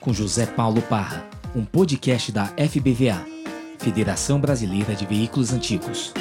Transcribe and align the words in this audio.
com 0.00 0.14
José 0.14 0.46
Paulo 0.46 0.80
Parra, 0.80 1.26
um 1.54 1.62
podcast 1.62 2.32
da 2.32 2.46
FBVA, 2.46 3.22
Federação 3.78 4.40
Brasileira 4.40 4.94
de 4.94 5.04
Veículos 5.04 5.52
Antigos. 5.52 6.14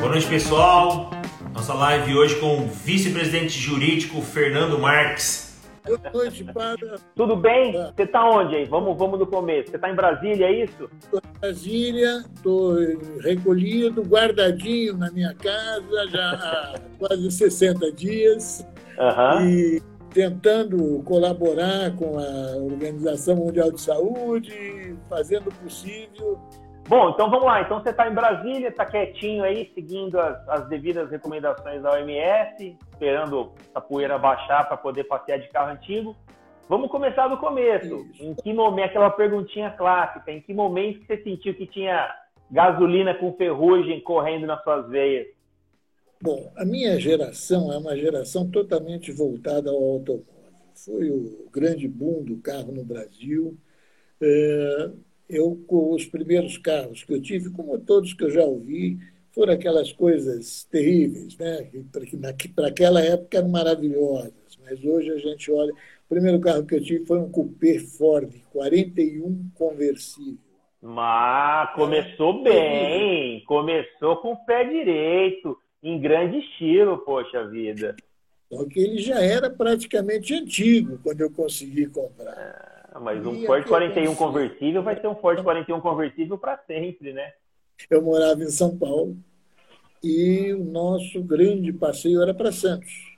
Boa 0.00 0.10
noite, 0.10 0.26
pessoal. 0.26 1.10
Nossa 1.52 1.74
live 1.74 2.16
hoje 2.16 2.34
com 2.40 2.64
o 2.64 2.66
vice-presidente 2.66 3.56
jurídico 3.56 4.20
Fernando 4.20 4.80
Marques. 4.80 5.62
Boa 5.86 6.00
noite, 6.12 6.42
Para. 6.44 6.98
Tudo 7.14 7.36
bem? 7.36 7.72
Você 7.94 8.06
tá 8.06 8.28
onde 8.28 8.56
aí? 8.56 8.64
Vamos, 8.64 8.98
vamos 8.98 9.18
do 9.18 9.26
começo. 9.26 9.70
Você 9.70 9.78
tá 9.78 9.88
em 9.90 9.94
Brasília, 9.94 10.46
é 10.46 10.64
isso? 10.64 10.90
Estou 11.00 11.20
Brasília, 11.44 12.24
estou 12.34 12.74
recolhido, 13.20 14.02
guardadinho 14.02 14.96
na 14.96 15.10
minha 15.10 15.34
casa 15.34 16.08
já 16.08 16.30
há 16.30 16.74
quase 16.98 17.30
60 17.30 17.92
dias 17.92 18.66
Aham. 18.98 19.44
e 19.44 19.82
tentando 20.08 21.02
colaborar 21.02 21.94
com 21.96 22.18
a 22.18 22.56
Organização 22.56 23.36
Mundial 23.36 23.70
de 23.70 23.80
Saúde, 23.82 24.96
fazendo 25.10 25.48
o 25.50 25.54
possível. 25.56 26.40
Bom, 26.88 27.10
então 27.10 27.28
vamos 27.28 27.44
lá. 27.44 27.60
Então 27.60 27.82
você 27.82 27.92
tá 27.92 28.08
em 28.08 28.14
Brasília, 28.14 28.72
tá 28.72 28.86
quietinho 28.86 29.44
aí, 29.44 29.70
seguindo 29.74 30.18
as, 30.18 30.48
as 30.48 30.68
devidas 30.68 31.10
recomendações 31.10 31.82
da 31.82 31.92
OMS, 31.92 32.78
esperando 32.90 33.52
a 33.74 33.82
poeira 33.82 34.18
baixar 34.18 34.66
para 34.66 34.78
poder 34.78 35.04
passear 35.04 35.38
de 35.38 35.48
carro 35.48 35.72
antigo. 35.72 36.16
Vamos 36.68 36.90
começar 36.90 37.28
do 37.28 37.38
começo. 37.38 38.06
Isso. 38.12 38.22
Em 38.24 38.34
que 38.34 38.52
momento, 38.52 38.86
aquela 38.86 39.10
perguntinha 39.10 39.70
clássica, 39.70 40.32
em 40.32 40.40
que 40.40 40.54
momento 40.54 41.04
você 41.06 41.22
sentiu 41.22 41.54
que 41.54 41.66
tinha 41.66 42.08
gasolina 42.50 43.14
com 43.14 43.32
ferrugem 43.34 44.00
correndo 44.00 44.46
nas 44.46 44.62
suas 44.62 44.88
veias? 44.88 45.26
Bom, 46.22 46.50
a 46.56 46.64
minha 46.64 46.98
geração 46.98 47.72
é 47.72 47.76
uma 47.78 47.96
geração 47.96 48.50
totalmente 48.50 49.12
voltada 49.12 49.70
ao 49.70 49.76
automóvel. 49.76 50.24
Foi 50.74 51.10
o 51.10 51.48
grande 51.52 51.86
boom 51.86 52.22
do 52.24 52.38
carro 52.38 52.72
no 52.72 52.84
Brasil. 52.84 53.56
É, 54.20 54.90
Eu, 55.28 55.56
com 55.66 55.94
os 55.94 56.04
primeiros 56.06 56.58
carros 56.58 57.02
que 57.02 57.12
eu 57.14 57.20
tive, 57.22 57.50
como 57.50 57.78
todos 57.78 58.12
que 58.14 58.24
eu 58.24 58.30
já 58.30 58.42
ouvi, 58.44 58.98
foram 59.34 59.52
aquelas 59.52 59.92
coisas 59.92 60.64
terríveis, 60.64 61.36
né? 61.36 61.68
que 62.38 62.48
para 62.48 62.68
aquela 62.68 63.00
época 63.02 63.38
eram 63.38 63.48
maravilhosas, 63.48 64.58
mas 64.62 64.82
hoje 64.84 65.10
a 65.10 65.18
gente 65.18 65.50
olha. 65.50 65.72
O 65.72 66.08
primeiro 66.08 66.38
carro 66.40 66.64
que 66.64 66.74
eu 66.76 66.82
tive 66.82 67.04
foi 67.06 67.18
um 67.18 67.30
Coupé 67.30 67.78
Ford 67.78 68.30
41 68.52 69.50
conversível. 69.54 70.38
Mas 70.80 71.74
começou 71.74 72.42
bem, 72.42 73.42
começou 73.46 74.18
com 74.18 74.32
o 74.32 74.44
pé 74.44 74.64
direito, 74.64 75.58
em 75.82 75.98
grande 75.98 76.38
estilo, 76.38 76.98
poxa 76.98 77.48
vida. 77.48 77.96
Só 78.52 78.64
que 78.66 78.78
ele 78.80 78.98
já 78.98 79.18
era 79.20 79.50
praticamente 79.50 80.34
antigo 80.34 80.98
quando 81.02 81.22
eu 81.22 81.30
consegui 81.30 81.86
comprar. 81.86 82.88
Ah, 82.92 83.00
Mas 83.00 83.26
um 83.26 83.34
E 83.34 83.46
Ford 83.46 83.62
aqui 83.62 83.68
eu 83.68 83.76
41 83.76 84.04
consigo. 84.04 84.26
conversível 84.26 84.82
vai 84.82 85.00
ser 85.00 85.08
um 85.08 85.16
Ford 85.16 85.42
41 85.42 85.80
conversível 85.80 86.38
para 86.38 86.58
sempre, 86.66 87.12
né? 87.12 87.32
Eu 87.90 88.02
morava 88.02 88.42
em 88.42 88.50
São 88.50 88.76
Paulo 88.76 89.16
e 90.02 90.52
o 90.52 90.64
nosso 90.64 91.22
grande 91.22 91.72
passeio 91.72 92.22
era 92.22 92.34
para 92.34 92.52
Santos. 92.52 93.14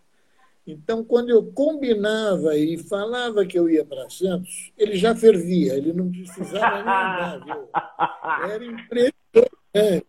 Então, 0.66 1.04
quando 1.04 1.30
eu 1.30 1.44
combinava 1.52 2.56
e 2.56 2.76
falava 2.76 3.46
que 3.46 3.56
eu 3.56 3.68
ia 3.70 3.84
para 3.84 4.10
Santos, 4.10 4.72
ele 4.76 4.96
já 4.96 5.14
fervia, 5.14 5.74
ele 5.74 5.92
não 5.92 6.10
precisava 6.10 6.74
nem 6.74 6.80
andar, 6.80 7.38
viu? 7.44 7.68
Era 8.50 8.64
impressionante. 8.64 10.06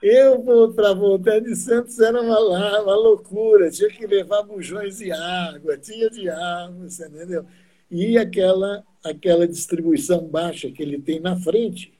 Eu, 0.00 0.72
para 0.72 0.94
voltar 0.94 1.40
de 1.40 1.54
Santos, 1.56 1.98
era 1.98 2.22
uma, 2.22 2.38
uma 2.38 2.94
loucura. 2.94 3.70
Tinha 3.70 3.90
que 3.90 4.06
levar 4.06 4.42
bujões 4.44 4.98
de 4.98 5.10
água, 5.10 5.76
tinha 5.76 6.08
de 6.08 6.30
água, 6.30 6.88
você 6.88 7.06
entendeu? 7.08 7.44
E 7.90 8.16
aquela, 8.16 8.84
aquela 9.04 9.46
distribuição 9.46 10.26
baixa 10.26 10.70
que 10.70 10.82
ele 10.82 11.00
tem 11.00 11.20
na 11.20 11.36
frente, 11.36 11.92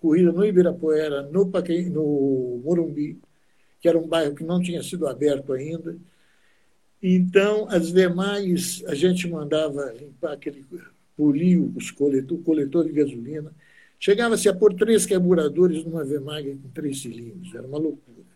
corrida 0.00 0.32
no 0.32 0.44
Ibirapuera, 0.44 1.22
no, 1.22 1.44
no 1.44 2.60
Morumbi, 2.64 3.20
que 3.80 3.88
era 3.88 3.98
um 3.98 4.06
bairro 4.06 4.34
que 4.34 4.44
não 4.44 4.60
tinha 4.60 4.82
sido 4.82 5.06
aberto 5.06 5.52
ainda. 5.52 5.96
Então, 7.02 7.68
as 7.68 7.90
Vemags, 7.90 8.84
a 8.86 8.94
gente 8.94 9.28
mandava 9.28 9.92
limpar 9.92 10.32
aquele 10.32 10.64
polir 11.16 11.60
os 11.76 11.90
coletor, 11.90 12.38
coletor 12.42 12.84
de 12.84 12.92
gasolina. 12.92 13.52
Chegava-se 13.98 14.48
a 14.48 14.54
pôr 14.54 14.74
três 14.74 15.06
carburadores 15.06 15.84
numa 15.84 16.04
Vemag 16.04 16.56
com 16.56 16.68
três 16.68 17.00
cilindros, 17.00 17.54
era 17.54 17.66
uma 17.66 17.78
loucura. 17.78 18.26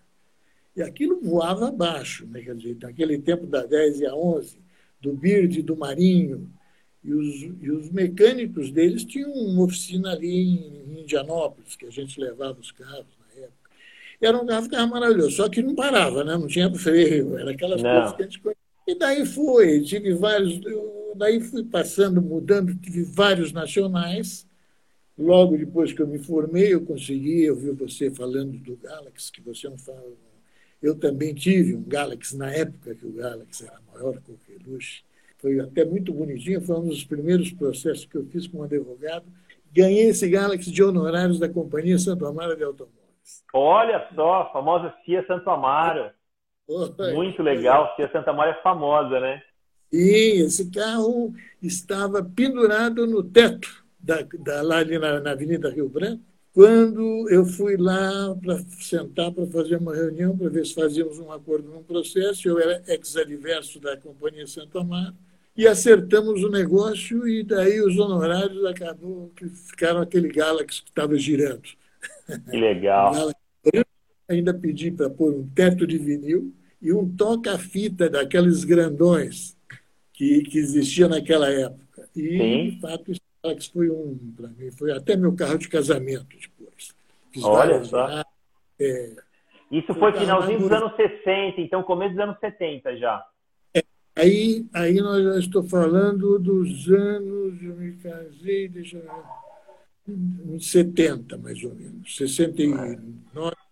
E 0.75 0.83
aquilo 0.83 1.21
voava 1.21 1.69
abaixo, 1.69 2.27
né? 2.27 2.41
Quer 2.41 2.55
dizer, 2.55 2.79
naquele 2.81 3.19
tempo 3.19 3.47
da 3.47 3.67
10 3.67 4.01
e 4.01 4.07
a 4.07 4.15
11, 4.15 4.57
do 5.01 5.13
Bird 5.13 5.63
do 5.63 5.77
Marinho, 5.77 6.51
e 7.03 7.13
os, 7.13 7.43
e 7.61 7.71
os 7.71 7.91
mecânicos 7.91 8.71
deles 8.71 9.05
tinham 9.05 9.33
uma 9.33 9.65
oficina 9.65 10.13
ali 10.13 10.29
em 10.29 11.01
Indianópolis, 11.01 11.77
que 11.77 11.87
a 11.87 11.91
gente 11.91 12.21
levava 12.21 12.61
os 12.61 12.71
carros 12.71 13.20
era 14.27 14.39
um 14.39 14.47
carro, 14.47 14.69
carro 14.69 14.91
maravilhoso, 14.91 15.31
só 15.33 15.49
que 15.49 15.63
não 15.63 15.75
parava, 15.75 16.23
né? 16.25 16.37
não 16.37 16.47
tinha 16.47 16.73
freio, 16.75 17.39
era 17.39 17.53
aquelas 17.53 17.83
Não. 17.83 17.91
coisas 17.91 18.17
que 18.17 18.23
a 18.23 18.25
gente 18.27 18.41
conhecia. 18.41 18.61
E 18.87 18.95
daí 18.99 19.25
foi, 19.25 19.81
tive 19.83 20.13
vários, 20.15 20.61
eu, 20.65 21.13
daí 21.17 21.41
fui 21.41 21.65
passando, 21.65 22.21
mudando, 22.21 22.75
tive 22.75 23.03
vários 23.05 23.53
nacionais. 23.53 24.47
Logo 25.17 25.57
depois 25.57 25.93
que 25.93 26.01
eu 26.01 26.07
me 26.07 26.19
formei, 26.19 26.73
eu 26.73 26.81
consegui, 26.81 27.43
eu 27.45 27.55
vi 27.55 27.71
você 27.71 28.11
falando 28.11 28.57
do 28.59 28.77
Galaxy, 28.77 29.31
que 29.31 29.43
você 29.43 29.69
não 29.69 29.77
fala. 29.77 30.03
Eu 30.83 30.95
também 30.95 31.35
tive 31.35 31.75
um 31.75 31.83
Galaxy 31.83 32.37
na 32.37 32.51
época 32.53 32.95
que 32.95 33.07
o 33.07 33.13
Galaxy 33.13 33.65
era 33.65 33.79
maior 33.93 34.15
que 34.21 34.33
o 34.33 34.35
coqueluche. 34.35 35.03
Foi 35.39 35.61
até 35.61 35.85
muito 35.85 36.13
bonitinho, 36.13 36.61
foi 36.61 36.77
um 36.77 36.87
dos 36.89 37.05
primeiros 37.05 37.53
processos 37.53 38.07
que 38.07 38.17
eu 38.17 38.25
fiz 38.27 38.47
como 38.47 38.65
advogado. 38.65 39.27
Ganhei 39.73 40.09
esse 40.09 40.29
Galaxy 40.29 40.71
de 40.71 40.83
honorários 40.83 41.39
da 41.39 41.49
Companhia 41.49 41.99
Santo 41.99 42.27
Amaro 42.27 42.57
de 42.57 42.65
Automóveis. 42.65 43.00
Olha 43.53 44.09
só, 44.15 44.43
a 44.43 44.53
famosa 44.53 44.95
Cia 45.05 45.27
Santo 45.27 45.51
Amaro. 45.51 46.11
Foi. 46.97 47.13
Muito 47.13 47.43
legal. 47.43 47.93
Cia 47.97 48.11
Santo 48.11 48.31
Amaro 48.31 48.51
é 48.51 48.63
famosa, 48.63 49.19
né? 49.19 49.43
E 49.93 50.43
esse 50.43 50.71
carro 50.71 51.35
estava 51.61 52.23
pendurado 52.23 53.07
no 53.07 53.23
teto 53.25 53.85
da, 53.99 54.23
da, 54.39 54.63
lá 54.63 54.79
ali 54.79 54.99
na, 54.99 55.21
na 55.21 55.33
Avenida 55.33 55.69
Rio 55.69 55.89
Branco, 55.89 56.23
quando 56.53 57.29
eu 57.29 57.45
fui 57.45 57.77
lá 57.77 58.35
para 58.41 58.59
sentar 58.81 59.33
para 59.33 59.47
fazer 59.49 59.77
uma 59.77 59.95
reunião 59.95 60.37
para 60.37 60.49
ver 60.49 60.65
se 60.65 60.75
fazíamos 60.75 61.19
um 61.19 61.33
acordo 61.33 61.69
num 61.69 61.83
processo. 61.83 62.49
Eu 62.49 62.59
era 62.59 62.83
ex-adverso 62.87 63.81
da 63.81 63.97
Companhia 63.97 64.47
Santo 64.47 64.79
Amaro 64.79 65.15
e 65.57 65.67
acertamos 65.67 66.43
o 66.43 66.49
negócio 66.49 67.27
e 67.29 67.43
daí 67.43 67.81
os 67.81 67.99
honorários 67.99 68.65
acabou 68.65 69.31
que 69.37 69.49
ficaram 69.49 70.01
aquele 70.01 70.29
Galaxy 70.29 70.83
que 70.83 70.91
estava 70.91 71.17
girando. 71.17 71.69
Que 72.51 72.57
legal. 72.57 73.15
Eu 73.73 73.85
ainda 74.29 74.55
pedi 74.55 74.91
para 74.91 75.11
pôr 75.11 75.35
um 75.35 75.49
teto 75.49 75.87
de 75.87 75.99
vinil 75.99 76.55
e 76.81 76.93
um 76.93 77.09
toca-fita 77.09 78.09
daqueles 78.09 78.65
grandões 78.65 79.57
que, 80.13 80.43
que 80.43 80.59
existia 80.59 81.09
naquela 81.09 81.49
época. 81.51 82.09
E, 82.15 82.39
Sim. 82.39 82.71
de 82.71 82.81
fato, 82.81 83.13
isso 83.13 83.73
foi 83.73 83.91
um, 83.91 84.19
para 84.37 84.49
mim, 84.49 84.71
foi 84.71 84.93
até 84.93 85.17
meu 85.17 85.35
carro 85.35 85.59
de 85.59 85.69
casamento 85.69 86.37
depois. 86.39 86.95
Fiz 87.33 87.45
Olha 87.45 87.83
só. 87.85 88.23
É, 88.79 89.15
isso 89.71 89.95
foi 89.95 90.13
finalzinho 90.13 90.59
dos 90.59 90.73
anos 90.73 90.97
60, 90.97 91.61
então 91.61 91.83
começo 91.85 92.15
dos 92.15 92.25
anos 92.25 92.41
70 92.41 92.97
já. 92.97 93.25
É, 93.73 93.83
aí, 94.17 94.67
aí 94.75 94.95
nós 94.97 95.23
já 95.23 95.39
estou 95.39 95.63
falando 95.63 96.39
dos 96.41 96.89
anos, 96.89 97.63
eu 97.63 97.77
me 97.77 97.93
casei, 97.99 98.69
deixa 98.69 98.97
eu 98.97 99.03
ver, 99.03 99.11
em 100.11 100.59
70, 100.59 101.39
mais 101.39 101.63
ou 101.63 101.75
menos, 101.75 102.17
69, 102.17 102.99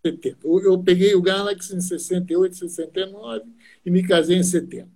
70. 0.04 0.38
Eu 0.44 0.82
peguei 0.82 1.14
o 1.14 1.22
Galaxy 1.22 1.74
em 1.74 1.80
68, 1.80 2.54
69 2.56 3.44
e 3.84 3.90
me 3.90 4.06
casei 4.06 4.36
em 4.36 4.42
70. 4.42 4.88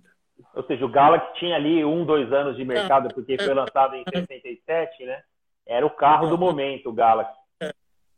Ou 0.55 0.63
seja, 0.65 0.85
o 0.85 0.89
Galaxy 0.89 1.39
tinha 1.39 1.55
ali 1.55 1.83
um, 1.83 2.05
dois 2.05 2.31
anos 2.31 2.55
de 2.55 2.63
mercado, 2.63 3.07
é. 3.07 3.13
porque 3.13 3.37
foi 3.37 3.53
lançado 3.53 3.95
em 3.95 4.03
67, 4.03 5.05
né? 5.05 5.21
Era 5.65 5.85
o 5.85 5.89
carro 5.89 6.27
do 6.27 6.37
momento, 6.37 6.89
o 6.89 6.93
Galaxy. 6.93 7.37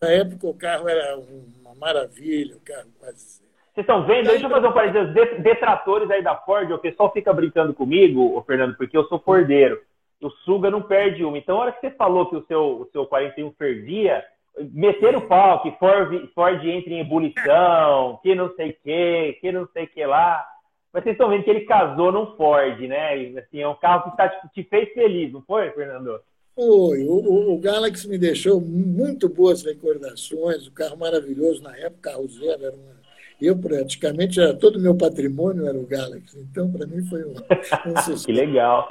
Na 0.02 0.10
época 0.10 0.48
o 0.48 0.54
carro 0.54 0.90
era 0.90 1.18
uma 1.18 1.74
maravilha, 1.76 2.58
o 2.58 2.60
carro 2.60 2.90
quase. 3.00 3.44
Vocês 3.74 3.84
estão 3.84 4.06
vendo? 4.06 4.28
Deixa 4.28 4.46
eu 4.46 4.50
fazer 4.50 4.68
um 4.68 4.74
parênteses. 4.74 5.14
Detratores 5.44 6.10
aí 6.10 6.24
da 6.24 6.36
Ford, 6.38 6.72
o 6.72 6.80
pessoal 6.80 7.12
fica 7.12 7.34
brincando 7.34 7.74
comigo, 7.74 8.42
Fernando, 8.48 8.76
porque 8.78 8.98
eu 8.98 9.06
sou 9.06 9.20
fordeiro. 9.20 9.82
O 10.22 10.30
Suga 10.30 10.72
não 10.72 10.82
perde 10.82 11.24
uma. 11.24 11.38
Então, 11.38 11.58
a 11.58 11.62
hora 11.62 11.72
que 11.72 11.82
você 11.82 11.92
falou 11.92 12.30
que 12.30 12.36
o 12.36 12.46
seu, 12.48 12.82
o 12.82 12.90
seu 12.92 13.06
41 13.06 13.52
fervia, 13.54 14.24
meter 14.72 15.16
o 15.16 15.28
pau, 15.28 15.62
que 15.62 15.72
Ford, 15.72 16.30
Ford 16.34 16.66
entra 16.66 16.94
em 16.94 17.02
ebulição, 17.02 18.20
que 18.24 18.34
não 18.34 18.54
sei 18.56 18.70
o 18.72 18.78
que, 18.84 19.38
que 19.42 19.52
não 19.52 19.68
sei 19.74 19.84
o 19.84 19.88
que 19.88 20.06
lá. 20.06 20.46
Mas 20.94 21.04
vocês 21.04 21.14
estão 21.16 21.30
vendo 21.30 21.44
que 21.44 21.50
ele 21.50 21.62
casou 21.62 22.12
num 22.12 22.36
Ford, 22.38 22.80
né? 22.82 23.18
E, 23.22 23.38
assim, 23.38 23.60
é 23.60 23.68
um 23.68 23.76
carro 23.76 24.10
que 24.10 24.18
tá, 24.18 24.30
te 24.30 24.64
fez 24.64 24.94
feliz, 24.94 25.32
não 25.34 25.42
foi, 25.42 25.70
Fernando? 25.72 26.22
Foi. 26.56 27.04
O, 27.04 27.54
o, 27.54 27.60
Galaxy 27.60 28.08
me 28.08 28.18
deixou 28.18 28.62
muito 28.62 29.28
boas 29.28 29.62
recordações, 29.62 30.66
o 30.66 30.72
carro 30.72 30.96
maravilhoso 30.96 31.62
na 31.62 31.76
época, 31.78 32.12
carro 32.12 32.26
zero, 32.30 32.64
era 32.64 32.76
uma... 32.76 32.96
eu 33.42 33.58
praticamente, 33.58 34.40
era, 34.40 34.54
todo 34.54 34.78
o 34.78 34.82
meu 34.82 34.96
patrimônio 34.96 35.68
era 35.68 35.78
o 35.78 35.86
Galaxy, 35.86 36.40
então 36.40 36.72
para 36.72 36.88
mim 36.88 37.06
foi 37.08 37.26
um, 37.26 37.32
um 37.32 37.98
sucesso. 37.98 38.24
que 38.28 38.32
legal. 38.32 38.88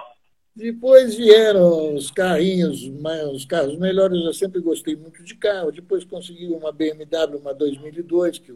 Depois 0.57 1.17
vieram 1.17 1.95
os 1.95 2.13
carrinhos, 2.13 2.83
os 3.33 3.45
carros 3.45 3.77
melhores, 3.77 4.25
eu 4.25 4.33
sempre 4.33 4.61
gostei 4.61 4.95
muito 4.95 5.25
de 5.25 5.35
carro. 5.35 5.73
Depois 5.73 6.05
consegui 6.05 6.47
uma 6.47 6.71
BMW, 6.71 7.39
uma 7.39 7.53
2002, 7.53 8.39
que 8.39 8.55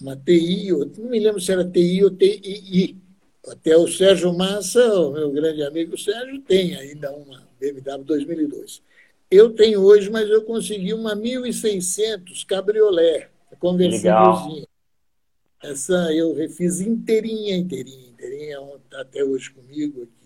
uma 0.00 0.14
TI, 0.14 0.70
não 0.70 1.08
me 1.08 1.18
lembro 1.18 1.40
se 1.40 1.50
era 1.50 1.64
TI 1.64 2.04
ou 2.04 2.10
TII. 2.10 2.96
Até 3.48 3.76
o 3.78 3.88
Sérgio 3.88 4.36
Massa, 4.36 4.84
o 5.00 5.12
meu 5.12 5.30
grande 5.30 5.62
amigo 5.62 5.96
Sérgio, 5.96 6.38
tem 6.42 6.76
ainda 6.76 7.10
uma 7.12 7.48
BMW 7.58 8.04
2002. 8.04 8.82
Eu 9.30 9.50
tenho 9.50 9.80
hoje, 9.80 10.10
mas 10.10 10.28
eu 10.28 10.42
consegui 10.42 10.92
uma 10.92 11.14
1600 11.14 12.44
Cabriolé, 12.44 13.30
conversívelzinha. 13.58 14.66
Essa 15.62 16.12
eu 16.12 16.34
refiz 16.34 16.80
inteirinha, 16.80 17.56
inteirinha, 17.56 18.08
inteirinha, 18.10 18.58
está 18.84 19.00
até 19.00 19.24
hoje 19.24 19.50
comigo 19.50 20.02
aqui. 20.02 20.17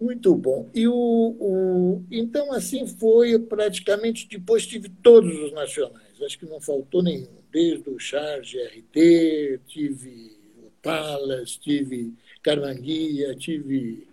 Muito 0.00 0.34
bom. 0.34 0.66
E 0.74 0.88
o, 0.88 0.94
o, 0.94 2.02
então, 2.10 2.52
assim 2.52 2.86
foi 2.86 3.38
praticamente. 3.38 4.26
Depois 4.26 4.66
tive 4.66 4.88
todos 4.88 5.38
os 5.38 5.52
nacionais, 5.52 6.22
acho 6.24 6.38
que 6.38 6.46
não 6.46 6.60
faltou 6.60 7.02
nenhum. 7.02 7.28
Desde 7.52 7.90
o 7.90 7.98
Charge 7.98 8.56
RT, 8.58 9.60
tive 9.66 10.32
o 10.56 10.70
Palas, 10.82 11.56
tive 11.56 12.14
Carmanguia, 12.42 13.34
tive 13.34 14.06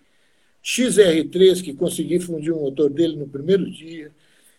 XR3, 0.62 1.62
que 1.62 1.72
consegui 1.72 2.20
fundir 2.20 2.52
o 2.52 2.60
motor 2.60 2.90
dele 2.90 3.16
no 3.16 3.26
primeiro 3.26 3.70
dia. 3.70 4.10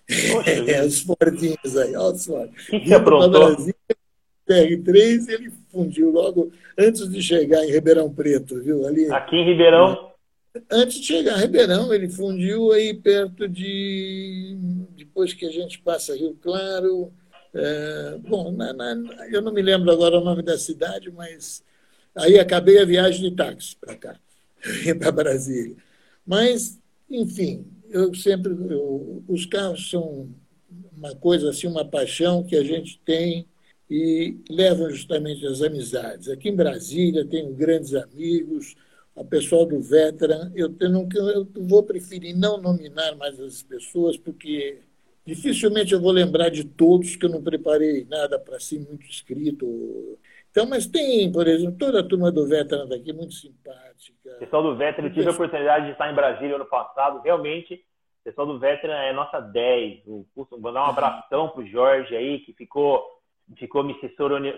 é, 0.67 0.83
os 0.83 1.01
Fordinhos 1.01 1.77
aí, 1.77 1.95
olha 1.95 2.17
só. 2.17 2.47
Que 2.69 2.91
aprontou? 2.91 3.55
XR3 4.49 5.29
ele 5.29 5.51
fundiu 5.71 6.09
logo 6.09 6.51
antes 6.75 7.07
de 7.07 7.21
chegar 7.21 7.63
em 7.63 7.71
Ribeirão 7.71 8.11
Preto, 8.11 8.59
viu? 8.59 8.87
Ali, 8.87 9.11
Aqui 9.11 9.35
em 9.35 9.45
Ribeirão? 9.45 10.08
Antes 10.69 10.99
de 10.99 11.05
chegar 11.05 11.37
em 11.37 11.41
Ribeirão, 11.41 11.93
ele 11.93 12.09
fundiu 12.09 12.71
aí 12.71 12.93
perto 12.93 13.47
de. 13.47 14.57
Depois 14.95 15.33
que 15.33 15.45
a 15.45 15.51
gente 15.51 15.79
passa 15.79 16.15
Rio 16.15 16.35
Claro. 16.41 17.13
É, 17.53 18.17
bom, 18.27 18.51
na, 18.51 18.73
na, 18.73 18.95
eu 19.31 19.41
não 19.41 19.51
me 19.51 19.61
lembro 19.61 19.91
agora 19.91 20.19
o 20.19 20.23
nome 20.23 20.43
da 20.43 20.57
cidade, 20.57 21.11
mas 21.11 21.63
aí 22.13 22.37
acabei 22.37 22.77
a 22.79 22.85
viagem 22.85 23.27
de 23.27 23.35
táxi 23.35 23.75
para 23.75 23.95
cá, 23.95 24.19
para 24.99 25.11
Brasília. 25.11 25.75
Mas, 26.25 26.79
enfim, 27.09 27.65
eu 27.89 28.13
sempre. 28.13 28.51
Eu, 28.51 29.23
os 29.27 29.45
carros 29.45 29.89
são 29.89 30.29
uma 30.95 31.15
coisa 31.15 31.49
assim, 31.49 31.67
uma 31.67 31.85
paixão 31.85 32.43
que 32.43 32.55
a 32.55 32.63
gente 32.63 32.99
tem 33.05 33.47
e 33.89 34.37
levam 34.49 34.89
justamente 34.89 35.45
as 35.47 35.61
amizades. 35.61 36.27
Aqui 36.27 36.49
em 36.49 36.55
Brasília 36.55 37.25
tenho 37.25 37.53
grandes 37.53 37.95
amigos, 37.95 38.75
o 39.21 39.25
pessoal 39.25 39.65
do 39.65 39.81
Veteran. 39.81 40.51
Eu, 40.55 40.69
tenho, 40.69 41.07
eu 41.13 41.47
vou 41.67 41.83
preferir 41.83 42.35
não 42.35 42.57
nominar 42.57 43.15
mais 43.15 43.39
as 43.39 43.61
pessoas, 43.61 44.17
porque 44.17 44.79
dificilmente 45.25 45.93
eu 45.93 46.01
vou 46.01 46.11
lembrar 46.11 46.49
de 46.49 46.63
todos, 46.63 47.15
que 47.15 47.25
eu 47.25 47.29
não 47.29 47.43
preparei 47.43 48.05
nada 48.05 48.39
para 48.39 48.59
si 48.59 48.79
muito 48.79 49.07
escrito 49.07 50.17
então, 50.51 50.67
mas 50.67 50.87
tem, 50.87 51.31
por 51.31 51.47
exemplo, 51.47 51.77
toda 51.77 51.99
a 51.99 52.03
turma 52.03 52.31
do 52.31 52.47
Veteran 52.47 52.87
daqui, 52.87 53.13
muito 53.13 53.33
simpática. 53.33 54.35
O 54.35 54.39
pessoal 54.39 54.63
do 54.63 54.75
Veteran, 54.75 55.07
eu 55.07 55.13
tive 55.13 55.27
a 55.27 55.31
oportunidade 55.31 55.85
de 55.85 55.91
estar 55.91 56.11
em 56.11 56.15
Brasília 56.15 56.55
ano 56.55 56.65
passado. 56.65 57.21
Realmente, 57.21 57.75
o 57.75 58.23
pessoal 58.23 58.47
do 58.47 58.59
Veteran 58.59 58.95
é 58.95 59.13
nota 59.13 59.39
10. 59.39 60.07
O, 60.07 60.25
vou 60.35 60.73
dar 60.73 60.85
um 60.85 60.89
abração 60.89 61.49
pro 61.49 61.65
Jorge 61.67 62.15
aí, 62.15 62.39
que 62.39 62.53
ficou, 62.53 63.18
ficou 63.57 63.83
me 63.83 63.95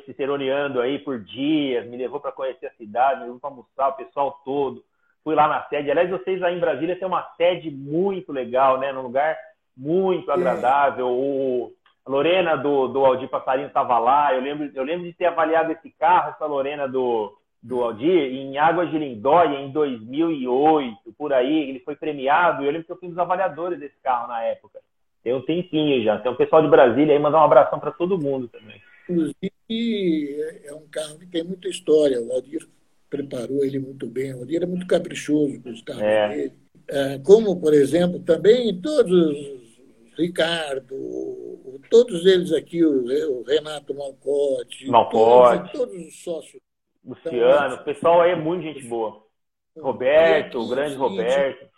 ciceroneando 0.05 0.81
aí 0.81 0.99
por 0.99 1.19
dias, 1.19 1.85
me 1.87 1.97
levou 1.97 2.19
para 2.19 2.31
conhecer 2.31 2.67
a 2.67 2.73
cidade, 2.73 3.19
me 3.19 3.25
levou 3.25 3.39
para 3.39 3.49
almoçar, 3.49 3.89
o 3.89 3.93
pessoal 3.93 4.41
todo. 4.43 4.83
Fui 5.23 5.35
lá 5.35 5.47
na 5.47 5.63
sede. 5.67 5.91
Aliás, 5.91 6.09
vocês 6.09 6.41
aí 6.41 6.55
em 6.55 6.59
Brasília 6.59 6.95
têm 6.97 7.07
uma 7.07 7.23
sede 7.37 7.69
muito 7.69 8.31
legal, 8.31 8.79
né? 8.79 8.91
Num 8.91 9.03
lugar 9.03 9.37
muito 9.77 10.31
agradável. 10.31 11.07
É. 11.07 11.09
O, 11.09 11.71
a 12.05 12.09
Lorena 12.09 12.57
do, 12.57 12.87
do 12.87 13.05
Aldir 13.05 13.29
Passarinho 13.29 13.67
estava 13.67 13.99
lá. 13.99 14.33
Eu 14.33 14.41
lembro, 14.41 14.71
eu 14.73 14.83
lembro 14.83 15.05
de 15.05 15.13
ter 15.13 15.25
avaliado 15.25 15.71
esse 15.71 15.91
carro, 15.91 16.31
essa 16.31 16.45
Lorena 16.45 16.87
do, 16.87 17.37
do 17.61 17.83
Aldir, 17.83 18.33
em 18.33 18.57
Águas 18.57 18.89
de 18.89 18.97
Lindóia, 18.97 19.59
em 19.59 19.71
2008, 19.71 21.13
por 21.15 21.31
aí. 21.31 21.69
Ele 21.69 21.79
foi 21.81 21.95
premiado. 21.95 22.63
Eu 22.63 22.71
lembro 22.71 22.85
que 22.85 22.91
eu 22.91 22.97
fui 22.97 23.07
um 23.07 23.11
dos 23.11 23.19
avaliadores 23.19 23.79
desse 23.79 23.99
carro 24.01 24.27
na 24.27 24.41
época. 24.43 24.79
Tem 25.23 25.33
um 25.33 25.41
tempinho 25.41 26.03
já. 26.03 26.17
Tem 26.17 26.31
um 26.31 26.35
pessoal 26.35 26.61
de 26.61 26.69
Brasília 26.69 27.13
aí, 27.13 27.19
mandar 27.19 27.39
um 27.39 27.45
abração 27.45 27.79
para 27.79 27.91
todo 27.91 28.17
mundo 28.17 28.47
também. 28.47 28.81
Inclusive, 29.09 30.61
é 30.65 30.73
um 30.73 30.87
carro 30.87 31.19
que 31.19 31.27
tem 31.27 31.43
muita 31.43 31.67
história. 31.67 32.21
O 32.21 32.31
Aldir 32.31 32.67
preparou 33.09 33.63
ele 33.63 33.79
muito 33.79 34.07
bem. 34.07 34.33
O 34.33 34.39
Aldir 34.39 34.63
é 34.63 34.65
muito 34.65 34.87
caprichoso 34.87 35.61
com 35.61 35.69
os 35.69 35.81
carros 35.81 36.03
é. 36.03 36.29
dele. 36.29 36.53
É, 36.87 37.19
como, 37.19 37.59
por 37.59 37.73
exemplo, 37.73 38.19
também 38.19 38.81
todos 38.81 39.61
Ricardo, 40.17 41.79
todos 41.89 42.25
eles 42.25 42.51
aqui, 42.51 42.83
o 42.83 43.43
Renato 43.43 43.93
Malcote, 43.93 44.87
Malcote. 44.89 45.71
Todos, 45.71 45.93
todos 45.93 46.07
os 46.07 46.23
sócios. 46.23 46.61
Luciano, 47.03 47.75
o 47.75 47.83
pessoal 47.83 48.21
aí 48.21 48.31
é 48.31 48.35
muito 48.35 48.63
gente 48.63 48.85
boa. 48.87 49.23
Roberto, 49.77 50.59
o 50.59 50.67
grande 50.67 50.95
Roberto. 50.95 51.70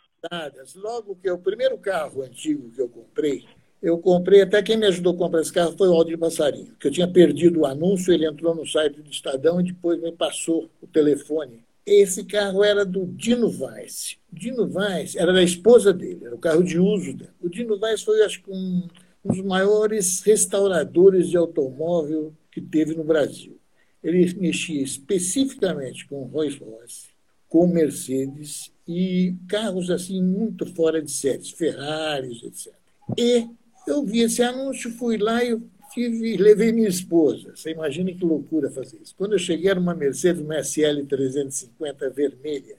Logo 0.75 1.15
que 1.15 1.29
o 1.29 1.37
primeiro 1.37 1.77
carro 1.77 2.21
antigo 2.21 2.71
que 2.71 2.81
eu 2.81 2.89
comprei, 2.89 3.45
eu 3.81 3.97
comprei, 3.97 4.41
até 4.41 4.61
quem 4.63 4.77
me 4.77 4.85
ajudou 4.85 5.13
a 5.13 5.17
comprar 5.17 5.41
esse 5.41 5.51
carro 5.51 5.75
foi 5.77 5.87
o 5.89 5.93
Aldir 5.93 6.17
Passarinho, 6.17 6.75
que 6.79 6.87
eu 6.87 6.91
tinha 6.91 7.07
perdido 7.07 7.61
o 7.61 7.65
anúncio, 7.65 8.13
ele 8.13 8.25
entrou 8.25 8.55
no 8.55 8.65
site 8.65 9.01
do 9.01 9.11
Estadão 9.11 9.59
e 9.59 9.65
depois 9.65 10.01
me 10.01 10.11
passou 10.11 10.69
o 10.81 10.87
telefone 10.87 11.63
esse 11.85 12.23
carro 12.23 12.63
era 12.63 12.85
do 12.85 13.05
Dino 13.05 13.47
Weiss. 13.47 14.17
Dino 14.31 14.69
Weiss 14.73 15.15
era 15.15 15.33
da 15.33 15.43
esposa 15.43 15.93
dele, 15.93 16.25
era 16.25 16.35
o 16.35 16.39
carro 16.39 16.63
de 16.63 16.79
uso 16.79 17.13
dele. 17.13 17.31
O 17.41 17.49
Dino 17.49 17.77
Weiss 17.81 18.03
foi, 18.03 18.21
acho 18.23 18.41
que, 18.41 18.51
um, 18.51 18.87
um 19.23 19.31
dos 19.31 19.41
maiores 19.41 20.21
restauradores 20.21 21.29
de 21.29 21.37
automóvel 21.37 22.33
que 22.51 22.61
teve 22.61 22.95
no 22.95 23.03
Brasil. 23.03 23.59
Ele 24.03 24.33
mexia 24.35 24.81
especificamente 24.81 26.07
com 26.07 26.23
Rolls 26.23 26.59
Royce, 26.59 27.07
com 27.49 27.67
Mercedes 27.67 28.71
e 28.87 29.35
carros 29.47 29.89
assim 29.89 30.21
muito 30.21 30.65
fora 30.73 31.01
de 31.01 31.11
séries, 31.11 31.51
Ferraris, 31.51 32.43
etc. 32.43 32.73
E 33.17 33.47
eu 33.87 34.05
vi 34.05 34.21
esse 34.21 34.41
anúncio, 34.41 34.91
fui 34.91 35.17
lá 35.17 35.43
e 35.43 35.57
tive, 35.93 36.35
levei 36.41 36.71
minha 36.71 36.87
esposa. 36.87 37.55
Você 37.55 37.71
imagina 37.71 38.11
que 38.11 38.25
loucura 38.25 38.69
fazer 38.69 38.97
isso. 39.01 39.15
Quando 39.17 39.33
eu 39.33 39.39
cheguei, 39.39 39.69
era 39.69 39.79
uma 39.79 39.95
Mercedes, 39.95 40.41
uma 40.41 40.59
SL 40.61 41.05
350 41.07 42.09
vermelha, 42.09 42.75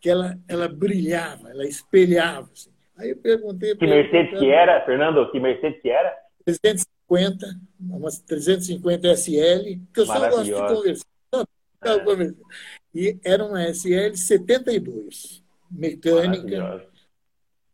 que 0.00 0.10
ela, 0.10 0.38
ela 0.48 0.68
brilhava, 0.68 1.50
ela 1.50 1.66
espelhava. 1.66 2.48
Assim. 2.52 2.70
Aí 2.96 3.10
eu 3.10 3.16
perguntei 3.16 3.74
Que 3.76 3.86
Mercedes 3.86 4.38
que 4.38 4.50
era, 4.50 4.84
Fernando? 4.84 5.30
Que 5.30 5.40
Mercedes 5.40 5.80
que 5.80 5.88
era? 5.88 6.14
350 6.44 6.90
350, 7.10 7.46
uma 7.80 8.08
350 8.08 9.08
SL, 9.16 9.80
que 9.92 10.00
eu 10.00 10.06
só 10.06 10.30
gosto 10.30 10.44
de 10.44 10.52
conversar. 10.52 11.06
É. 11.82 12.34
E 12.94 13.18
era 13.24 13.44
uma 13.44 13.62
SL 13.68 14.16
72, 14.16 15.42
mecânica, 15.70 16.86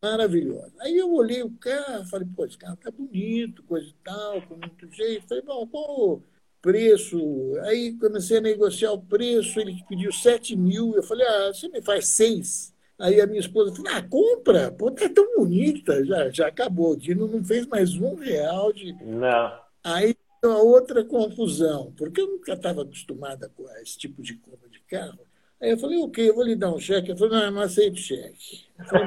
maravilhosa. 0.03 0.73
Aí 0.81 0.97
eu 0.97 1.13
olhei 1.13 1.43
o 1.43 1.51
carro, 1.51 2.05
falei, 2.07 2.29
pô, 2.35 2.45
esse 2.45 2.59
carro 2.59 2.77
tá 2.77 2.91
bonito, 2.91 3.63
coisa 3.63 3.89
e 3.89 3.95
tal, 4.05 4.43
com 4.43 4.57
muito 4.57 4.91
jeito. 4.91 5.27
Falei, 5.27 5.43
bom, 5.43 5.67
qual 5.67 6.11
o 6.11 6.23
preço? 6.61 7.19
Aí 7.63 7.95
comecei 7.95 8.39
a 8.39 8.43
negociar 8.43 8.93
o 8.93 9.03
preço, 9.03 9.59
ele 9.59 9.83
pediu 9.89 10.13
7 10.13 10.55
mil. 10.55 10.95
Eu 10.95 11.03
falei, 11.03 11.27
ah, 11.27 11.53
você 11.53 11.69
me 11.69 11.81
faz 11.81 12.09
seis? 12.09 12.75
Aí 12.99 13.21
a 13.21 13.27
minha 13.27 13.41
esposa 13.41 13.75
falou, 13.75 13.93
ah, 13.93 14.03
compra, 14.03 14.71
pô, 14.71 14.91
tá 14.91 15.09
tão 15.09 15.37
bonita, 15.37 16.05
já, 16.05 16.31
já 16.31 16.47
acabou. 16.49 16.93
O 16.93 16.97
Dino 16.97 17.27
não 17.27 17.45
fez 17.45 17.67
mais 17.67 17.95
um 17.95 18.15
real 18.17 18.73
de. 18.73 18.93
Não. 19.03 19.61
Aí 19.83 20.15
uma 20.45 20.59
outra 20.59 21.05
confusão, 21.05 21.93
porque 21.97 22.21
eu 22.21 22.29
nunca 22.29 22.53
estava 22.53 22.83
acostumada 22.83 23.51
com 23.55 23.69
esse 23.81 23.99
tipo 23.99 24.23
de 24.23 24.35
compra 24.35 24.69
carro. 24.89 25.19
Aí 25.61 25.71
eu 25.71 25.79
falei, 25.79 25.99
o 25.99 26.09
quê? 26.09 26.23
Eu 26.23 26.35
vou 26.35 26.45
lhe 26.45 26.55
dar 26.55 26.73
um 26.73 26.79
cheque. 26.79 27.11
Eu 27.11 27.17
falei, 27.17 27.39
não, 27.39 27.45
eu 27.45 27.51
não 27.53 27.63
aceito 27.63 27.99
cheque. 27.99 28.67
Eu 28.79 28.85
falei, 28.85 29.07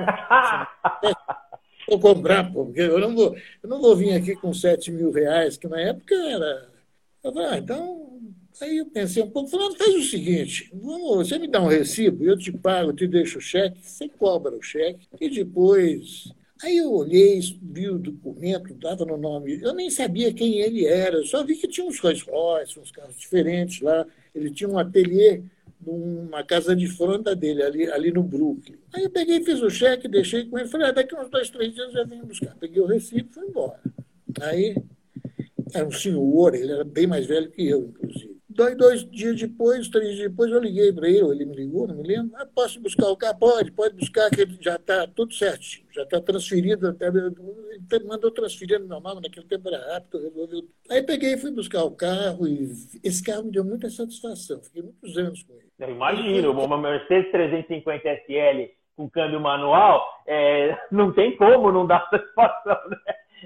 vou 1.88 2.00
comprar, 2.00 2.52
pô, 2.52 2.66
porque 2.66 2.82
eu 2.82 3.00
não 3.00 3.16
vou, 3.16 3.36
eu 3.64 3.70
não 3.70 3.82
vou 3.82 3.96
vir 3.96 4.14
aqui 4.14 4.36
com 4.36 4.54
7 4.54 4.92
mil 4.92 5.12
reais, 5.12 5.58
que 5.58 5.68
na 5.68 5.80
época 5.80 6.16
era. 6.16 6.70
Eu 7.24 7.34
falei, 7.34 7.50
ah, 7.50 7.58
então. 7.58 8.10
Aí 8.62 8.78
eu 8.78 8.88
pensei 8.88 9.24
um 9.24 9.30
pouco, 9.30 9.50
falando, 9.50 9.78
faz 9.78 9.96
o 9.96 10.02
seguinte, 10.02 10.70
vamos, 10.74 11.30
você 11.30 11.40
me 11.40 11.48
dá 11.48 11.62
um 11.62 11.68
recibo, 11.68 12.26
eu 12.26 12.38
te 12.38 12.52
pago, 12.52 12.92
te 12.92 13.08
deixo 13.08 13.38
o 13.38 13.42
cheque, 13.42 13.80
você 13.82 14.10
cobra 14.10 14.54
o 14.54 14.62
cheque, 14.62 15.08
e 15.22 15.30
depois 15.30 16.34
Aí 16.62 16.76
eu 16.76 16.92
olhei, 16.92 17.40
vi 17.62 17.90
o 17.90 17.98
documento, 17.98 18.74
estava 18.74 19.06
no 19.06 19.16
nome. 19.16 19.62
Eu 19.62 19.74
nem 19.74 19.90
sabia 19.90 20.34
quem 20.34 20.60
ele 20.60 20.86
era, 20.86 21.24
só 21.24 21.42
vi 21.42 21.56
que 21.56 21.70
tinha 21.70 21.88
uns 21.88 22.00
Rolls 22.00 22.26
Royce, 22.30 22.80
uns 22.80 22.92
carros 22.92 23.18
diferentes 23.18 23.80
lá. 23.80 24.06
Ele 24.36 24.52
tinha 24.52 24.70
um 24.70 24.78
ateliê 24.78 25.42
numa 25.80 26.44
casa 26.44 26.76
de 26.76 26.88
fronda 26.88 27.36
dele, 27.36 27.64
ali, 27.64 27.92
ali 27.92 28.12
no 28.12 28.24
Brooklyn. 28.24 28.78
Aí 28.94 29.04
eu 29.04 29.10
peguei, 29.10 29.44
fiz 29.44 29.62
o 29.62 29.70
cheque, 29.70 30.08
deixei 30.08 30.46
com 30.46 30.60
ele, 30.60 30.68
falei, 30.68 30.88
ah, 30.88 30.92
daqui 30.92 31.16
uns 31.16 31.30
dois, 31.30 31.50
três 31.50 31.74
dias 31.74 31.88
eu 31.88 31.94
já 31.94 32.04
venho 32.04 32.26
buscar. 32.26 32.56
Peguei 32.60 32.82
o 32.82 32.86
recibo 32.86 33.30
e 33.30 33.34
fui 33.34 33.46
embora. 33.46 33.80
Aí 34.42 34.76
era 35.74 35.88
um 35.88 35.92
senhor, 35.92 36.56
ele 36.56 36.72
era 36.72 36.84
bem 36.84 37.08
mais 37.08 37.26
velho 37.26 37.50
que 37.50 37.68
eu, 37.68 37.82
inclusive. 37.90 38.29
Dois, 38.60 38.76
dois 38.76 39.10
dias 39.10 39.40
depois, 39.40 39.88
três 39.88 40.18
dias 40.18 40.30
depois, 40.30 40.52
eu 40.52 40.60
liguei 40.60 40.92
para 40.92 41.08
ele, 41.08 41.32
ele 41.32 41.46
me 41.46 41.56
ligou, 41.56 41.88
não 41.88 41.96
me 41.96 42.06
lembro. 42.06 42.32
Ah, 42.36 42.46
posso 42.46 42.78
buscar 42.82 43.08
o 43.08 43.16
carro? 43.16 43.40
Pode, 43.40 43.72
pode 43.72 43.96
buscar, 43.96 44.30
que 44.30 44.46
já 44.62 44.76
está 44.76 45.08
tudo 45.08 45.34
certinho, 45.34 45.88
já 45.94 46.04
está 46.04 46.20
transferido. 46.20 46.90
Até, 46.90 47.08
ele 47.08 48.06
mandou 48.06 48.30
transferir 48.32 48.78
no 48.82 48.88
normal, 48.88 49.22
naquele 49.22 49.46
tempo 49.46 49.70
era 49.70 49.94
rápido, 49.94 50.22
resolveu. 50.22 50.64
Aí 50.92 51.02
peguei 51.02 51.36
e 51.36 51.38
fui 51.38 51.52
buscar 51.52 51.86
o 51.86 51.92
carro, 51.92 52.46
e 52.50 52.70
esse 53.02 53.24
carro 53.24 53.46
me 53.46 53.52
deu 53.52 53.64
muita 53.64 53.90
satisfação, 53.90 54.62
fiquei 54.62 54.82
muitos 54.82 55.18
anos 55.18 55.42
com 55.44 55.54
ele. 55.54 55.70
Eu 55.80 55.92
imagino, 55.92 56.52
uma 56.52 56.78
Mercedes 56.78 57.32
350 57.32 58.10
SL 58.10 58.74
com 58.98 59.10
câmbio 59.10 59.40
manual, 59.40 60.06
é, 60.28 60.78
não 60.92 61.14
tem 61.14 61.38
como 61.38 61.72
não 61.72 61.88
dar 61.88 62.06
satisfação, 62.12 62.78
né? 62.90 62.98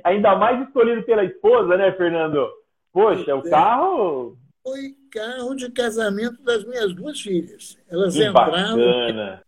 Ainda 0.03 0.35
mais 0.35 0.59
escolhido 0.65 1.03
pela 1.03 1.23
esposa, 1.23 1.77
né, 1.77 1.91
Fernando? 1.91 2.49
Poxa, 2.91 3.35
o 3.35 3.45
é. 3.45 3.49
carro 3.51 4.35
foi 4.63 5.02
carro 5.13 5.53
de 5.53 5.69
casamento 5.69 6.41
das 6.41 6.65
minhas 6.65 6.93
duas 6.95 7.21
filhas. 7.21 7.77
Elas 7.87 8.15
que 8.15 8.25
entravam 8.27 9.43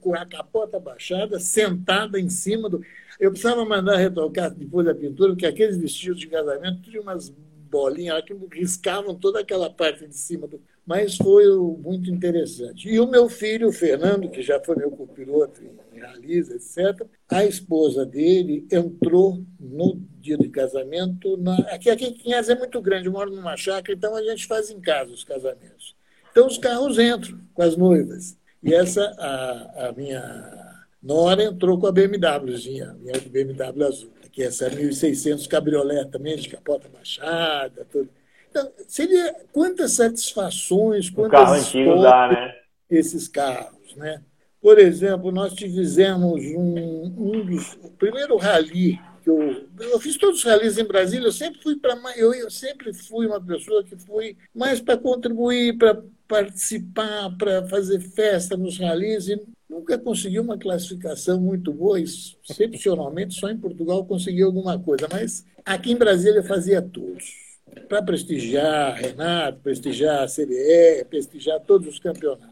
com 0.00 0.14
a 0.14 0.24
capota 0.24 0.80
baixada, 0.80 1.38
sentada 1.38 2.18
em 2.18 2.30
cima 2.30 2.70
do. 2.70 2.82
Eu 3.20 3.30
precisava 3.30 3.62
mandar 3.64 3.96
retocar 3.96 4.50
depois 4.50 4.86
da 4.86 4.94
pintura, 4.94 5.32
porque 5.32 5.46
aqueles 5.46 5.76
vestidos 5.76 6.18
de 6.18 6.26
casamento 6.28 6.80
tinham 6.80 7.02
umas 7.02 7.28
bolinhas 7.70 8.16
lá 8.16 8.22
que 8.22 8.34
riscavam 8.52 9.14
toda 9.14 9.40
aquela 9.40 9.68
parte 9.68 10.06
de 10.06 10.16
cima 10.16 10.46
do. 10.46 10.60
Mas 10.84 11.16
foi 11.16 11.46
muito 11.78 12.10
interessante. 12.10 12.88
E 12.88 12.98
o 12.98 13.06
meu 13.06 13.28
filho, 13.28 13.68
o 13.68 13.72
Fernando, 13.72 14.30
que 14.30 14.42
já 14.42 14.58
foi 14.60 14.76
meu 14.76 14.90
copiloto 14.90 15.62
em 15.62 15.68
Realiza, 16.06 16.54
etc., 16.54 17.06
a 17.28 17.44
esposa 17.44 18.04
dele 18.04 18.66
entrou 18.70 19.44
no 19.58 20.00
dia 20.20 20.36
de 20.36 20.48
casamento. 20.48 21.36
Na... 21.36 21.56
Aqui, 21.70 21.90
aqui 21.90 22.06
em 22.06 22.14
Quinhas 22.14 22.48
é 22.48 22.54
muito 22.54 22.80
grande, 22.80 23.06
eu 23.06 23.12
moro 23.12 23.30
numa 23.30 23.56
chácara, 23.56 23.96
então 23.96 24.14
a 24.14 24.22
gente 24.22 24.46
faz 24.46 24.70
em 24.70 24.80
casa 24.80 25.12
os 25.12 25.24
casamentos. 25.24 25.94
Então 26.30 26.46
os 26.46 26.58
carros 26.58 26.98
entram 26.98 27.38
com 27.54 27.62
as 27.62 27.76
noivas. 27.76 28.36
E 28.62 28.72
essa, 28.74 29.02
a, 29.18 29.88
a 29.88 29.92
minha 29.92 30.72
nora 31.02 31.42
entrou 31.42 31.78
com 31.78 31.86
a 31.86 31.92
BMWzinha, 31.92 32.90
a 32.90 32.94
minha 32.94 33.20
BMW 33.20 33.84
azul, 33.84 34.12
que 34.30 34.42
é 34.42 34.46
essa 34.46 34.70
1600 34.70 35.46
cabriolé 35.46 36.04
também, 36.04 36.36
de 36.36 36.48
capota 36.48 36.88
baixada, 36.88 37.86
tudo. 37.90 38.08
Então, 38.50 38.70
seria 38.86 39.34
quantas 39.52 39.92
satisfações, 39.92 41.10
quantas 41.10 41.40
o 41.40 41.44
carro 41.44 41.54
antigo 41.54 42.02
dá, 42.02 42.28
né? 42.28 42.54
esses 42.90 43.26
carros, 43.26 43.96
né? 43.96 44.22
Por 44.62 44.78
exemplo, 44.78 45.32
nós 45.32 45.54
fizemos 45.54 46.40
um, 46.56 47.04
um 47.18 47.44
dos. 47.44 47.76
Primeiro 47.98 48.36
rally 48.36 48.98
que 49.24 49.28
eu. 49.28 49.66
Eu 49.80 49.98
fiz 49.98 50.16
todos 50.16 50.38
os 50.38 50.44
rallies 50.44 50.78
em 50.78 50.84
Brasília, 50.84 51.26
eu 51.26 51.32
sempre 51.32 51.60
fui 51.60 51.76
para. 51.76 51.98
Eu, 52.16 52.32
eu 52.32 52.48
sempre 52.48 52.94
fui 52.94 53.26
uma 53.26 53.40
pessoa 53.40 53.82
que 53.82 53.96
fui 53.96 54.36
mais 54.54 54.80
para 54.80 54.96
contribuir, 54.96 55.76
para 55.76 56.00
participar, 56.28 57.36
para 57.36 57.68
fazer 57.68 58.00
festa 58.00 58.56
nos 58.56 58.78
rallies 58.78 59.28
e 59.28 59.42
nunca 59.68 59.98
consegui 59.98 60.38
uma 60.38 60.56
classificação 60.56 61.40
muito 61.40 61.72
boa, 61.72 61.98
excepcionalmente 62.00 63.34
só 63.34 63.50
em 63.50 63.58
Portugal 63.58 64.04
consegui 64.04 64.42
alguma 64.42 64.78
coisa, 64.78 65.08
mas 65.10 65.44
aqui 65.64 65.92
em 65.92 65.96
Brasília 65.96 66.38
eu 66.38 66.44
fazia 66.44 66.80
todos. 66.80 67.42
Para 67.88 68.02
prestigiar 68.02 68.94
Renato, 68.94 69.60
prestigiar 69.60 70.22
a 70.22 70.26
CBE, 70.26 71.04
prestigiar 71.08 71.58
todos 71.60 71.88
os 71.88 71.98
campeonatos. 71.98 72.51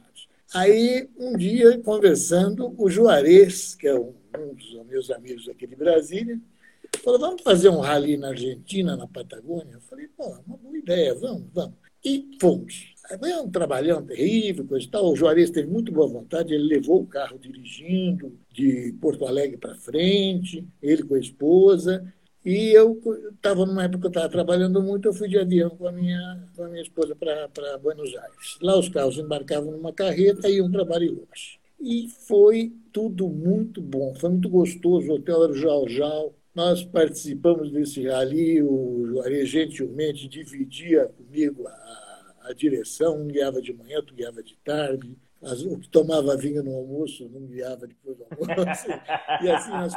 Aí, 0.52 1.09
um 1.16 1.37
dia, 1.37 1.78
conversando, 1.78 2.75
o 2.76 2.90
Juarez, 2.90 3.76
que 3.76 3.87
é 3.87 3.95
um, 3.95 4.12
dos 4.54 4.87
meus 4.87 5.11
amigos 5.11 5.49
aqui 5.49 5.64
de 5.64 5.76
Brasília, 5.76 6.40
falou: 7.04 7.21
vamos 7.21 7.42
fazer 7.42 7.69
um 7.69 7.78
rally 7.78 8.16
na 8.16 8.28
Argentina, 8.28 8.97
na 8.97 9.07
Patagônia? 9.07 9.75
Eu 9.75 9.80
falei: 9.83 10.09
pô, 10.09 10.26
uma 10.47 10.57
boa 10.57 10.76
ideia, 10.76 11.14
vamos, 11.14 11.45
vamos. 11.52 11.75
E 12.04 12.37
fomos. 12.40 12.95
Aí 13.11 13.33
um 13.35 13.50
trabalhão 13.50 14.04
terrível, 14.04 14.66
coisa 14.66 14.87
e 14.87 14.90
tal. 14.90 15.12
O 15.12 15.16
Juarez 15.16 15.50
teve 15.50 15.69
muito 15.69 15.92
boa 15.92 16.09
vontade, 16.09 16.52
ele 16.52 16.64
levou 16.64 17.02
o 17.02 17.07
carro 17.07 17.38
dirigindo 17.38 18.37
de 18.50 18.92
Porto 19.00 19.26
Alegre 19.26 19.57
para 19.57 19.76
frente, 19.76 20.66
ele 20.83 21.04
com 21.04 21.14
a 21.14 21.21
esposa. 21.21 22.12
E 22.44 22.70
eu 22.70 22.99
estava 23.35 23.66
numa 23.66 23.85
época 23.85 24.00
que 24.00 24.06
eu 24.06 24.11
estava 24.11 24.28
trabalhando 24.28 24.82
muito, 24.82 25.09
eu 25.09 25.12
fui 25.12 25.28
de 25.28 25.38
avião 25.38 25.70
com 25.70 25.87
a 25.87 25.92
minha, 25.92 26.49
com 26.56 26.64
a 26.64 26.68
minha 26.68 26.82
esposa 26.82 27.14
para 27.14 27.78
Buenos 27.78 28.16
Aires. 28.16 28.59
Lá 28.62 28.78
os 28.78 28.88
carros 28.88 29.18
embarcavam 29.18 29.73
numa 29.73 29.92
carreta 29.92 30.49
e 30.49 30.56
iam 30.56 30.70
para 30.70 30.85
Bariloche. 30.85 31.59
E 31.78 32.09
foi 32.26 32.73
tudo 32.92 33.28
muito 33.28 33.80
bom, 33.82 34.14
foi 34.14 34.30
muito 34.30 34.49
gostoso. 34.49 35.11
O 35.11 35.14
hotel 35.14 35.44
era 35.44 35.52
o 35.52 35.88
Jau. 35.88 36.35
Nós 36.54 36.82
participamos 36.82 37.70
desse 37.70 38.09
rally, 38.09 38.62
o 38.62 39.06
Juarez 39.06 39.49
gentilmente 39.49 40.26
dividia 40.26 41.06
comigo 41.06 41.66
a, 41.68 42.35
a 42.44 42.52
direção, 42.52 43.20
um 43.23 43.28
guiava 43.28 43.62
de 43.62 43.73
manhã, 43.73 43.99
outro 43.99 44.14
guiava 44.14 44.42
de 44.42 44.56
tarde. 44.64 45.16
O 45.42 45.78
que 45.78 45.88
tomava 45.88 46.37
vinho 46.37 46.62
no 46.62 46.75
almoço 46.75 47.30
não 47.32 47.47
guiava 47.47 47.87
depois 47.87 48.16
do 48.16 48.25
almoço. 48.25 48.87
e 49.42 49.50
assim 49.50 49.70
nós 49.70 49.94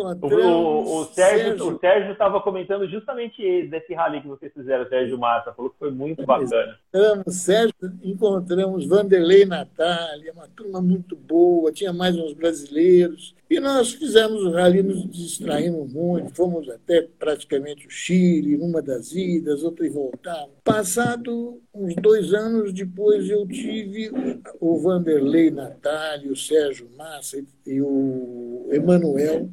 o, 0.00 0.26
o, 0.26 1.00
o, 1.00 1.04
Sérgio 1.06 2.12
estava 2.12 2.40
comentando 2.40 2.86
justamente 2.88 3.66
desse 3.68 3.94
rally 3.94 4.20
que 4.20 4.28
vocês 4.28 4.52
fizeram, 4.52 4.88
Sérgio 4.88 5.18
Massa, 5.18 5.52
falou 5.52 5.70
que 5.70 5.78
foi 5.78 5.90
muito 5.90 6.24
bacana. 6.24 6.78
Encontramos 6.92 7.36
Sérgio, 7.36 7.74
encontramos 8.02 8.86
Vanderlei 8.86 9.44
Natália, 9.44 10.32
uma 10.32 10.48
turma 10.48 10.80
muito 10.80 11.16
boa, 11.16 11.72
tinha 11.72 11.92
mais 11.92 12.16
uns 12.16 12.32
brasileiros. 12.32 13.34
E 13.48 13.60
nós 13.60 13.92
fizemos 13.92 14.42
o 14.42 14.50
rally, 14.50 14.82
nos 14.82 15.08
distraímos 15.08 15.92
muito, 15.92 16.34
fomos 16.34 16.68
até 16.68 17.02
praticamente 17.18 17.86
o 17.86 17.90
Chile, 17.90 18.56
uma 18.56 18.82
das 18.82 19.12
idas, 19.12 19.62
outra 19.62 19.86
e 19.86 19.88
voltamos. 19.88 20.50
Passado 20.64 21.60
uns 21.72 21.94
dois 21.94 22.34
anos 22.34 22.72
depois, 22.72 23.28
eu 23.30 23.46
tive 23.46 24.10
o 24.60 24.78
Vanderlei 24.78 25.50
Natália, 25.50 26.30
o 26.30 26.36
Sérgio 26.36 26.88
Massa 26.96 27.42
e 27.64 27.80
o 27.80 28.68
Emanuel 28.72 29.48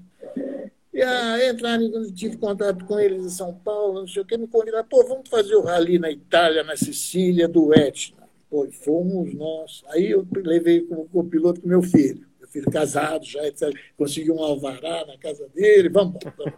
e 0.94 1.02
a 1.02 1.50
entraram, 1.50 2.14
tive 2.14 2.38
contato 2.38 2.86
com 2.86 3.00
eles 3.00 3.26
em 3.26 3.30
São 3.30 3.54
Paulo, 3.54 4.02
não 4.02 4.08
sei 4.08 4.22
o 4.22 4.26
que, 4.26 4.38
me 4.38 4.48
convidaram, 4.48 4.88
pô, 4.88 5.04
vamos 5.08 5.28
fazer 5.28 5.56
o 5.56 5.62
rally 5.62 5.98
na 5.98 6.12
Itália, 6.12 6.64
na 6.64 6.76
Sicília, 6.76 7.48
do 7.48 7.74
Etna. 7.74 8.24
Pô, 8.48 8.68
fomos 8.72 9.34
nós. 9.34 9.84
Aí 9.88 10.12
eu 10.12 10.28
levei 10.32 10.82
como 10.82 11.10
copiloto 11.10 11.60
com 11.60 11.68
meu 11.68 11.82
filho. 11.82 12.28
Meu 12.40 12.48
filho 12.48 12.70
casado 12.70 13.26
já, 13.26 13.44
etc. 13.48 13.74
Conseguiu 13.98 14.36
um 14.36 14.44
alvará 14.44 15.04
na 15.08 15.18
casa 15.18 15.50
dele, 15.50 15.90
vamos, 15.90 16.20
vamos. 16.38 16.54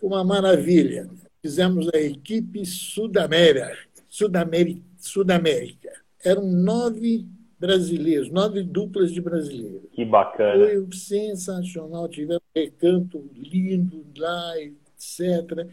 Foi 0.00 0.08
uma 0.08 0.24
maravilha. 0.24 1.06
Fizemos 1.42 1.90
a 1.92 1.98
equipe 1.98 2.64
Sudamérica. 2.64 3.76
Sudamérica. 4.08 4.80
Sudamérica. 4.96 5.92
Eram 6.24 6.46
nove 6.46 7.26
brasileiros, 7.58 8.30
nove 8.30 8.62
duplas 8.62 9.12
de 9.12 9.20
brasileiros. 9.20 9.88
Que 9.92 10.04
bacana. 10.04 10.66
Foi 10.66 10.86
sensacional, 10.92 12.08
tivemos 12.08 12.42
um 12.54 12.60
recanto 12.60 13.30
lindo 13.34 14.04
lá, 14.16 14.54
etc. 14.60 15.66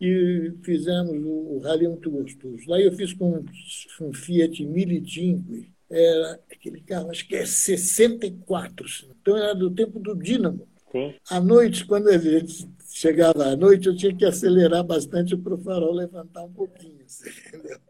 e 0.00 0.52
fizemos 0.62 1.16
o, 1.24 1.56
o 1.56 1.58
Rally 1.58 1.88
Muito 1.88 2.10
Gostoso. 2.10 2.68
Lá 2.68 2.80
eu 2.80 2.92
fiz 2.92 3.12
com 3.12 3.44
um 4.00 4.12
Fiat 4.12 4.64
1005, 4.64 5.66
era 5.90 6.40
aquele 6.50 6.80
carro, 6.80 7.10
acho 7.10 7.26
que 7.26 7.36
é 7.36 7.44
64, 7.44 8.86
então 9.20 9.36
era 9.36 9.54
do 9.54 9.70
tempo 9.70 9.98
do 9.98 10.14
Dínamo. 10.16 10.66
Sim. 10.90 11.14
À 11.28 11.40
noite, 11.40 11.84
quando 11.84 12.08
a 12.08 12.16
gente 12.16 12.68
chegava 12.94 13.42
à 13.42 13.56
noite, 13.56 13.88
eu 13.88 13.96
tinha 13.96 14.14
que 14.14 14.24
acelerar 14.24 14.84
bastante 14.84 15.36
para 15.36 15.54
o 15.54 15.58
farol 15.58 15.92
levantar 15.92 16.44
um 16.44 16.52
pouquinho. 16.52 17.04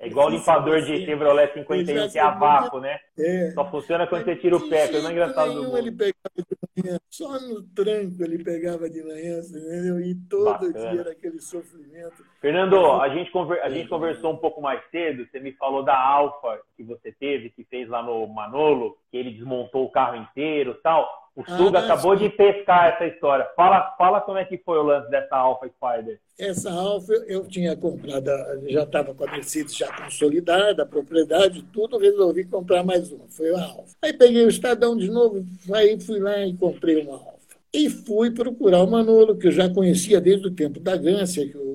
É 0.00 0.06
igual 0.06 0.28
o 0.28 0.30
limpador 0.30 0.80
de 0.80 1.04
Chevrolet 1.04 1.52
51 1.52 2.08
que 2.08 2.18
é 2.18 2.22
a 2.22 2.30
vácuo, 2.30 2.80
né? 2.80 2.98
É. 3.18 3.50
Só 3.50 3.70
funciona 3.70 4.06
quando 4.06 4.24
você 4.24 4.36
tira 4.36 4.56
o 4.56 4.68
pé, 4.68 4.90
não 4.90 5.10
é 5.10 5.12
engraçado 5.12 5.52
do 5.52 5.64
mundo. 5.64 5.76
Ele 5.76 5.92
pegava 5.92 6.34
de 6.38 6.82
manhã, 6.82 6.98
só 7.10 7.38
no 7.38 7.62
tranco 7.62 8.24
ele 8.24 8.42
pegava 8.42 8.88
de 8.88 9.02
manhã, 9.02 9.40
entendeu? 9.40 10.00
E 10.00 10.14
todo 10.28 10.44
Bacana. 10.44 10.90
dia 10.90 11.00
era 11.00 11.10
aquele 11.12 11.38
sofrimento. 11.38 12.24
Fernando, 12.40 12.92
a 12.92 13.08
gente, 13.10 13.30
conver, 13.30 13.60
a 13.60 13.68
gente 13.68 13.88
conversou 13.90 14.32
um 14.32 14.38
pouco 14.38 14.62
mais 14.62 14.82
cedo, 14.90 15.26
você 15.30 15.38
me 15.38 15.52
falou 15.52 15.82
da 15.82 15.98
Alfa 15.98 16.58
que 16.78 16.82
você 16.82 17.12
teve, 17.12 17.50
que 17.50 17.62
fez 17.64 17.88
lá 17.90 18.02
no 18.02 18.26
Manolo, 18.26 18.96
que 19.10 19.18
ele 19.18 19.32
desmontou 19.32 19.84
o 19.84 19.90
carro 19.90 20.16
inteiro 20.16 20.78
tal. 20.82 21.23
O 21.36 21.44
Suga 21.44 21.80
ah, 21.80 21.84
acabou 21.84 22.14
de 22.14 22.28
pescar 22.28 22.94
essa 22.94 23.06
história. 23.06 23.44
Fala, 23.56 23.92
fala 23.98 24.20
como 24.20 24.38
é 24.38 24.44
que 24.44 24.56
foi 24.58 24.78
o 24.78 24.84
lance 24.84 25.10
dessa 25.10 25.36
Alfa 25.36 25.66
Spider. 25.66 26.20
Essa 26.38 26.70
Alfa 26.70 27.12
eu 27.26 27.44
tinha 27.48 27.76
comprado, 27.76 28.30
já 28.68 28.84
estava 28.84 29.12
com 29.12 29.24
a 29.24 29.32
Mercedes 29.32 29.76
já 29.76 29.90
consolidada, 29.92 30.84
a 30.84 30.86
propriedade, 30.86 31.62
tudo, 31.72 31.98
resolvi 31.98 32.44
comprar 32.44 32.84
mais 32.84 33.10
uma. 33.10 33.26
Foi 33.28 33.52
a 33.52 33.64
Alfa. 33.64 33.96
Aí 34.00 34.12
peguei 34.12 34.44
o 34.44 34.48
Estadão 34.48 34.96
de 34.96 35.10
novo, 35.10 35.44
aí 35.72 36.00
fui 36.00 36.20
lá 36.20 36.38
e 36.46 36.56
comprei 36.56 37.02
uma 37.02 37.14
Alfa. 37.14 37.34
E 37.72 37.90
fui 37.90 38.30
procurar 38.30 38.84
o 38.84 38.90
Manolo, 38.90 39.36
que 39.36 39.48
eu 39.48 39.52
já 39.52 39.68
conhecia 39.68 40.20
desde 40.20 40.46
o 40.46 40.54
tempo 40.54 40.78
da 40.78 40.96
Gância, 40.96 41.44
que 41.48 41.58
o 41.58 41.73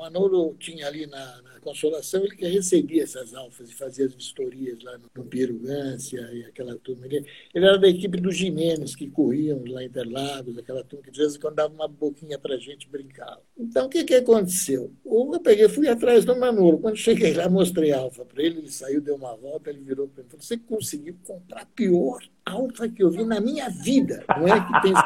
Manolo 0.00 0.56
tinha 0.58 0.86
ali 0.86 1.06
na, 1.06 1.42
na 1.42 1.60
Consolação, 1.60 2.24
ele 2.24 2.34
que 2.34 2.46
recebia 2.46 3.02
essas 3.02 3.34
alfas 3.34 3.70
e 3.70 3.74
fazia 3.74 4.06
as 4.06 4.14
vistorias 4.14 4.82
lá 4.82 4.96
no, 4.96 5.10
no 5.14 5.24
Pirugância 5.24 6.20
e 6.32 6.44
aquela 6.44 6.74
turma. 6.76 7.06
Ele, 7.06 7.26
ele, 7.54 7.64
era 7.66 7.78
da 7.78 7.88
equipe 7.88 8.18
dos 8.18 8.36
Jimenez, 8.36 8.96
que 8.96 9.10
corriam 9.10 9.62
lá 9.66 9.82
em 9.82 9.86
Interlagos, 9.86 10.56
aquela 10.56 10.82
turma 10.82 11.04
que 11.04 11.10
de 11.10 11.18
vez 11.18 11.36
em 11.36 11.40
quando 11.40 11.56
dava 11.56 11.74
uma 11.74 11.86
boquinha 11.86 12.38
para 12.38 12.54
a 12.54 12.58
gente 12.58 12.88
brincar. 12.88 13.38
Então, 13.58 13.86
o 13.86 13.88
que, 13.90 14.04
que 14.04 14.14
aconteceu? 14.14 14.92
Eu 15.04 15.40
peguei, 15.40 15.68
fui 15.68 15.86
atrás 15.86 16.24
do 16.24 16.34
Manolo. 16.34 16.78
Quando 16.78 16.96
cheguei 16.96 17.34
lá, 17.34 17.48
mostrei 17.48 17.92
a 17.92 17.98
alfa 17.98 18.24
para 18.24 18.42
ele, 18.42 18.58
ele 18.58 18.70
saiu, 18.70 19.00
deu 19.00 19.16
uma 19.16 19.36
volta, 19.36 19.70
ele 19.70 19.80
virou 19.80 20.08
para 20.08 20.22
mim 20.22 20.28
e 20.28 20.30
falou: 20.30 20.44
Você 20.44 20.56
conseguiu 20.56 21.16
comprar 21.24 21.62
a 21.62 21.66
pior 21.66 22.20
alfa 22.44 22.88
que 22.88 23.02
eu 23.02 23.10
vi 23.10 23.24
na 23.24 23.40
minha 23.40 23.68
vida. 23.68 24.24
Não 24.28 24.48
é 24.48 24.60
que 24.66 24.82
tem. 24.82 24.92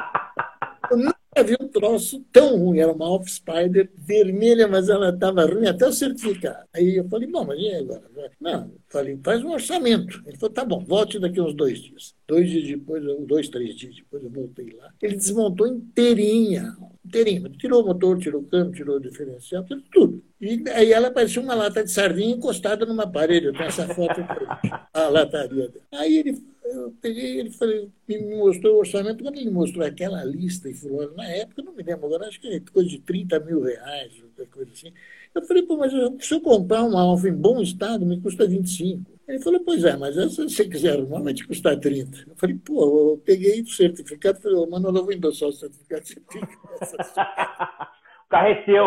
Eu 0.91 0.99
não 0.99 1.15
havia 1.37 1.57
um 1.61 1.69
troço 1.69 2.25
tão 2.33 2.57
ruim, 2.59 2.79
era 2.79 2.93
uma 2.93 3.09
Off 3.11 3.31
Spider 3.31 3.91
vermelha, 3.97 4.69
mas 4.69 4.89
ela 4.89 5.11
estava 5.11 5.45
ruim 5.45 5.67
até 5.67 5.87
o 5.87 5.93
certificado. 5.93 6.67
Aí 6.75 6.97
eu 6.97 7.09
falei, 7.09 7.29
bom, 7.29 7.45
mas 7.45 7.59
e 7.59 7.75
agora? 7.75 8.03
Não, 8.41 8.73
falei, 8.89 9.19
faz 9.23 9.43
um 9.43 9.51
orçamento. 9.51 10.23
Ele 10.27 10.37
falou, 10.37 10.55
tá 10.55 10.65
bom, 10.65 10.85
volte 10.85 11.19
daqui 11.19 11.41
uns 11.41 11.55
dois 11.55 11.81
dias. 11.81 12.15
Dois 12.27 12.49
dias 12.49 12.67
depois, 12.67 13.03
dois, 13.27 13.49
três 13.49 13.77
dias 13.77 13.97
depois, 13.97 14.23
eu 14.23 14.31
voltei 14.31 14.71
lá. 14.79 14.91
Ele 15.03 15.17
desmontou 15.17 15.67
inteirinha, 15.67 16.75
inteirinha. 17.05 17.51
Tirou 17.59 17.83
o 17.83 17.87
motor, 17.87 18.19
tirou 18.19 18.41
o 18.41 18.47
câmbio, 18.47 18.75
tirou 18.75 18.97
o 18.97 19.01
diferencial, 19.01 19.65
tirou 19.65 19.83
tudo. 19.93 20.25
E 20.41 20.63
aí 20.71 20.93
ela 20.93 21.11
parecia 21.11 21.41
uma 21.41 21.55
lata 21.55 21.85
de 21.85 21.91
sardinha 21.91 22.35
encostada 22.35 22.87
numa 22.87 23.11
parede. 23.11 23.47
Eu 23.47 23.53
tenho 23.53 23.65
essa 23.67 23.87
foto 23.89 24.21
a 24.93 25.09
lataria 25.09 25.69
dela. 25.69 25.85
Aí 25.93 26.17
ele 26.19 26.54
eu 26.65 26.93
peguei, 27.01 27.41
ele 27.41 27.51
falei, 27.51 27.91
me 28.09 28.19
mostrou 28.37 28.77
o 28.77 28.79
orçamento, 28.79 29.23
quando 29.23 29.37
ele 29.39 29.51
mostrou 29.51 29.85
aquela 29.85 30.25
lista 30.25 30.69
e 30.69 30.75
falou, 30.75 31.13
na 31.15 31.27
época, 31.29 31.63
não 31.63 31.75
me 31.75 31.83
lembro 31.83 32.07
agora, 32.07 32.27
acho 32.27 32.41
que 32.41 32.49
é 32.49 32.61
coisa 32.61 32.89
de 32.89 32.99
30 33.01 33.39
mil 33.41 33.63
reais, 33.63 34.13
coisa 34.51 34.71
assim. 34.73 34.93
Eu 35.35 35.43
falei, 35.43 35.63
pô, 35.65 35.77
mas 35.77 35.93
se 36.25 36.35
eu 36.35 36.41
comprar 36.41 36.85
uma 36.85 37.03
Alfa 37.03 37.29
em 37.29 37.35
bom 37.35 37.61
estado, 37.61 38.07
me 38.07 38.21
custa 38.21 38.47
25. 38.47 39.13
Ele 39.27 39.41
falou, 39.41 39.61
pois 39.65 39.85
é, 39.85 39.97
mas 39.97 40.15
se 40.15 40.43
você 40.43 40.69
quiser 40.69 40.93
arrumar, 40.99 41.23
vai 41.23 41.35
te 41.35 41.47
custar 41.47 41.79
30. 41.79 42.25
Eu 42.29 42.37
falei, 42.37 42.57
pô, 42.57 43.13
eu 43.13 43.19
peguei 43.25 43.61
o 43.63 43.67
certificado, 43.69 44.41
falei, 44.41 44.67
mano, 44.67 44.89
eu 44.89 45.05
vou 45.05 45.13
endossar 45.13 45.49
o 45.49 45.53
certificado, 45.53 46.07
você 46.07 46.15
fica 46.15 46.49
O 46.81 47.85
carro 48.35 48.65
seu. 48.65 48.87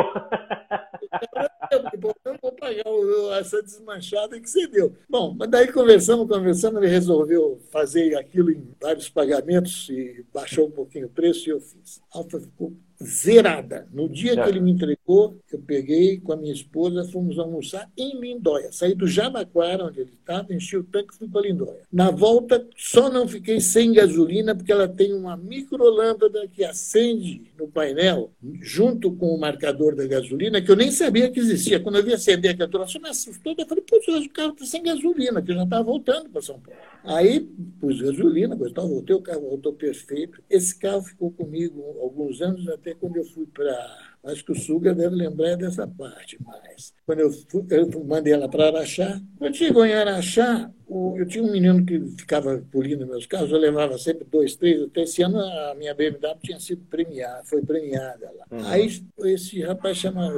Eu 1.71 1.83
não 1.83 2.37
vou 2.41 2.51
pagar 2.51 3.39
essa 3.39 3.61
desmanchada 3.63 4.39
que 4.39 4.49
você 4.49 4.67
deu. 4.67 4.95
Bom, 5.09 5.33
mas 5.37 5.49
daí 5.49 5.71
conversamos, 5.71 6.27
conversamos, 6.27 6.81
ele 6.81 6.91
resolveu 6.91 7.59
fazer 7.71 8.15
aquilo 8.17 8.51
em 8.51 8.75
vários 8.81 9.09
pagamentos 9.09 9.87
e 9.89 10.25
baixou 10.33 10.67
um 10.67 10.71
pouquinho 10.71 11.07
o 11.07 11.09
preço 11.09 11.47
e 11.47 11.51
eu 11.51 11.61
fiz. 11.61 12.01
A 12.13 12.17
alta 12.17 12.39
ficou 12.39 12.73
zerada. 13.03 13.87
No 13.91 14.09
dia 14.09 14.35
que 14.35 14.49
ele 14.49 14.59
me 14.59 14.71
entregou, 14.71 15.37
eu 15.51 15.59
peguei 15.59 16.19
com 16.19 16.33
a 16.33 16.37
minha 16.37 16.53
esposa, 16.53 17.07
fomos 17.11 17.37
almoçar 17.37 17.89
em 17.97 18.19
Lindóia. 18.19 18.71
Saí 18.71 18.95
do 18.95 19.07
Jabaquara, 19.07 19.85
onde 19.85 20.01
ele 20.01 20.13
estava, 20.19 20.53
enchi 20.53 20.77
o 20.77 20.83
tanque 20.83 21.13
e 21.13 21.17
fui 21.17 21.27
para 21.27 21.41
Lindóia. 21.41 21.81
Na 21.91 22.09
volta, 22.09 22.65
só 22.75 23.09
não 23.09 23.27
fiquei 23.27 23.59
sem 23.59 23.93
gasolina, 23.93 24.55
porque 24.55 24.71
ela 24.71 24.87
tem 24.87 25.13
uma 25.13 25.37
microlâmpada 25.37 26.47
que 26.47 26.63
acende 26.63 27.43
no 27.57 27.67
painel, 27.67 28.31
junto 28.61 29.11
com 29.11 29.27
o 29.27 29.39
marcador 29.39 29.95
da 29.95 30.07
gasolina, 30.07 30.61
que 30.61 30.71
eu 30.71 30.75
nem 30.75 30.91
sabia 30.91 31.29
que 31.29 31.39
existia. 31.39 31.79
Quando 31.79 31.97
eu 31.97 32.03
vi 32.03 32.13
acender 32.13 32.51
aquela 32.51 32.69
troça, 32.69 32.99
me 32.99 33.09
assustou. 33.09 33.55
Eu 33.57 33.67
falei, 33.67 33.83
pô, 33.83 33.97
o 33.97 34.29
carro 34.29 34.53
está 34.53 34.65
sem 34.65 34.83
gasolina, 34.83 35.41
que 35.41 35.51
eu 35.51 35.55
já 35.55 35.63
estava 35.63 35.83
voltando 35.83 36.29
para 36.29 36.41
São 36.41 36.59
Paulo. 36.59 36.79
Aí 37.03 37.39
pus 37.79 38.01
gasolina, 38.01 38.55
voltei, 38.55 39.15
o 39.15 39.21
carro 39.21 39.41
voltou 39.41 39.73
perfeito. 39.73 40.41
Esse 40.49 40.77
carro 40.77 41.01
ficou 41.01 41.31
comigo 41.31 41.81
alguns 42.01 42.41
anos 42.41 42.67
até 42.67 42.86
até 42.87 42.95
quando 42.95 43.17
eu 43.17 43.25
fui 43.25 43.45
para. 43.45 44.07
Acho 44.23 44.43
que 44.43 44.51
o 44.51 44.55
Suga 44.55 44.93
deve 44.93 45.15
lembrar 45.15 45.55
dessa 45.55 45.87
parte 45.87 46.41
mais. 46.43 46.93
Quando 47.05 47.19
eu, 47.19 47.31
fui, 47.31 47.65
eu 47.69 48.03
mandei 48.03 48.33
ela 48.33 48.49
para 48.49 48.67
Araxá, 48.67 49.21
quando 49.37 49.55
chegou 49.55 49.85
em 49.85 49.93
Araxá, 49.93 50.69
eu 50.89 51.25
tinha 51.25 51.43
um 51.43 51.51
menino 51.51 51.85
que 51.85 51.99
ficava 52.17 52.61
polindo 52.69 53.07
meus 53.07 53.25
carros, 53.25 53.51
eu 53.51 53.57
levava 53.57 53.97
sempre 53.97 54.25
dois, 54.25 54.55
três, 54.55 54.83
até 54.83 55.03
esse 55.03 55.21
ano 55.21 55.39
a 55.39 55.75
minha 55.75 55.93
BMW 55.93 56.35
tinha 56.41 56.59
sido 56.59 56.83
premiada, 56.89 57.43
foi 57.45 57.61
premiada 57.61 58.29
lá. 58.37 58.45
Uhum. 58.51 58.67
Aí 58.67 59.01
esse 59.25 59.61
rapaz 59.61 59.97
chama, 59.97 60.29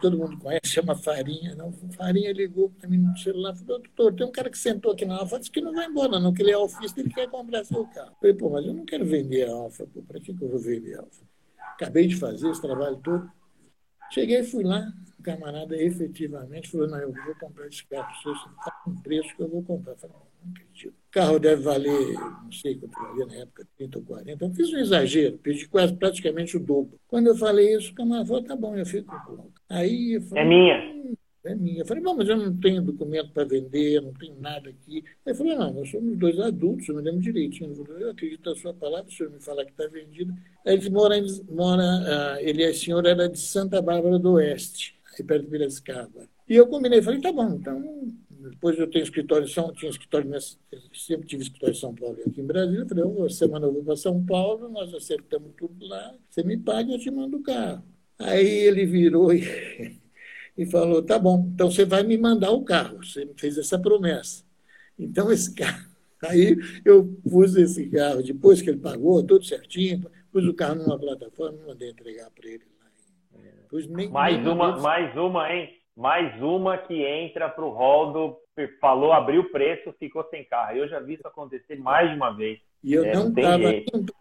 todo 0.00 0.18
mundo 0.18 0.38
conhece, 0.38 0.66
chama 0.66 0.96
Farinha, 0.96 1.54
não, 1.54 1.72
Farinha 1.96 2.32
ligou 2.32 2.70
para 2.70 2.88
mim 2.88 2.98
no 2.98 3.16
celular, 3.18 3.54
falou, 3.54 3.80
doutor, 3.80 4.14
tem 4.14 4.26
um 4.26 4.32
cara 4.32 4.50
que 4.50 4.58
sentou 4.58 4.92
aqui 4.92 5.04
na 5.04 5.16
Alfa, 5.16 5.38
disse 5.38 5.50
que 5.50 5.60
não 5.60 5.74
vai 5.74 5.86
embora 5.86 6.18
não, 6.18 6.32
que 6.32 6.42
ele 6.42 6.50
é 6.50 6.54
alfista, 6.54 6.98
ele 6.98 7.10
quer 7.10 7.28
comprar 7.28 7.64
seu 7.64 7.84
carro. 7.86 8.10
Eu 8.10 8.16
falei, 8.20 8.34
pô, 8.34 8.50
mas 8.50 8.66
eu 8.66 8.74
não 8.74 8.84
quero 8.84 9.04
vender 9.04 9.48
a 9.48 9.52
Alfa, 9.52 9.86
para 10.08 10.18
que, 10.18 10.34
que 10.34 10.42
eu 10.42 10.48
vou 10.48 10.58
vender 10.58 10.96
a 10.96 11.00
Alfa? 11.00 11.27
Acabei 11.78 12.08
de 12.08 12.16
fazer 12.16 12.50
esse 12.50 12.60
trabalho 12.60 12.96
todo. 12.96 13.30
Cheguei, 14.10 14.42
fui 14.42 14.64
lá, 14.64 14.92
o 15.18 15.22
camarada 15.22 15.76
efetivamente 15.76 16.70
falou, 16.70 16.88
não, 16.88 16.98
eu 16.98 17.12
vou 17.12 17.34
comprar 17.38 17.68
esse 17.68 17.86
carro, 17.86 18.12
você 18.14 18.30
está 18.30 18.70
com 18.84 19.00
preço 19.00 19.36
que 19.36 19.42
eu 19.42 19.48
vou 19.48 19.62
comprar. 19.62 19.92
Eu 19.92 19.98
falei, 19.98 20.16
não 20.42 20.52
acredito. 20.52 20.94
O 20.94 21.10
carro 21.10 21.38
deve 21.38 21.62
valer, 21.62 22.14
não 22.14 22.52
sei 22.52 22.76
quanto 22.76 22.98
valia 22.98 23.26
na 23.26 23.34
época, 23.34 23.66
30 23.76 23.98
ou 23.98 24.04
40. 24.04 24.30
Então, 24.32 24.54
fiz 24.54 24.72
um 24.72 24.78
exagero, 24.78 25.38
pedi 25.38 25.68
quase 25.68 25.94
praticamente 25.94 26.56
o 26.56 26.60
dobro. 26.60 26.98
Quando 27.06 27.28
eu 27.28 27.36
falei 27.36 27.76
isso, 27.76 27.92
o 27.92 27.94
camarada 27.94 28.26
falou, 28.26 28.42
tá 28.42 28.56
bom, 28.56 28.76
eu 28.76 28.86
fico 28.86 29.14
com 29.26 29.50
Aí 29.68 30.14
eu 30.14 30.22
falei, 30.22 30.44
É 30.44 30.46
minha. 30.46 30.76
Hum, 30.76 31.14
é 31.48 31.54
minha. 31.54 31.80
Eu 31.80 31.86
falei, 31.86 32.02
bom, 32.02 32.14
mas 32.14 32.28
eu 32.28 32.36
não 32.36 32.56
tenho 32.56 32.82
documento 32.82 33.30
para 33.30 33.44
vender, 33.44 34.00
não 34.00 34.12
tenho 34.12 34.36
nada 34.40 34.70
aqui. 34.70 35.04
Ele 35.24 35.34
falou, 35.34 35.56
não, 35.56 35.72
nós 35.72 35.90
somos 35.90 36.16
dois 36.18 36.38
adultos, 36.38 36.88
eu 36.88 36.96
me 36.96 37.02
lembro 37.02 37.20
direitinho. 37.20 37.72
Eu, 37.72 37.84
falei, 37.84 38.04
eu 38.04 38.10
acredito 38.10 38.48
na 38.48 38.56
sua 38.56 38.74
palavra, 38.74 39.08
o 39.08 39.12
senhor 39.12 39.30
me 39.30 39.40
falar 39.40 39.64
que 39.64 39.70
está 39.72 39.86
vendido. 39.86 40.34
Aí 40.66 40.74
ele 40.74 40.90
mora, 40.90 41.16
mora 41.50 41.82
uh, 41.82 42.40
ele 42.40 42.62
é 42.62 42.72
senhor 42.72 43.04
era 43.06 43.28
de 43.28 43.38
Santa 43.38 43.80
Bárbara 43.82 44.18
do 44.18 44.32
Oeste, 44.32 44.94
aí 45.18 45.24
perto 45.24 45.44
de 45.44 45.50
Piracicaba. 45.50 46.28
E 46.48 46.54
eu 46.54 46.66
combinei, 46.66 47.02
falei, 47.02 47.20
tá 47.20 47.32
bom, 47.32 47.54
então 47.54 48.08
depois 48.50 48.78
eu 48.78 48.88
tenho 48.88 49.02
escritório 49.02 49.46
em 49.46 49.50
São 49.50 49.72
tinha 49.72 49.90
escritório 49.90 50.30
sempre 50.94 51.26
tive 51.26 51.42
escritório 51.42 51.74
em 51.74 51.78
São 51.78 51.94
Paulo 51.94 52.16
e 52.18 52.28
aqui 52.30 52.40
em 52.40 52.46
Brasília. 52.46 52.82
Eu 52.82 52.88
falei, 52.88 53.04
oh, 53.04 53.28
semana 53.28 53.66
eu 53.66 53.72
vou 53.72 53.84
para 53.84 53.96
São 53.96 54.24
Paulo, 54.24 54.68
nós 54.68 54.94
acertamos 54.94 55.52
tudo 55.56 55.86
lá, 55.86 56.14
você 56.30 56.42
me 56.42 56.56
paga, 56.56 56.92
eu 56.92 56.98
te 56.98 57.10
mando 57.10 57.38
o 57.38 57.42
carro. 57.42 57.82
Aí 58.18 58.46
ele 58.46 58.86
virou 58.86 59.32
e 59.32 59.42
e 60.58 60.66
falou: 60.66 61.00
tá 61.00 61.16
bom, 61.18 61.48
então 61.54 61.70
você 61.70 61.84
vai 61.84 62.02
me 62.02 62.18
mandar 62.18 62.50
o 62.50 62.64
carro. 62.64 62.98
Você 62.98 63.24
me 63.24 63.32
fez 63.38 63.56
essa 63.56 63.78
promessa. 63.78 64.44
Então, 64.98 65.30
esse 65.30 65.54
carro. 65.56 65.86
Aí 66.24 66.56
eu 66.84 67.08
pus 67.30 67.54
esse 67.54 67.88
carro, 67.88 68.24
depois 68.24 68.60
que 68.60 68.68
ele 68.68 68.80
pagou, 68.80 69.24
tudo 69.24 69.44
certinho, 69.44 70.04
pus 70.32 70.44
o 70.44 70.52
carro 70.52 70.74
numa 70.74 70.98
plataforma 70.98 71.56
e 71.62 71.66
mandei 71.68 71.90
entregar 71.90 72.28
para 72.32 72.48
ele. 72.48 72.64
Nem, 73.88 74.08
mais 74.08 74.36
nem 74.42 74.52
uma, 74.52 74.78
mais 74.78 75.16
uma, 75.16 75.52
hein? 75.52 75.70
Mais 75.94 76.42
uma 76.42 76.76
que 76.76 77.02
entra 77.04 77.48
para 77.48 77.64
o 77.64 77.70
rol 77.70 78.12
do. 78.12 78.36
Falou, 78.80 79.12
abriu 79.12 79.42
o 79.42 79.50
preço, 79.50 79.94
ficou 80.00 80.26
sem 80.30 80.44
carro. 80.44 80.76
Eu 80.76 80.88
já 80.88 80.98
vi 80.98 81.14
isso 81.14 81.28
acontecer 81.28 81.76
mais 81.76 82.10
de 82.10 82.16
uma 82.16 82.32
vez. 82.32 82.58
E 82.82 82.92
eu 82.92 83.04
é, 83.04 83.14
não 83.14 83.28
estava 83.28 83.72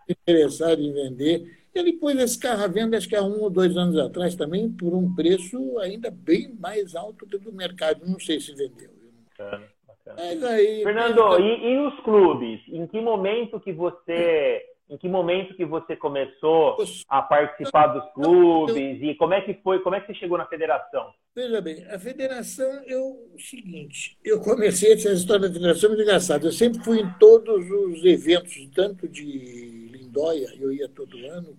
interessado 0.08 0.82
em 0.82 0.94
vender. 0.94 1.67
Ele 1.78 1.94
pôs 1.94 2.18
esse 2.18 2.40
carro 2.40 2.64
à 2.64 2.68
venda, 2.68 2.98
acho 2.98 3.08
que 3.08 3.16
há 3.16 3.22
um 3.24 3.42
ou 3.42 3.50
dois 3.50 3.76
anos 3.78 3.98
atrás 3.98 4.36
também, 4.36 4.70
por 4.70 4.94
um 4.94 5.14
preço 5.14 5.78
ainda 5.80 6.10
bem 6.12 6.54
mais 6.60 6.96
alto 6.96 7.26
do 7.26 7.40
que 7.40 7.50
o 7.50 7.54
mercado. 7.54 8.06
Não 8.06 8.20
sei 8.20 8.40
se 8.40 8.54
vendeu. 8.54 8.90
Bacana, 9.38 9.68
bacana. 9.88 10.50
Aí, 10.50 10.84
Fernando, 10.84 11.40
e, 11.40 11.74
e 11.74 11.80
os 11.80 12.00
clubes? 12.02 12.62
Em 12.68 12.88
que 12.88 13.00
momento 13.00 13.60
que 13.60 13.72
você 13.72 14.64
Em 14.90 14.98
que 14.98 15.08
momento 15.08 15.54
que 15.56 15.66
você 15.66 15.96
começou 15.96 16.78
a 17.10 17.22
participar 17.22 17.88
dos 17.88 18.10
clubes 18.14 19.02
e 19.02 19.16
como 19.16 19.34
é 19.34 19.42
que 19.42 19.54
foi, 19.56 19.80
como 19.82 19.96
é 19.96 20.00
que 20.00 20.08
você 20.08 20.16
chegou 20.16 20.38
na 20.38 20.46
federação? 20.46 21.14
Veja 21.36 21.62
bem, 21.62 21.86
a 21.86 22.00
federação, 22.00 22.84
eu, 22.88 23.30
o 23.36 23.40
seguinte, 23.40 24.18
eu 24.24 24.40
comecei 24.40 24.94
essa 24.94 25.12
história 25.12 25.48
da 25.48 25.54
federação 25.54 25.90
muito 25.90 26.02
engraçada. 26.02 26.48
Eu 26.48 26.52
sempre 26.52 26.84
fui 26.84 27.00
em 27.00 27.14
todos 27.20 27.70
os 27.70 28.04
eventos, 28.04 28.56
tanto 28.74 29.08
de 29.08 29.90
Lindóia, 29.92 30.48
eu 30.60 30.72
ia 30.72 30.90
todo 30.90 31.16
ano, 31.28 31.56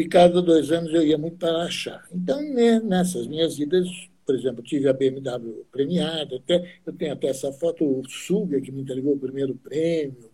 e 0.00 0.08
cada 0.08 0.40
dois 0.40 0.72
anos 0.72 0.94
eu 0.94 1.02
ia 1.02 1.18
muito 1.18 1.36
para 1.36 1.64
achar. 1.64 2.08
Então, 2.10 2.40
né, 2.54 2.80
nessas 2.80 3.26
minhas 3.26 3.58
idas, 3.58 3.86
por 4.24 4.34
exemplo, 4.34 4.62
tive 4.62 4.88
a 4.88 4.94
BMW 4.94 5.66
premiada, 5.70 6.36
até, 6.36 6.80
eu 6.86 6.92
tenho 6.94 7.12
até 7.12 7.28
essa 7.28 7.52
foto, 7.52 7.84
o 7.84 8.08
Suga, 8.08 8.62
que 8.62 8.72
me 8.72 8.80
entregou 8.80 9.12
o 9.12 9.18
primeiro 9.18 9.54
prêmio, 9.56 10.30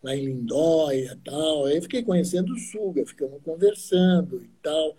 lá 0.00 0.14
em 0.14 0.24
Lindóia 0.24 1.14
e 1.14 1.16
tal. 1.24 1.64
Aí 1.64 1.80
fiquei 1.82 2.04
conhecendo 2.04 2.52
o 2.52 2.58
Suga, 2.58 3.04
ficamos 3.04 3.42
conversando 3.42 4.40
e 4.40 4.48
tal. 4.62 4.96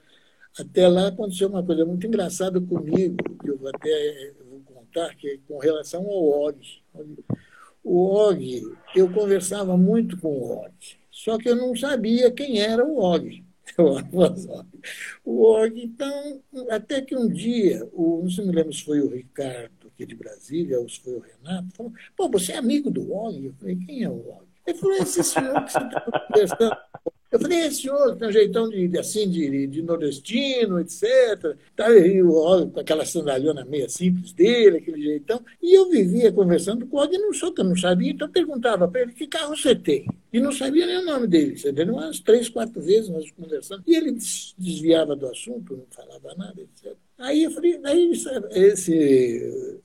Até 0.59 0.85
lá 0.89 1.07
aconteceu 1.07 1.47
uma 1.47 1.63
coisa 1.63 1.85
muito 1.85 2.05
engraçada 2.05 2.59
comigo, 2.59 3.15
que 3.41 3.49
eu 3.49 3.57
vou 3.57 3.69
até 3.69 4.33
vou 4.49 4.59
contar, 4.65 5.15
que 5.15 5.29
é 5.29 5.37
com 5.47 5.59
relação 5.59 6.05
ao 6.05 6.23
Og. 6.41 6.57
O 7.81 8.03
Og, 8.03 8.63
eu 8.93 9.09
conversava 9.13 9.77
muito 9.77 10.17
com 10.17 10.27
o 10.27 10.65
Og, 10.65 10.73
só 11.09 11.37
que 11.37 11.47
eu 11.47 11.55
não 11.55 11.73
sabia 11.73 12.29
quem 12.29 12.59
era 12.59 12.83
o 12.83 12.97
Og. 12.97 13.47
O 15.23 15.43
Og, 15.43 15.71
então, 15.75 16.41
até 16.69 17.01
que 17.01 17.15
um 17.15 17.27
dia, 17.27 17.87
o, 17.93 18.21
não 18.23 18.29
se 18.29 18.41
me 18.41 18.51
lembro 18.51 18.73
se 18.73 18.83
foi 18.83 19.01
o 19.01 19.09
Ricardo, 19.09 19.87
aqui 19.87 20.05
de 20.05 20.15
Brasília, 20.15 20.79
ou 20.79 20.87
se 20.87 20.99
foi 21.01 21.13
o 21.13 21.19
Renato, 21.19 21.75
falou, 21.75 21.93
pô, 22.15 22.29
você 22.29 22.53
é 22.53 22.57
amigo 22.57 22.89
do 22.89 23.11
Og? 23.11 23.45
Eu 23.45 23.53
falei, 23.53 23.75
quem 23.75 24.03
é 24.03 24.09
o 24.09 24.13
Og? 24.13 24.47
Ele 24.65 24.77
falou, 24.77 24.95
esse 24.97 25.23
senhor 25.23 25.63
que 25.65 25.71
você 25.71 25.77
está 25.79 26.01
conversando 26.01 26.77
eu 27.31 27.39
falei, 27.39 27.59
esse 27.59 27.83
senhor 27.83 28.15
tem 28.15 28.27
um 28.27 28.31
jeitão 28.31 28.67
de, 28.69 28.97
assim, 28.97 29.29
de, 29.29 29.67
de 29.67 29.81
nordestino, 29.83 30.79
etc. 30.79 31.55
Tá 31.75 31.87
aí, 31.87 32.21
com 32.21 32.79
aquela 32.79 33.05
sandalhona 33.05 33.63
meia 33.65 33.87
simples 33.87 34.33
dele, 34.33 34.77
aquele 34.77 35.01
jeitão. 35.01 35.43
E 35.61 35.77
eu 35.77 35.89
vivia 35.89 36.31
conversando 36.31 36.87
com 36.87 36.97
alguém, 36.97 37.19
não 37.19 37.33
sou 37.33 37.53
que 37.53 37.61
eu 37.61 37.65
não 37.65 37.75
sabia, 37.75 38.11
então 38.11 38.27
perguntava 38.29 38.87
para 38.87 39.01
ele, 39.01 39.13
que 39.13 39.27
carro 39.27 39.55
você 39.55 39.75
tem? 39.75 40.07
E 40.33 40.39
não 40.39 40.51
sabia 40.51 40.87
nem 40.87 40.97
o 40.97 41.05
nome 41.05 41.27
dele, 41.27 41.55
você? 41.57 41.69
Umas 41.83 42.19
três, 42.19 42.49
quatro 42.49 42.81
vezes 42.81 43.09
nós 43.09 43.29
conversando. 43.31 43.83
E 43.85 43.95
ele 43.95 44.11
desviava 44.57 45.15
do 45.15 45.27
assunto, 45.27 45.77
não 45.77 45.85
falava 45.89 46.33
nada, 46.35 46.61
etc. 46.61 46.95
Aí 47.17 47.43
eu 47.43 47.51
falei, 47.51 47.79
aí 47.83 48.11
esse, 48.51 48.99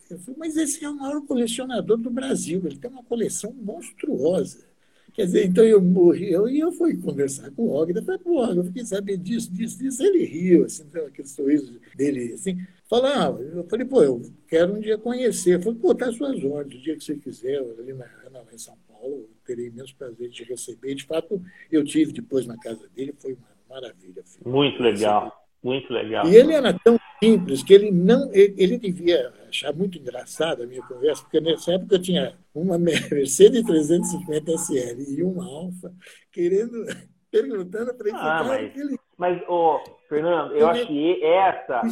eu 0.09 0.19
falei, 0.19 0.37
mas 0.39 0.57
esse 0.57 0.85
é 0.85 0.89
o 0.89 0.95
maior 0.95 1.21
colecionador 1.23 1.99
do 1.99 2.11
Brasil, 2.11 2.63
ele 2.65 2.79
tem 2.79 2.91
uma 2.91 3.03
coleção 3.03 3.53
monstruosa. 3.53 4.65
Quer 5.15 5.27
dizer, 5.27 5.47
então 5.47 5.63
eu 5.63 5.81
morri, 5.81 6.33
eu, 6.33 6.49
e 6.49 6.59
eu 6.59 6.73
fui 6.73 6.97
conversar 6.97 7.49
com 7.53 7.63
o 7.63 7.71
Og, 7.71 7.95
falei, 8.03 8.19
pô, 8.19 8.45
eu 8.47 8.65
fiquei 8.65 8.85
sabendo 8.85 9.23
disso, 9.23 9.53
disso, 9.53 9.79
disso, 9.79 10.03
ele 10.03 10.25
riu, 10.25 10.65
assim, 10.65 10.85
aquele 11.07 11.29
sorriso 11.29 11.81
dele, 11.95 12.33
assim, 12.33 12.59
falava, 12.91 13.39
ah, 13.39 13.43
eu 13.43 13.63
falei, 13.69 13.87
pô, 13.87 14.03
eu 14.03 14.21
quero 14.49 14.75
um 14.75 14.81
dia 14.81 14.99
conhecer, 14.99 15.55
eu 15.55 15.63
falei, 15.63 15.79
pô, 15.79 15.95
tá 15.95 16.07
às 16.09 16.17
suas 16.17 16.43
ordens, 16.43 16.81
o 16.81 16.83
dia 16.83 16.97
que 16.97 17.05
você 17.05 17.15
quiser, 17.15 17.61
ali 17.61 17.93
na, 17.93 18.07
lá 18.33 18.45
em 18.53 18.59
São 18.59 18.77
Paulo, 18.89 19.21
eu 19.21 19.31
terei 19.47 19.69
imenso 19.69 19.95
prazer 19.97 20.29
de 20.29 20.43
receber, 20.43 20.97
de 20.97 21.05
fato, 21.05 21.41
eu 21.71 21.85
tive 21.85 22.13
depois 22.13 22.45
na 22.45 22.59
casa 22.59 22.89
dele, 22.89 23.15
foi 23.17 23.35
uma 23.35 23.49
maravilha. 23.71 24.25
Muito 24.45 24.83
legal. 24.83 25.33
Muito 25.63 25.91
legal. 25.93 26.29
E 26.29 26.37
ele 26.37 26.53
era 26.53 26.79
tão 26.85 26.99
simples 27.25 27.63
que 27.63 27.73
ele 27.73 27.91
não. 27.91 28.31
Ele, 28.33 28.79
devia 28.79 29.33
achar 29.49 29.73
muito 29.73 29.99
engraçada 29.99 30.65
a 30.65 30.67
minha 30.67 30.83
conversa, 30.83 31.23
porque 31.23 31.41
nessa 31.41 31.73
época 31.73 31.95
eu 31.95 32.03
tinha 32.03 32.37
uma 32.55 32.79
Mercedes 32.79 33.65
350 33.65 34.53
SL 34.53 35.01
e 35.09 35.23
uma 35.23 35.45
Alfa, 35.45 35.93
querendo, 36.31 36.85
perguntando 37.31 37.95
para 37.95 38.09
ele. 38.09 38.19
Ah, 38.19 38.45
mas, 38.45 38.73
mas 39.17 39.43
oh, 39.49 39.81
Fernando, 40.09 40.55
eu 40.55 40.69
acho 40.69 40.87
que 40.87 41.25
essa, 41.25 41.83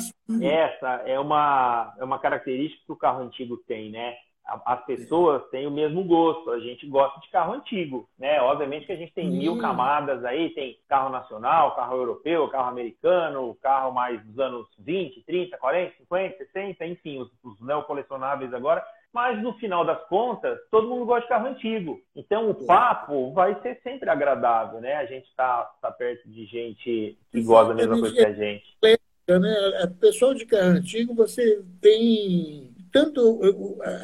essa 0.40 1.02
é 1.06 1.18
uma, 1.18 1.94
é 1.98 2.04
uma 2.04 2.18
característica 2.18 2.84
que 2.84 2.92
o 2.92 2.96
carro 2.96 3.22
antigo 3.22 3.56
tem, 3.66 3.90
né? 3.90 4.14
As 4.44 4.84
pessoas 4.84 5.42
têm 5.50 5.66
o 5.66 5.70
mesmo 5.70 6.04
gosto. 6.04 6.50
A 6.50 6.60
gente 6.60 6.86
gosta 6.86 7.20
de 7.20 7.30
carro 7.30 7.54
antigo, 7.54 8.08
né? 8.18 8.40
Obviamente 8.40 8.86
que 8.86 8.92
a 8.92 8.96
gente 8.96 9.12
tem 9.12 9.30
mil 9.30 9.58
camadas 9.58 10.24
aí, 10.24 10.50
tem 10.50 10.78
carro 10.88 11.10
nacional, 11.10 11.74
carro 11.76 11.96
europeu, 11.96 12.48
carro 12.48 12.68
americano, 12.68 13.56
carro 13.62 13.92
mais 13.92 14.22
dos 14.24 14.38
anos 14.38 14.66
20, 14.78 15.22
30, 15.22 15.56
40, 15.56 15.96
50, 15.98 16.36
60, 16.38 16.86
enfim, 16.86 17.20
os, 17.20 17.30
os 17.42 17.60
neocolecionáveis 17.60 18.52
agora. 18.52 18.84
Mas 19.12 19.42
no 19.42 19.52
final 19.58 19.84
das 19.84 20.02
contas, 20.08 20.58
todo 20.70 20.88
mundo 20.88 21.04
gosta 21.04 21.22
de 21.22 21.28
carro 21.28 21.48
antigo. 21.48 22.00
Então 22.16 22.50
o 22.50 22.54
papo 22.54 23.32
vai 23.32 23.60
ser 23.60 23.78
sempre 23.82 24.08
agradável, 24.08 24.80
né? 24.80 24.94
A 24.96 25.06
gente 25.06 25.28
está 25.28 25.64
tá 25.80 25.90
perto 25.92 26.28
de 26.28 26.46
gente 26.46 27.18
que 27.30 27.42
gosta 27.42 27.74
da 27.74 27.74
mesma 27.74 28.00
coisa 28.00 28.14
que 28.14 28.24
a 28.24 28.32
gente. 28.32 28.64
É, 28.84 29.38
né? 29.38 29.82
A 29.82 29.86
pessoa 30.00 30.34
de 30.34 30.46
carro 30.46 30.70
antigo, 30.70 31.14
você 31.14 31.62
tem 31.80 32.71
tanto 32.92 33.40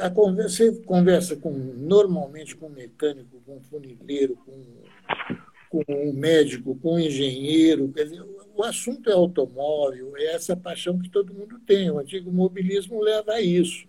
a, 0.01 0.11
conversa, 0.11 0.57
você 0.57 0.73
conversa 0.83 1.37
com, 1.37 1.53
normalmente 1.53 2.57
com 2.57 2.67
um 2.67 2.71
mecânico, 2.71 3.41
com 3.45 3.59
um 3.59 3.61
funileiro, 3.61 4.37
com, 4.37 5.85
com 5.85 5.85
um 5.89 6.13
médico, 6.13 6.75
com 6.77 6.95
um 6.95 6.99
engenheiro, 6.99 7.93
quer 7.93 8.05
dizer, 8.05 8.23
o 8.57 8.63
assunto 8.65 9.11
é 9.11 9.13
automóvel, 9.13 10.17
é 10.17 10.35
essa 10.35 10.57
paixão 10.57 10.99
que 10.99 11.11
todo 11.11 11.35
mundo 11.35 11.61
tem. 11.61 11.91
O 11.91 11.99
antigo 11.99 12.33
mobilismo 12.33 13.01
leva 13.01 13.33
a 13.33 13.41
isso. 13.41 13.87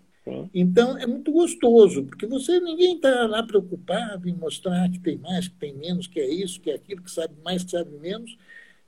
Então 0.53 0.97
é 0.97 1.07
muito 1.07 1.31
gostoso, 1.31 2.03
porque 2.03 2.27
você 2.27 2.59
ninguém 2.59 2.95
está 2.95 3.25
lá 3.25 3.41
preocupado 3.41 4.29
em 4.29 4.35
mostrar 4.35 4.89
que 4.91 4.99
tem 4.99 5.17
mais, 5.17 5.47
que 5.47 5.55
tem 5.55 5.73
menos, 5.73 6.05
que 6.05 6.19
é 6.19 6.29
isso, 6.29 6.61
que 6.61 6.69
é 6.69 6.75
aquilo, 6.75 7.01
que 7.01 7.09
sabe 7.09 7.33
mais, 7.43 7.63
que 7.63 7.71
sabe 7.71 7.97
menos. 7.97 8.37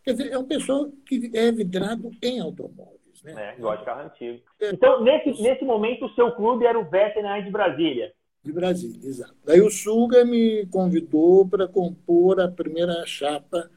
Quer 0.04 0.12
dizer, 0.12 0.32
é 0.32 0.38
um 0.38 0.46
pessoal 0.46 0.92
que 1.06 1.32
é 1.34 1.52
vidrado 1.52 2.12
em 2.22 2.40
automóvel. 2.40 3.01
Né? 3.24 3.56
É, 3.56 3.62
gosta 3.62 3.80
de 3.80 3.86
carro 3.86 4.02
antigo. 4.02 4.42
Então, 4.60 5.04
nesse, 5.04 5.42
nesse 5.42 5.64
momento, 5.64 6.06
o 6.06 6.14
seu 6.14 6.32
clube 6.32 6.66
era 6.66 6.80
o 6.80 6.90
Veteranais 6.90 7.46
de 7.46 7.52
Brasília. 7.52 8.12
De 8.44 8.52
Brasília, 8.52 9.08
exato. 9.08 9.36
Daí 9.46 9.62
o 9.62 9.70
Suga 9.70 10.26
me 10.26 10.66
convidou 10.68 11.48
para 11.48 11.68
compor 11.68 12.40
a 12.40 12.48
primeira 12.48 13.06
chapa 13.06 13.70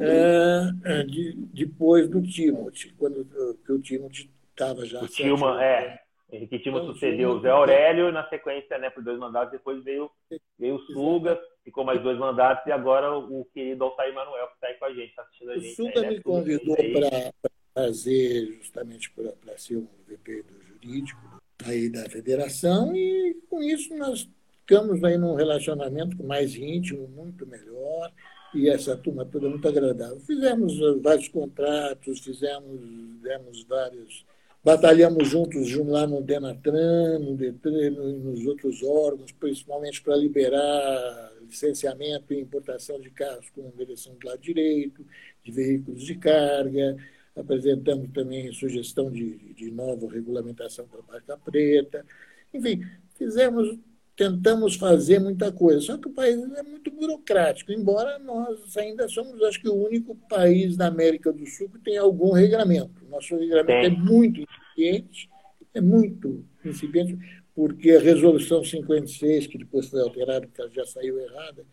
é, 0.00 1.00
é, 1.00 1.02
de, 1.02 1.34
depois 1.52 2.08
do 2.08 2.22
Timothy, 2.22 2.94
quando 2.96 3.26
que 3.64 3.72
o 3.72 3.80
Timothy 3.80 4.30
estava 4.50 4.86
já. 4.86 5.02
O 5.02 5.08
Tilma, 5.08 5.62
é. 5.62 6.00
Henrique 6.32 6.58
Timo 6.58 6.78
então, 6.78 6.92
sucedeu 6.92 7.30
o 7.30 7.40
Zé 7.40 7.50
Aurélio, 7.50 8.10
na 8.10 8.28
sequência, 8.28 8.76
né, 8.78 8.90
por 8.90 9.04
dois 9.04 9.18
mandatos, 9.18 9.52
depois 9.52 9.82
veio, 9.84 10.10
veio 10.58 10.76
o 10.76 10.80
Suga, 10.80 11.40
ficou 11.62 11.84
mais 11.84 12.02
dois 12.02 12.18
mandatos, 12.18 12.66
e 12.66 12.72
agora 12.72 13.16
o 13.16 13.44
querido 13.52 13.84
Altair 13.84 14.12
Manuel, 14.14 14.48
que 14.48 14.54
está 14.54 14.66
aí 14.68 14.74
com 14.74 14.84
a 14.86 14.92
gente, 14.92 15.10
está 15.10 15.22
assistindo 15.22 15.50
a 15.50 15.58
gente. 15.58 15.72
O 15.72 15.74
Suga 15.74 16.00
aí, 16.00 16.06
né, 16.06 16.10
me 16.10 16.22
convidou 16.22 16.76
para 16.76 17.50
fazer 17.74 18.56
justamente 18.58 19.10
para 19.10 19.58
ser 19.58 19.76
o 19.76 19.88
VP 20.08 20.42
do 20.42 20.62
jurídico 20.62 21.20
aí 21.64 21.88
da 21.88 22.08
federação 22.08 22.94
e 22.94 23.36
com 23.50 23.62
isso 23.62 23.94
nós 23.96 24.28
ficamos 24.60 25.02
aí 25.02 25.18
num 25.18 25.34
relacionamento 25.34 26.22
mais 26.24 26.54
íntimo, 26.54 27.08
muito 27.08 27.46
melhor 27.46 28.12
e 28.54 28.68
essa 28.68 28.96
turma 28.96 29.24
toda 29.24 29.48
muito 29.48 29.66
agradável. 29.66 30.20
Fizemos 30.20 30.74
vários 31.02 31.28
contratos, 31.28 32.20
fizemos, 32.20 32.80
demos 33.20 33.64
vários, 33.64 34.24
batalhamos 34.62 35.28
juntos 35.28 35.74
lá 35.74 36.06
no 36.06 36.22
Denatran, 36.22 37.18
no 37.18 37.36
Detran, 37.36 37.90
nos 37.90 38.46
outros 38.46 38.82
órgãos, 38.82 39.32
principalmente 39.32 40.00
para 40.00 40.16
liberar 40.16 41.32
licenciamento 41.42 42.32
e 42.32 42.40
importação 42.40 43.00
de 43.00 43.10
carros 43.10 43.50
com 43.50 43.70
direção 43.76 44.14
do 44.14 44.26
lado 44.26 44.40
direito, 44.40 45.04
de 45.42 45.52
veículos 45.52 46.02
de 46.04 46.14
carga, 46.14 46.96
apresentamos 47.36 48.10
também 48.12 48.52
sugestão 48.52 49.10
de, 49.10 49.36
de 49.54 49.70
nova 49.70 50.08
regulamentação 50.08 50.86
para 50.86 51.00
a 51.00 51.12
marca 51.12 51.36
preta. 51.36 52.04
Enfim, 52.52 52.84
fizemos, 53.18 53.76
tentamos 54.16 54.76
fazer 54.76 55.18
muita 55.18 55.50
coisa, 55.50 55.80
só 55.80 55.98
que 55.98 56.08
o 56.08 56.12
país 56.12 56.36
é 56.56 56.62
muito 56.62 56.90
burocrático, 56.90 57.72
embora 57.72 58.18
nós 58.18 58.76
ainda 58.76 59.08
somos, 59.08 59.42
acho 59.42 59.60
que, 59.60 59.68
o 59.68 59.74
único 59.74 60.14
país 60.28 60.76
da 60.76 60.86
América 60.86 61.32
do 61.32 61.44
Sul 61.46 61.68
que 61.68 61.80
tem 61.80 61.96
algum 61.96 62.32
regulamento. 62.32 63.04
Nosso 63.08 63.36
regulamento 63.36 63.72
é 63.72 63.90
muito 63.90 64.40
incipiente, 64.40 65.30
é 65.74 65.80
muito 65.80 66.44
incipiente, 66.64 67.18
porque 67.54 67.90
a 67.90 68.00
resolução 68.00 68.62
56, 68.62 69.48
que 69.48 69.58
depois 69.58 69.86
foi 69.88 70.00
alterada, 70.00 70.46
porque 70.46 70.60
ela 70.60 70.70
já 70.70 70.84
saiu 70.84 71.18
errada, 71.18 71.64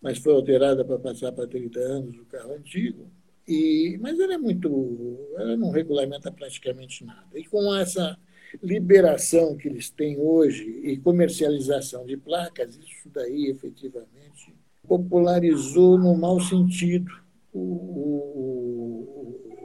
mas 0.00 0.18
foi 0.18 0.32
alterada 0.32 0.84
para 0.84 0.98
passar 0.98 1.32
para 1.32 1.46
30 1.46 1.78
anos 1.78 2.18
o 2.18 2.24
carro 2.24 2.54
antigo, 2.54 3.10
e, 3.48 3.96
mas 3.98 4.20
ela 4.20 4.34
é 4.34 4.38
muito. 4.38 5.26
Ela 5.38 5.56
não 5.56 5.70
regulamenta 5.70 6.30
praticamente 6.30 7.02
nada. 7.02 7.26
E 7.34 7.44
com 7.44 7.74
essa 7.74 8.18
liberação 8.62 9.56
que 9.56 9.68
eles 9.68 9.88
têm 9.88 10.18
hoje 10.18 10.64
e 10.84 10.98
comercialização 10.98 12.04
de 12.04 12.16
placas, 12.18 12.76
isso 12.76 13.08
daí 13.08 13.46
efetivamente 13.46 14.54
popularizou 14.86 15.98
no 15.98 16.14
mau 16.16 16.38
sentido 16.40 17.10
o, 17.52 17.60
o, 17.60 18.58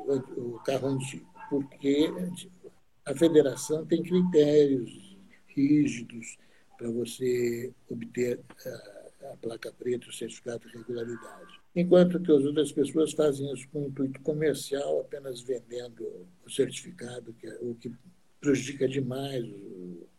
o, 0.08 0.56
o 0.56 0.60
carro 0.66 0.88
antigo, 0.88 1.30
porque 1.50 2.10
a 3.06 3.14
federação 3.14 3.86
tem 3.86 4.02
critérios 4.02 5.18
rígidos 5.48 6.38
para 6.78 6.90
você 6.90 7.74
obter 7.90 8.40
a, 8.66 9.34
a 9.34 9.38
placa 9.38 9.72
preta, 9.72 10.10
o 10.10 10.14
certificado 10.14 10.68
de 10.68 10.78
regularidade. 10.78 11.63
Enquanto 11.76 12.20
que 12.20 12.32
as 12.32 12.44
outras 12.44 12.72
pessoas 12.72 13.14
fazem 13.14 13.52
isso 13.52 13.68
com 13.70 13.88
intuito 13.88 14.22
comercial, 14.22 15.02
apenas 15.02 15.42
vendendo 15.42 16.28
o 16.46 16.50
certificado, 16.50 17.34
que 17.34 17.48
é 17.48 17.58
o 17.62 17.74
que 17.76 17.92
prejudica 18.40 18.88
demais 18.88 19.44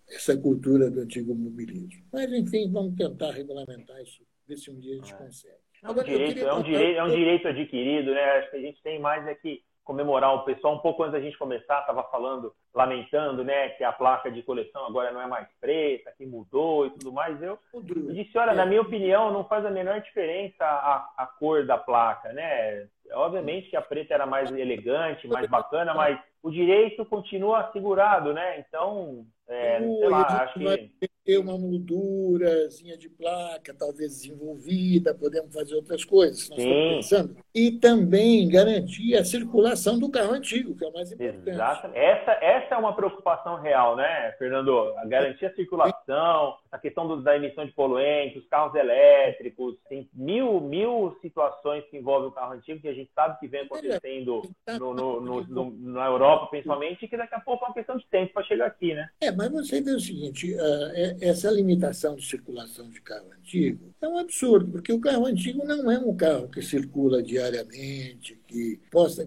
essa 0.08 0.36
cultura 0.36 0.90
do 0.90 1.00
antigo 1.00 1.34
mobilismo. 1.34 2.02
Mas, 2.12 2.32
enfim, 2.32 2.70
vamos 2.70 2.96
tentar 2.96 3.30
regulamentar 3.30 4.00
isso, 4.02 4.22
ver 4.46 4.56
se 4.56 4.70
um 4.70 4.78
dia 4.78 4.94
a 4.94 4.96
gente 4.96 5.14
é. 5.14 5.16
consegue. 5.16 5.64
Agora, 5.82 6.10
é, 6.10 6.14
um 6.14 6.16
direito, 6.16 6.38
é, 6.40 6.54
um 6.54 6.62
direito, 6.62 6.98
é 6.98 7.04
um 7.04 7.14
direito 7.14 7.48
adquirido, 7.48 8.10
né? 8.12 8.20
Acho 8.38 8.50
que 8.50 8.56
a 8.56 8.60
gente 8.60 8.82
tem 8.82 8.98
mais 8.98 9.26
é 9.26 9.34
que 9.34 9.62
comemorar 9.85 10.35
o 10.35 10.44
pessoal. 10.44 10.75
Um 10.75 10.79
pouco 10.79 11.03
antes 11.03 11.12
da 11.12 11.20
gente 11.20 11.38
começar, 11.38 11.81
estava 11.81 12.03
falando, 12.05 12.53
lamentando, 12.75 13.44
né, 13.44 13.68
que 13.70 13.85
a 13.85 13.92
placa 13.92 14.31
de 14.31 14.42
coleção 14.42 14.87
agora 14.87 15.12
não 15.12 15.20
é 15.20 15.27
mais 15.27 15.47
preta, 15.61 16.12
que 16.16 16.27
mudou 16.27 16.87
e 16.87 16.90
tudo 16.90 17.12
mais. 17.12 17.40
Eu, 17.42 17.59
eu 17.73 17.83
disse, 17.83 18.37
olha, 18.37 18.55
na 18.55 18.66
minha 18.66 18.83
opinião, 18.83 19.33
não 19.33 19.44
faz 19.44 19.64
a 19.64 19.70
menor 19.70 20.01
diferença 20.01 20.64
a, 20.64 21.12
a 21.18 21.27
cor 21.27 21.66
da 21.66 21.79
placa, 21.79 22.33
né? 22.33 22.87
Obviamente 23.12 23.68
que 23.68 23.77
a 23.77 23.83
preta 23.83 24.14
era 24.14 24.27
mais 24.27 24.51
elegante, 24.51 25.29
mais 25.29 25.49
bacana, 25.49 25.92
mas 25.94 26.18
o 26.42 26.51
direito 26.51 27.05
continua 27.05 27.61
assegurado, 27.61 28.33
né? 28.33 28.59
Então, 28.61 29.25
é, 29.49 29.79
sei 29.79 30.09
lá, 30.09 30.42
acho 30.42 30.59
que 30.59 31.09
ter 31.24 31.38
uma 31.38 31.56
moldurazinha 31.56 32.98
de 32.98 33.08
placa, 33.08 33.74
talvez 33.74 34.20
desenvolvida, 34.20 35.14
podemos 35.14 35.52
fazer 35.54 35.74
outras 35.74 36.04
coisas, 36.04 36.50
nós 36.50 36.58
estamos 36.58 36.94
pensando. 36.96 37.37
E 37.54 37.72
também 37.72 38.48
garantir 38.48 39.16
a 39.16 39.24
circulação 39.24 39.98
do 39.98 40.10
carro 40.10 40.32
antigo, 40.32 40.76
que 40.76 40.84
é 40.84 40.88
o 40.88 40.92
mais 40.92 41.10
importante. 41.10 41.48
Exato. 41.48 41.87
Essa, 41.94 42.32
essa 42.42 42.74
é 42.74 42.78
uma 42.78 42.94
preocupação 42.94 43.60
real, 43.60 43.96
né, 43.96 44.32
Fernando? 44.38 44.94
A 44.98 45.06
garantir 45.06 45.46
a 45.46 45.54
circulação, 45.54 46.56
a 46.74 46.78
questão 46.78 47.06
do, 47.06 47.22
da 47.22 47.37
emissão 47.37 47.64
de 47.64 47.70
poluentes, 47.70 48.42
os 48.42 48.48
carros 48.48 48.74
elétricos, 48.74 49.76
tem 49.88 50.08
mil, 50.12 50.60
mil 50.60 51.16
situações 51.22 51.84
que 51.88 51.96
envolvem 51.96 52.28
o 52.28 52.32
carro 52.32 52.54
antigo 52.54 52.80
que 52.80 52.88
a 52.88 52.92
gente 52.92 53.12
sabe 53.14 53.38
que 53.38 53.46
vem 53.46 53.60
acontecendo 53.60 54.42
no, 54.66 54.92
no, 54.92 55.44
no, 55.44 55.70
na 55.70 56.06
Europa, 56.06 56.48
principalmente, 56.48 57.04
e 57.04 57.08
que 57.08 57.16
daqui 57.16 57.37
a 57.37 57.38
pouco 57.38 57.64
é 57.64 57.68
uma 57.68 57.74
questão 57.74 57.96
de 57.96 58.04
tempo 58.06 58.32
para 58.32 58.42
chegar 58.42 58.66
aqui, 58.66 58.92
né? 58.92 59.08
É, 59.20 59.30
mas 59.30 59.52
você 59.52 59.80
vê 59.80 59.92
o 59.92 60.00
seguinte, 60.00 60.52
uh, 60.52 61.16
essa 61.20 61.48
limitação 61.48 62.16
de 62.16 62.26
circulação 62.26 62.90
de 62.90 63.00
carro 63.00 63.30
antigo 63.38 63.94
é 64.02 64.08
um 64.08 64.18
absurdo, 64.18 64.66
porque 64.72 64.92
o 64.92 65.00
carro 65.00 65.26
antigo 65.26 65.64
não 65.64 65.88
é 65.88 65.98
um 66.00 66.16
carro 66.16 66.48
que 66.48 66.60
circula 66.60 67.22
diariamente, 67.22 68.37
que 68.48 68.80
possa 68.90 69.24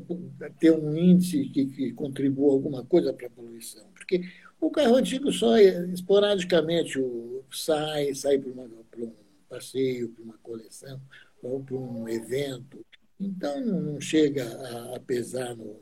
ter 0.59 0.71
um 0.71 0.97
índice 0.97 1.47
que, 1.47 1.65
que 1.67 1.93
contribua 1.93 2.51
alguma 2.51 2.83
coisa 2.83 3.13
para 3.13 3.27
a 3.27 3.29
poluição. 3.29 3.87
Porque 3.93 4.21
o 4.59 4.71
carro 4.71 4.95
antigo 4.95 5.31
só 5.31 5.57
esporadicamente 5.57 6.99
sai, 7.51 8.13
sai 8.13 8.37
para, 8.37 8.51
uma, 8.51 8.69
para 8.89 9.01
um 9.01 9.13
passeio, 9.49 10.09
para 10.09 10.23
uma 10.23 10.37
coleção, 10.39 10.99
ou 11.41 11.63
para 11.63 11.75
um 11.75 12.07
evento. 12.09 12.85
Então, 13.19 13.59
não 13.61 13.99
chega 13.99 14.45
a, 14.95 14.99
pesar 14.99 15.55
no, 15.55 15.79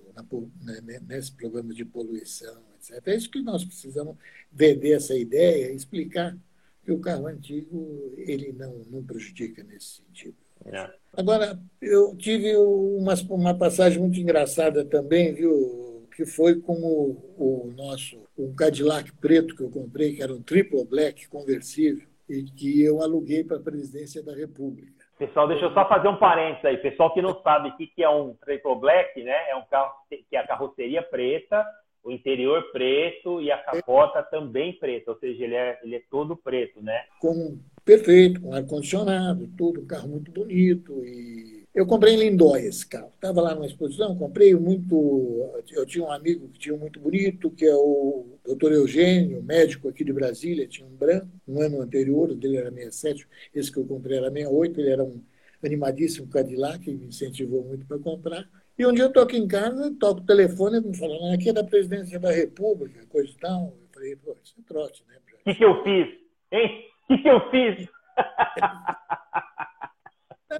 na, 0.61 0.81
né, 0.81 1.01
nesse 1.05 1.31
problema 1.33 1.73
de 1.73 1.83
poluição, 1.83 2.61
etc. 2.77 3.01
É 3.07 3.15
isso 3.15 3.29
que 3.29 3.41
nós 3.41 3.65
precisamos 3.65 4.15
vender 4.51 4.91
essa 4.91 5.15
ideia, 5.17 5.71
explicar 5.71 6.37
que 6.83 6.91
o 6.91 6.99
carro 6.99 7.27
antigo 7.27 8.13
ele 8.17 8.53
não, 8.53 8.85
não 8.89 9.03
prejudica 9.03 9.63
nesse 9.63 9.97
sentido. 9.97 10.37
É. 10.65 10.89
Agora, 11.13 11.59
eu 11.81 12.15
tive 12.15 12.55
uma, 12.55 13.13
uma 13.29 13.57
passagem 13.57 13.99
muito 13.99 14.19
engraçada 14.19 14.85
também, 14.85 15.33
viu, 15.33 15.84
que 16.15 16.25
foi 16.25 16.59
com 16.61 16.73
o, 16.73 17.35
o 17.37 17.73
nosso 17.75 18.17
um 18.37 18.55
Cadillac 18.55 19.11
preto 19.19 19.55
que 19.55 19.63
eu 19.63 19.69
comprei, 19.69 20.15
que 20.15 20.23
era 20.23 20.33
um 20.33 20.41
triple 20.41 20.85
black 20.85 21.27
conversível, 21.27 22.07
e 22.29 22.43
que 22.43 22.83
eu 22.83 23.01
aluguei 23.01 23.43
para 23.43 23.57
a 23.57 23.63
presidência 23.63 24.23
da 24.23 24.33
República. 24.33 25.05
Pessoal, 25.17 25.47
deixa 25.47 25.65
eu 25.65 25.73
só 25.73 25.87
fazer 25.87 26.07
um 26.07 26.17
parênteses 26.17 26.65
aí. 26.65 26.77
Pessoal 26.77 27.13
que 27.13 27.21
não 27.21 27.41
sabe 27.41 27.69
o 27.69 27.77
que 27.77 28.03
é 28.03 28.09
um 28.09 28.33
triple 28.35 28.75
black, 28.79 29.21
né? 29.23 29.49
É 29.49 29.55
um 29.55 29.63
carro 29.65 29.93
que 30.09 30.35
é 30.35 30.39
a 30.39 30.47
carroceria 30.47 31.01
preta 31.01 31.65
o 32.05 32.11
interior 32.11 32.71
preto 32.71 33.41
e 33.41 33.51
a 33.51 33.57
capota 33.57 34.21
também 34.21 34.73
preta, 34.73 35.09
ou 35.11 35.17
seja, 35.17 35.43
ele 35.43 35.55
é, 35.55 35.79
ele 35.83 35.95
é 35.95 36.01
todo 36.09 36.37
preto, 36.37 36.79
né? 36.79 37.03
Com, 37.19 37.57
perfeito, 37.83 38.39
com 38.41 38.53
ar-condicionado, 38.53 39.47
tudo, 39.57 39.81
um 39.81 39.87
carro 39.87 40.09
muito 40.09 40.31
bonito. 40.31 41.03
E 41.03 41.54
eu 41.75 41.85
comprei 41.85 42.13
em 42.13 42.17
Lindóia 42.17 42.67
esse 42.67 42.87
carro. 42.87 43.11
Estava 43.13 43.41
lá 43.41 43.53
numa 43.53 43.65
exposição, 43.65 44.15
comprei 44.15 44.55
muito. 44.55 45.51
Eu 45.69 45.85
tinha 45.85 46.05
um 46.05 46.11
amigo 46.11 46.47
que 46.47 46.57
tinha 46.57 46.73
um 46.73 46.77
muito 46.77 47.01
bonito, 47.01 47.51
que 47.51 47.65
é 47.65 47.75
o 47.75 48.37
doutor 48.45 48.71
Eugênio, 48.71 49.43
médico 49.43 49.89
aqui 49.89 50.05
de 50.05 50.13
Brasília, 50.13 50.67
tinha 50.67 50.87
um 50.87 50.95
branco, 50.95 51.27
um 51.45 51.61
ano 51.61 51.81
anterior, 51.81 52.31
o 52.31 52.35
dele 52.35 52.55
era 52.57 52.71
67, 52.71 53.27
esse 53.53 53.69
que 53.69 53.77
eu 53.77 53.85
comprei 53.85 54.17
era 54.17 54.31
68, 54.31 54.79
ele 54.79 54.89
era 54.89 55.03
um 55.03 55.21
animadíssimo 55.61 56.29
Cadillac, 56.29 56.79
que 56.79 56.93
me 56.93 57.07
incentivou 57.07 57.65
muito 57.65 57.85
para 57.85 57.99
comprar. 57.99 58.47
E 58.79 58.85
um 58.85 58.93
dia 58.93 59.03
eu 59.03 59.09
estou 59.09 59.23
aqui 59.23 59.35
em 59.37 59.47
casa, 59.47 59.93
toco 59.99 60.21
o 60.21 60.25
telefone, 60.25 60.79
me 60.79 60.95
falando, 60.95 61.33
aqui 61.33 61.49
é 61.49 61.53
da 61.53 61.63
presidência 61.63 62.17
da 62.19 62.31
República, 62.31 63.05
coisa 63.07 63.29
e 63.29 63.37
tal. 63.37 63.73
Eu 63.81 63.89
falei, 63.93 64.15
pô, 64.15 64.33
isso 64.41 64.55
é 64.57 64.63
trote, 64.65 65.03
né? 65.09 65.15
O 65.41 65.43
que, 65.43 65.55
que 65.55 65.65
eu 65.65 65.83
fiz? 65.83 66.07
Hein? 66.53 66.85
O 67.03 67.07
que, 67.07 67.21
que 67.21 67.29
eu 67.29 67.49
fiz? 67.51 67.89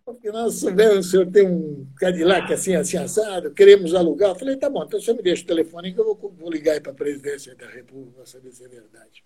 porque 0.03 0.31
nós 0.31 0.55
soubemos, 0.55 1.07
o 1.07 1.09
senhor 1.09 1.31
tem 1.31 1.47
um 1.47 1.87
Cadillac 1.97 2.51
assim, 2.53 2.75
assim, 2.75 2.97
assado, 2.97 3.51
queremos 3.51 3.93
alugar. 3.93 4.29
Eu 4.29 4.35
falei, 4.35 4.55
tá 4.57 4.69
bom, 4.69 4.83
então 4.83 4.99
você 4.99 5.13
me 5.13 5.21
deixa 5.21 5.43
o 5.43 5.47
telefone 5.47 5.93
que 5.93 5.99
eu 5.99 6.05
vou, 6.05 6.33
vou 6.37 6.51
ligar 6.51 6.79
para 6.81 6.91
a 6.91 6.95
presidência 6.95 7.55
da 7.55 7.67
República 7.67 8.17
para 8.17 8.25
saber 8.25 8.51
se 8.51 8.65
é 8.65 8.67
verdade. 8.67 9.23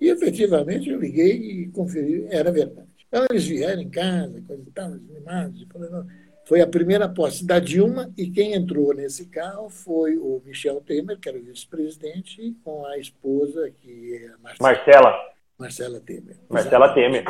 E 0.00 0.08
efetivamente 0.08 0.88
eu 0.88 1.00
liguei 1.00 1.32
e 1.32 1.68
conferi, 1.68 2.26
era 2.30 2.52
verdade. 2.52 2.88
Então 3.08 3.24
eles 3.30 3.46
vieram 3.46 3.82
em 3.82 3.90
casa, 3.90 4.40
coisa 4.46 4.62
e 4.62 4.70
tal, 4.70 4.86
animados, 4.86 5.66
foi 6.48 6.62
a 6.62 6.66
primeira 6.66 7.06
posse 7.06 7.44
da 7.44 7.58
Dilma 7.58 8.10
e 8.16 8.30
quem 8.30 8.54
entrou 8.54 8.94
nesse 8.94 9.26
carro 9.26 9.68
foi 9.68 10.16
o 10.16 10.40
Michel 10.46 10.80
Temer, 10.80 11.18
que 11.18 11.28
era 11.28 11.36
o 11.36 11.42
vice-presidente, 11.42 12.56
com 12.64 12.86
a 12.86 12.96
esposa, 12.96 13.70
que 13.70 14.14
é 14.14 14.28
a 14.28 14.38
Marcela. 14.38 14.70
Marcela, 14.70 15.34
Marcela 15.58 16.00
Temer. 16.00 16.36
Marcela 16.48 16.94
Temer. 16.94 17.24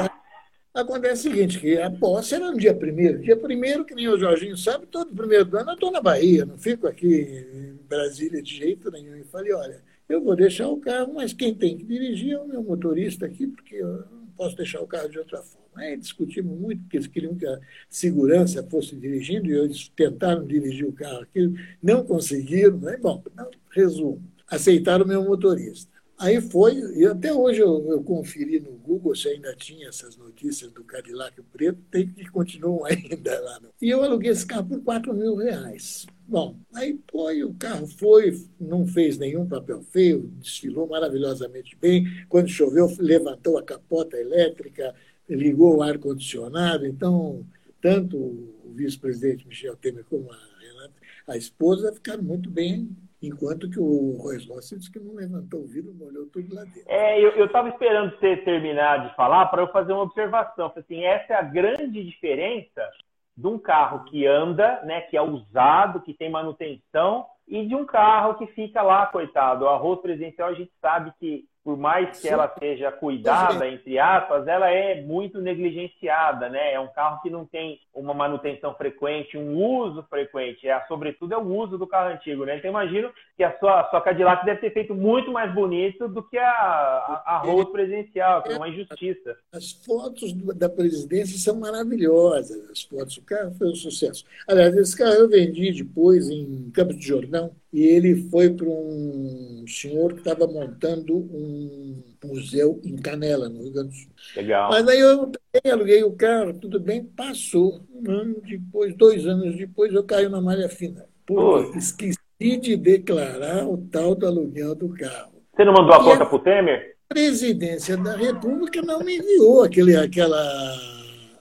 Acontece 0.78 1.26
o 1.26 1.32
seguinte, 1.32 1.58
que 1.58 1.76
a 1.76 1.90
posse 1.90 2.36
era 2.36 2.52
no 2.52 2.56
dia 2.56 2.72
primeiro. 2.72 3.20
Dia 3.20 3.36
primeiro, 3.36 3.84
que 3.84 3.96
nem 3.96 4.06
o 4.06 4.16
Jorginho 4.16 4.56
sabe, 4.56 4.86
todo 4.86 5.12
primeiro 5.12 5.44
do 5.44 5.58
ano 5.58 5.70
eu 5.70 5.74
estou 5.74 5.90
na 5.90 6.00
Bahia, 6.00 6.44
não 6.44 6.56
fico 6.56 6.86
aqui 6.86 7.44
em 7.52 7.76
Brasília 7.88 8.40
de 8.40 8.56
jeito 8.56 8.88
nenhum. 8.88 9.16
E 9.16 9.24
falei, 9.24 9.52
olha, 9.52 9.82
eu 10.08 10.22
vou 10.22 10.36
deixar 10.36 10.68
o 10.68 10.76
carro, 10.76 11.14
mas 11.14 11.32
quem 11.32 11.52
tem 11.52 11.76
que 11.76 11.82
dirigir 11.82 12.34
é 12.34 12.38
o 12.38 12.46
meu 12.46 12.62
motorista 12.62 13.26
aqui, 13.26 13.48
porque 13.48 13.74
eu 13.74 13.88
não 13.88 14.26
posso 14.36 14.54
deixar 14.56 14.80
o 14.80 14.86
carro 14.86 15.08
de 15.08 15.18
outra 15.18 15.42
forma. 15.42 15.66
Aí 15.74 15.96
discutimos 15.96 16.56
muito, 16.56 16.80
porque 16.82 16.96
eles 16.96 17.08
queriam 17.08 17.34
que 17.34 17.44
a 17.44 17.58
segurança 17.90 18.62
fosse 18.62 18.94
dirigindo, 18.94 19.48
e 19.48 19.58
eles 19.58 19.88
tentaram 19.96 20.46
dirigir 20.46 20.86
o 20.86 20.92
carro 20.92 21.22
aqui, 21.22 21.52
não 21.82 22.04
conseguiram. 22.04 22.78
Né? 22.78 22.96
Bom, 22.98 23.20
não, 23.34 23.50
resumo, 23.72 24.22
aceitaram 24.46 25.04
o 25.04 25.08
meu 25.08 25.24
motorista. 25.24 25.87
Aí 26.18 26.40
foi, 26.40 26.74
e 26.96 27.06
até 27.06 27.32
hoje 27.32 27.60
eu, 27.60 27.90
eu, 27.90 28.02
conferi 28.02 28.58
no 28.58 28.72
Google 28.72 29.14
se 29.14 29.28
ainda 29.28 29.54
tinha 29.54 29.88
essas 29.88 30.16
notícias 30.16 30.72
do 30.72 30.82
Cadillac 30.82 31.40
preto, 31.52 31.80
tem 31.92 32.08
que 32.08 32.26
continuam 32.26 32.84
ainda 32.86 33.40
lá. 33.40 33.60
E 33.80 33.88
eu 33.88 34.02
aluguei 34.02 34.32
esse 34.32 34.44
carro 34.44 34.66
por 34.66 34.82
4 34.82 35.14
mil 35.14 35.36
reais. 35.36 36.06
Bom, 36.26 36.58
aí 36.74 36.98
foi, 37.10 37.44
o 37.44 37.54
carro 37.54 37.86
foi, 37.86 38.36
não 38.60 38.84
fez 38.84 39.16
nenhum 39.16 39.46
papel 39.46 39.80
feio, 39.82 40.28
desfilou 40.40 40.88
maravilhosamente 40.88 41.76
bem. 41.80 42.04
Quando 42.28 42.48
choveu, 42.48 42.92
levantou 42.98 43.56
a 43.56 43.62
capota 43.62 44.16
elétrica, 44.16 44.94
ligou 45.28 45.76
o 45.76 45.82
ar-condicionado, 45.82 46.84
então, 46.84 47.46
tanto 47.80 48.16
o 48.16 48.72
vice-presidente 48.74 49.46
Michel 49.46 49.76
Temer 49.76 50.04
como 50.04 50.30
a 50.32 50.38
Renata, 50.60 50.94
a 51.28 51.36
esposa, 51.36 51.92
ficaram 51.92 52.22
muito 52.22 52.50
bem, 52.50 52.90
enquanto 53.22 53.68
que 53.68 53.80
o 53.80 54.16
Royce 54.20 54.48
Rossi 54.48 54.78
disse 54.78 54.92
que 54.92 55.00
não 55.00 55.14
levantou 55.14 55.60
o 55.60 55.66
vidro, 55.66 55.94
molhou 55.94 56.26
tudo 56.26 56.54
lá 56.54 56.62
dentro. 56.64 56.82
É, 56.86 57.20
eu 57.20 57.46
estava 57.46 57.68
esperando 57.68 58.16
você 58.16 58.36
terminar 58.38 59.08
de 59.08 59.14
falar 59.16 59.46
para 59.46 59.62
eu 59.62 59.68
fazer 59.68 59.92
uma 59.92 60.02
observação. 60.02 60.72
Assim, 60.76 61.04
essa 61.04 61.32
é 61.32 61.36
a 61.36 61.42
grande 61.42 62.04
diferença 62.04 62.88
de 63.36 63.46
um 63.46 63.58
carro 63.58 64.04
que 64.04 64.26
anda, 64.26 64.82
né, 64.84 65.02
que 65.02 65.16
é 65.16 65.22
usado, 65.22 66.00
que 66.00 66.12
tem 66.12 66.30
manutenção, 66.30 67.26
e 67.46 67.66
de 67.66 67.74
um 67.74 67.84
carro 67.84 68.34
que 68.34 68.46
fica 68.48 68.82
lá, 68.82 69.06
coitado. 69.06 69.64
O 69.64 69.68
arroz 69.68 70.00
presidencial 70.00 70.48
a 70.48 70.54
gente 70.54 70.72
sabe 70.80 71.12
que 71.18 71.44
por 71.64 71.76
mais 71.76 72.20
que 72.20 72.28
ela 72.28 72.52
seja 72.58 72.90
cuidada, 72.90 73.68
entre 73.68 73.98
aspas, 73.98 74.46
ela 74.46 74.70
é 74.70 75.02
muito 75.02 75.40
negligenciada, 75.40 76.48
né? 76.48 76.72
É 76.72 76.80
um 76.80 76.88
carro 76.88 77.20
que 77.20 77.28
não 77.28 77.44
tem 77.44 77.78
uma 77.92 78.14
manutenção 78.14 78.74
frequente, 78.74 79.36
um 79.36 79.54
uso 79.56 80.02
frequente. 80.08 80.68
É, 80.68 80.80
sobretudo 80.86 81.34
é 81.34 81.36
o 81.36 81.46
uso 81.46 81.76
do 81.76 81.86
carro 81.86 82.10
antigo, 82.10 82.44
né? 82.44 82.56
Então 82.56 82.70
imagino 82.70 83.12
que 83.38 83.44
a 83.44 83.56
sua, 83.56 83.82
a 83.82 83.88
sua 83.88 84.00
Cadillac 84.00 84.44
deve 84.44 84.60
ter 84.60 84.72
feito 84.72 84.92
muito 84.96 85.30
mais 85.30 85.54
bonito 85.54 86.08
do 86.08 86.24
que 86.24 86.36
a, 86.36 86.50
a, 86.50 87.22
a 87.24 87.38
Rose 87.38 87.70
presidencial, 87.70 88.42
que 88.42 88.50
é 88.50 88.56
uma 88.56 88.68
injustiça. 88.68 89.36
As 89.52 89.70
fotos 89.70 90.32
da 90.56 90.68
presidência 90.68 91.38
são 91.38 91.60
maravilhosas, 91.60 92.68
as 92.68 92.82
fotos. 92.82 93.16
O 93.16 93.22
carro 93.22 93.52
foi 93.52 93.68
um 93.68 93.76
sucesso. 93.76 94.24
Aliás, 94.48 94.76
esse 94.76 94.96
carro 94.96 95.12
eu 95.12 95.28
vendi 95.28 95.70
depois 95.70 96.28
em 96.28 96.68
Campos 96.72 96.96
de 96.96 97.06
Jordão 97.06 97.52
e 97.72 97.80
ele 97.80 98.28
foi 98.28 98.50
para 98.50 98.66
um 98.66 99.64
senhor 99.68 100.14
que 100.14 100.18
estava 100.18 100.48
montando 100.48 101.14
um 101.16 102.02
museu 102.24 102.80
em 102.84 102.96
Canela, 102.96 103.48
no 103.48 103.62
Rio 103.62 103.72
Grande 103.72 103.90
do 103.90 103.94
Sul. 103.94 104.10
Legal. 104.34 104.68
Mas 104.68 104.88
aí 104.88 104.98
eu 104.98 105.30
aluguei 105.70 106.02
o 106.02 106.10
carro, 106.10 106.54
tudo 106.54 106.80
bem, 106.80 107.04
passou. 107.04 107.82
Um 107.94 108.10
ano 108.10 108.40
depois, 108.40 108.96
dois 108.96 109.24
anos 109.28 109.56
depois, 109.56 109.94
eu 109.94 110.02
caí 110.02 110.28
na 110.28 110.40
malha 110.40 110.68
fina. 110.68 111.06
Porque 111.24 111.78
esqueci 111.78 112.18
de 112.38 112.76
declarar 112.76 113.66
o 113.66 113.78
tal 113.90 114.14
do 114.14 114.26
aluguel 114.26 114.74
do 114.74 114.88
carro. 114.90 115.42
Você 115.54 115.64
não 115.64 115.72
mandou 115.72 115.92
a 115.92 116.04
conta 116.04 116.24
para 116.24 116.36
o 116.36 116.38
Temer? 116.38 116.94
A 117.10 117.14
presidência 117.14 117.96
da 117.96 118.14
República 118.16 118.80
não 118.82 119.00
me 119.00 119.18
enviou 119.18 119.64
aquele, 119.64 119.96
aquela, 119.96 120.76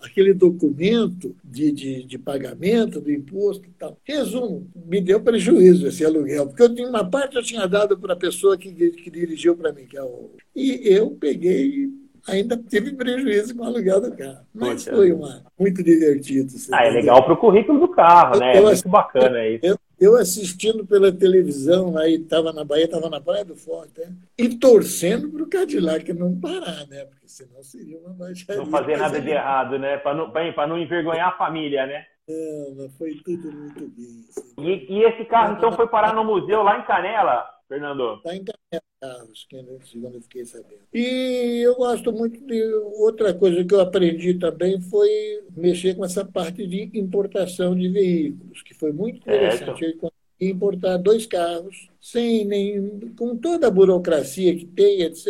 aquele 0.01 0.33
documento 0.33 1.35
de, 1.43 1.71
de, 1.71 2.03
de 2.03 2.17
pagamento 2.17 2.99
do 2.99 3.11
imposto 3.11 3.67
e 3.67 3.71
tal. 3.77 3.97
Resumo, 4.03 4.67
me 4.75 4.99
deu 5.01 5.21
prejuízo 5.21 5.87
esse 5.87 6.03
aluguel, 6.03 6.47
porque 6.47 6.63
eu 6.63 6.73
tinha 6.73 6.89
uma 6.89 7.07
parte 7.07 7.35
eu 7.35 7.43
tinha 7.43 7.67
dado 7.67 7.97
para 7.97 8.13
a 8.13 8.17
pessoa 8.17 8.57
que, 8.57 8.71
que 8.71 9.11
dirigiu 9.11 9.55
para 9.55 9.71
mim, 9.71 9.85
que 9.85 9.97
é 9.97 10.01
o. 10.01 10.31
E 10.55 10.81
eu 10.83 11.11
peguei 11.11 11.89
ainda 12.27 12.57
tive 12.57 12.91
prejuízo 12.91 13.55
com 13.55 13.63
o 13.63 13.67
aluguel 13.67 14.01
do 14.01 14.15
carro. 14.15 14.45
Mas 14.53 14.83
Poxa. 14.83 14.95
foi 14.95 15.11
uma, 15.11 15.43
muito 15.57 15.83
divertido. 15.83 16.51
Ah, 16.73 16.85
é 16.85 16.89
legal 16.89 17.23
para 17.23 17.33
o 17.33 17.37
currículo 17.37 17.79
do 17.79 17.87
carro, 17.89 18.39
né? 18.39 18.57
É 18.57 18.61
muito 18.61 18.89
bacana 18.89 19.47
isso. 19.47 19.65
Eu, 19.65 19.77
eu 19.99 20.15
assistindo 20.15 20.85
pela 20.85 21.11
televisão, 21.11 21.97
aí 21.97 22.15
estava 22.15 22.53
na 22.53 22.63
Bahia, 22.63 22.85
estava 22.85 23.09
na 23.09 23.19
Praia 23.19 23.43
do 23.43 23.55
Forte, 23.55 23.99
né? 23.99 24.13
e 24.37 24.49
torcendo 24.49 25.29
para 25.29 25.43
o 25.43 25.49
Cadillac 25.49 26.13
não 26.13 26.39
parar, 26.39 26.85
né? 26.87 27.05
Porque 27.05 27.27
senão 27.27 27.63
seria 27.63 27.97
uma 27.99 28.13
baixaria. 28.13 28.61
Não 28.61 28.69
fazer 28.69 28.97
nada 28.97 29.19
de 29.19 29.29
errado, 29.29 29.79
né? 29.79 29.97
Para 29.97 30.15
não, 30.15 30.31
não 30.67 30.79
envergonhar 30.79 31.29
a 31.29 31.37
família, 31.37 31.87
né? 31.87 32.05
Não, 32.27 32.75
mas 32.75 32.97
foi 32.97 33.15
tudo 33.23 33.51
muito 33.51 33.87
bem. 33.87 34.25
Assim. 34.29 34.53
E, 34.59 34.93
e, 34.93 35.03
esse 35.03 35.25
carro, 35.25 35.55
então, 35.57 35.71
foi 35.71 35.87
parar 35.87 36.13
no 36.13 36.25
museu 36.25 36.61
lá 36.61 36.77
em 36.77 36.85
Canela, 36.85 37.49
Fernando? 37.67 38.15
Está 38.17 38.35
em 38.35 38.43
Canela, 38.43 38.86
carros, 38.99 39.47
segundo 39.89 40.15
eu 40.15 40.21
fiquei 40.21 40.45
sabendo. 40.45 40.81
E 40.93 41.61
eu 41.63 41.75
gosto 41.75 42.11
muito 42.11 42.39
de. 42.45 42.63
Outra 42.99 43.33
coisa 43.33 43.63
que 43.63 43.73
eu 43.73 43.79
aprendi 43.79 44.33
também 44.35 44.81
foi 44.81 45.09
mexer 45.55 45.95
com 45.95 46.03
essa 46.03 46.25
parte 46.25 46.65
de 46.65 46.91
importação 46.93 47.75
de 47.75 47.87
veículos, 47.89 48.61
que 48.63 48.73
foi 48.73 48.91
muito 48.91 49.17
interessante. 49.17 49.85
É, 49.85 49.91
consegui 49.93 50.17
importar 50.39 50.97
dois 50.97 51.25
carros, 51.25 51.89
sem 52.01 52.45
nem, 52.45 53.11
com 53.17 53.35
toda 53.35 53.67
a 53.67 53.71
burocracia 53.71 54.55
que 54.55 54.65
tem, 54.65 55.01
etc., 55.01 55.27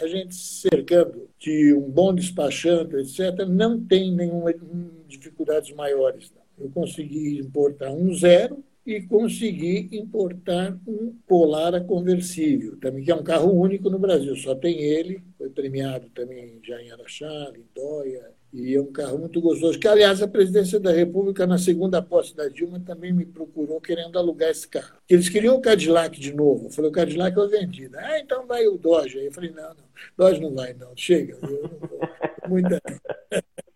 a 0.00 0.06
gente 0.06 0.34
cercando 0.34 1.28
de 1.38 1.74
um 1.74 1.90
bom 1.90 2.14
despachante, 2.14 2.96
etc., 2.96 3.46
não 3.48 3.80
tem 3.80 4.12
nenhuma 4.12 4.52
dificuldades 5.06 5.74
maiores. 5.74 6.30
Não. 6.30 6.42
Eu 6.64 6.70
consegui 6.70 7.38
importar 7.38 7.90
um 7.90 8.12
zero 8.14 8.64
e 8.88 9.02
consegui 9.02 9.86
importar 9.92 10.74
um 10.86 11.14
Polara 11.26 11.78
conversível, 11.78 12.74
também 12.80 13.04
que 13.04 13.10
é 13.10 13.14
um 13.14 13.22
carro 13.22 13.52
único 13.52 13.90
no 13.90 13.98
Brasil, 13.98 14.34
só 14.34 14.54
tem 14.54 14.80
ele, 14.80 15.22
foi 15.36 15.50
premiado 15.50 16.08
também 16.14 16.58
já 16.64 16.80
em 16.80 16.90
Araxá, 16.90 17.52
Lindóia, 17.52 18.30
e 18.50 18.74
é 18.74 18.80
um 18.80 18.90
carro 18.90 19.18
muito 19.18 19.42
gostoso. 19.42 19.78
Que, 19.78 19.86
aliás, 19.86 20.22
a 20.22 20.26
presidência 20.26 20.80
da 20.80 20.90
República, 20.90 21.46
na 21.46 21.58
segunda 21.58 22.00
posse 22.00 22.34
da 22.34 22.48
Dilma, 22.48 22.80
também 22.80 23.12
me 23.12 23.26
procurou 23.26 23.78
querendo 23.78 24.18
alugar 24.18 24.48
esse 24.48 24.66
carro. 24.66 24.96
Eles 25.06 25.28
queriam 25.28 25.56
o 25.56 25.60
Cadillac 25.60 26.18
de 26.18 26.32
novo. 26.32 26.68
Eu 26.68 26.70
falei, 26.70 26.90
o 26.90 26.94
Cadillac 26.94 27.36
eu 27.36 27.46
vendi. 27.46 27.90
Ah, 27.94 28.18
então 28.18 28.46
vai 28.46 28.66
o 28.66 28.78
Dodge. 28.78 29.18
Aí 29.18 29.26
eu 29.26 29.32
falei, 29.32 29.50
não, 29.50 29.68
não, 29.68 29.84
Dodge 30.16 30.40
não 30.40 30.54
vai, 30.54 30.72
não. 30.72 30.96
Chega, 30.96 31.36
eu 31.42 31.62
não 31.62 31.88
vou. 31.88 32.00
Muita... 32.48 32.80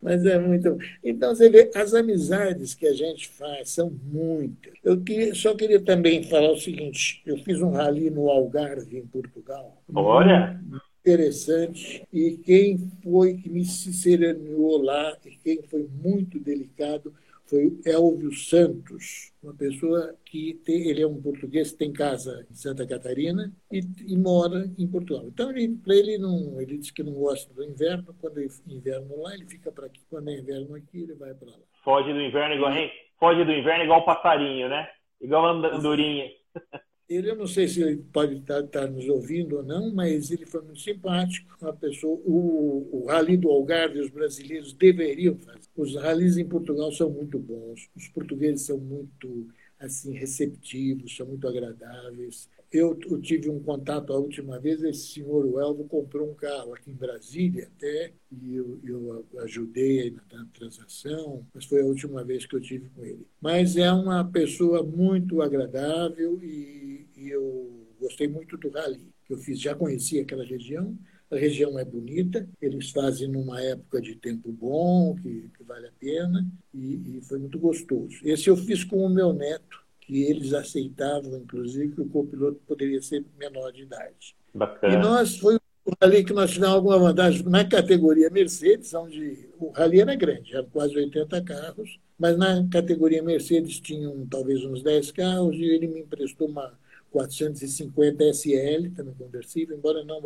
Mas 0.02 0.26
é 0.26 0.38
muito. 0.38 0.76
Então, 1.02 1.34
você 1.34 1.48
vê, 1.48 1.70
as 1.74 1.94
amizades 1.94 2.74
que 2.74 2.86
a 2.86 2.92
gente 2.92 3.28
faz 3.28 3.70
são 3.70 3.92
muitas. 4.04 4.72
Eu 4.82 5.00
queria, 5.00 5.34
só 5.34 5.54
queria 5.54 5.80
também 5.80 6.24
falar 6.24 6.50
o 6.50 6.58
seguinte: 6.58 7.22
eu 7.24 7.36
fiz 7.38 7.62
um 7.62 7.70
rally 7.70 8.10
no 8.10 8.28
Algarve, 8.28 8.98
em 8.98 9.06
Portugal. 9.06 9.80
Olha! 9.94 10.60
interessante 11.04 12.06
e 12.12 12.36
quem 12.36 12.88
foi 13.02 13.34
que 13.34 13.50
me 13.50 13.64
serenou 13.64 14.80
lá 14.80 15.16
e 15.26 15.30
quem 15.30 15.60
foi 15.62 15.88
muito 16.00 16.38
delicado 16.38 17.12
foi 17.46 17.66
o 17.66 17.80
Elvio 17.84 18.32
Santos, 18.32 19.32
uma 19.42 19.54
pessoa 19.54 20.14
que 20.24 20.54
tem, 20.64 20.88
ele 20.88 21.02
é 21.02 21.06
um 21.06 21.20
português 21.20 21.72
tem 21.72 21.92
casa 21.92 22.46
em 22.50 22.54
Santa 22.54 22.86
Catarina 22.86 23.52
e, 23.70 23.80
e 24.06 24.16
mora 24.16 24.70
em 24.78 24.86
Portugal. 24.86 25.26
Então 25.26 25.50
ele, 25.50 25.76
para 25.76 25.94
ele 25.94 26.18
não, 26.18 26.60
ele 26.60 26.78
diz 26.78 26.90
que 26.90 27.02
não 27.02 27.12
gosta 27.12 27.52
do 27.52 27.64
inverno. 27.64 28.14
Quando 28.20 28.38
é 28.38 28.46
inverno 28.66 29.20
lá, 29.20 29.34
ele 29.34 29.46
fica 29.46 29.70
para 29.72 29.86
aqui. 29.86 30.00
Quando 30.08 30.30
é 30.30 30.38
inverno 30.38 30.74
aqui, 30.74 31.02
ele 31.02 31.14
vai 31.14 31.34
para 31.34 31.50
lá. 31.50 31.58
Foge 31.84 32.12
do 32.12 32.20
inverno 32.20 32.54
igual 32.54 32.72
foge 33.18 33.44
do 33.44 33.52
inverno 33.52 33.84
igual 33.84 34.04
passarinho, 34.04 34.68
né? 34.68 34.88
Igual 35.20 35.46
andorinha. 35.46 36.30
Ele, 37.12 37.30
eu 37.30 37.36
não 37.36 37.46
sei 37.46 37.68
se 37.68 37.82
ele 37.82 37.96
pode 38.12 38.36
estar, 38.36 38.60
estar, 38.60 38.90
nos 38.90 39.08
ouvindo 39.08 39.56
ou 39.56 39.62
não, 39.62 39.92
mas 39.92 40.30
ele 40.30 40.46
foi 40.46 40.62
muito 40.62 40.80
simpático. 40.80 41.56
Uma 41.60 41.72
pessoa, 41.72 42.20
o, 42.24 42.88
o 42.92 43.06
Rally 43.06 43.36
do 43.36 43.50
Algarve, 43.50 44.00
os 44.00 44.10
brasileiros 44.10 44.72
deveriam 44.72 45.36
fazer. 45.38 45.60
Os 45.76 45.96
ralis 45.96 46.36
em 46.36 46.46
Portugal 46.46 46.92
são 46.92 47.10
muito 47.10 47.38
bons. 47.38 47.88
Os 47.96 48.08
portugueses 48.08 48.66
são 48.66 48.78
muito 48.78 49.48
assim 49.78 50.12
receptivos, 50.12 51.16
são 51.16 51.26
muito 51.26 51.46
agradáveis. 51.46 52.48
Eu, 52.70 52.98
eu, 53.10 53.20
tive 53.20 53.50
um 53.50 53.60
contato 53.60 54.12
a 54.12 54.18
última 54.18 54.58
vez, 54.58 54.82
esse 54.82 55.12
senhor 55.12 55.60
Elvo 55.60 55.84
comprou 55.84 56.30
um 56.30 56.34
carro 56.34 56.72
aqui 56.72 56.90
em 56.90 56.94
Brasília 56.94 57.68
até, 57.76 58.12
e 58.30 58.54
eu, 58.54 58.80
eu 58.82 59.26
ajudei 59.40 60.16
na 60.32 60.46
transação, 60.54 61.46
mas 61.52 61.66
foi 61.66 61.82
a 61.82 61.84
última 61.84 62.24
vez 62.24 62.46
que 62.46 62.56
eu 62.56 62.60
tive 62.60 62.88
com 62.90 63.04
ele. 63.04 63.26
Mas 63.38 63.76
é 63.76 63.92
uma 63.92 64.24
pessoa 64.24 64.82
muito 64.82 65.42
agradável 65.42 66.42
e, 66.42 66.91
e 67.22 67.30
eu 67.30 67.86
gostei 68.00 68.26
muito 68.26 68.56
do 68.56 68.70
rally 68.70 69.12
que 69.24 69.32
eu 69.32 69.38
fiz. 69.38 69.60
Já 69.60 69.74
conhecia 69.74 70.22
aquela 70.22 70.44
região, 70.44 70.96
a 71.30 71.36
região 71.36 71.78
é 71.78 71.84
bonita, 71.84 72.46
eles 72.60 72.90
fazem 72.90 73.28
numa 73.28 73.60
época 73.60 74.00
de 74.00 74.16
tempo 74.16 74.52
bom, 74.52 75.14
que, 75.14 75.50
que 75.56 75.64
vale 75.64 75.86
a 75.86 75.92
pena, 75.98 76.46
e, 76.74 77.18
e 77.18 77.20
foi 77.22 77.38
muito 77.38 77.58
gostoso. 77.58 78.18
Esse 78.22 78.50
eu 78.50 78.56
fiz 78.56 78.84
com 78.84 79.04
o 79.04 79.08
meu 79.08 79.32
neto, 79.32 79.82
que 80.00 80.24
eles 80.24 80.52
aceitavam, 80.52 81.38
inclusive, 81.38 81.94
que 81.94 82.00
o 82.00 82.08
copiloto 82.08 82.60
poderia 82.66 83.00
ser 83.00 83.24
menor 83.38 83.72
de 83.72 83.82
idade. 83.82 84.36
Bacana. 84.52 84.94
E 84.94 84.96
nós, 84.98 85.38
foi 85.38 85.56
o 85.84 85.92
rally 86.00 86.24
que 86.24 86.32
nós 86.32 86.50
tivemos 86.50 86.74
alguma 86.74 86.98
vantagem 86.98 87.42
na 87.44 87.64
categoria 87.64 88.28
Mercedes, 88.28 88.92
onde 88.92 89.48
o 89.58 89.70
rally 89.70 90.00
era 90.00 90.14
grande, 90.14 90.54
eram 90.54 90.68
quase 90.70 90.96
80 90.96 91.42
carros, 91.42 91.98
mas 92.18 92.36
na 92.36 92.68
categoria 92.68 93.22
Mercedes 93.22 93.80
tinham 93.80 94.26
talvez 94.26 94.64
uns 94.64 94.82
10 94.82 95.12
carros 95.12 95.56
e 95.56 95.64
ele 95.64 95.88
me 95.88 96.00
emprestou 96.00 96.48
uma 96.48 96.78
450 97.12 98.24
SL, 98.24 98.90
também 98.96 99.14
conversível, 99.14 99.76
embora 99.76 100.02
não, 100.02 100.20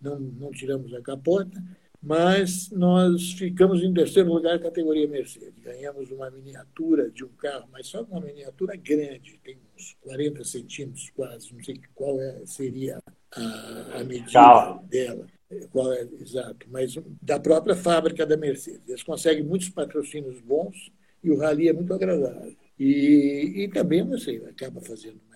não, 0.00 0.20
não 0.20 0.50
tiramos 0.52 0.92
a 0.94 1.00
capota, 1.00 1.60
mas 2.02 2.70
nós 2.70 3.32
ficamos 3.32 3.82
em 3.82 3.92
terceiro 3.92 4.32
lugar 4.32 4.60
categoria 4.60 5.08
Mercedes. 5.08 5.58
Ganhamos 5.58 6.10
uma 6.10 6.30
miniatura 6.30 7.10
de 7.10 7.24
um 7.24 7.30
carro, 7.30 7.66
mas 7.72 7.88
só 7.88 8.02
uma 8.02 8.20
miniatura 8.20 8.76
grande, 8.76 9.40
tem 9.42 9.58
uns 9.76 9.96
40 10.02 10.44
centímetros 10.44 11.10
quase, 11.10 11.52
não 11.52 11.64
sei 11.64 11.80
qual 11.94 12.20
é, 12.20 12.44
seria 12.44 13.02
a, 13.34 13.98
a 14.00 14.04
medida 14.04 14.80
dela. 14.88 15.26
Qual 15.70 15.92
é, 15.92 16.06
exato, 16.20 16.66
mas 16.68 16.96
da 17.22 17.38
própria 17.38 17.76
fábrica 17.76 18.26
da 18.26 18.36
Mercedes. 18.36 18.88
Eles 18.88 19.02
conseguem 19.02 19.44
muitos 19.44 19.68
patrocínios 19.68 20.40
bons 20.40 20.90
e 21.22 21.30
o 21.30 21.38
rally 21.38 21.68
é 21.68 21.72
muito 21.72 21.94
agradável. 21.94 22.54
E, 22.78 23.64
e 23.64 23.68
também 23.68 24.04
você 24.04 24.42
acaba 24.48 24.80
fazendo 24.80 25.16
um 25.16 25.35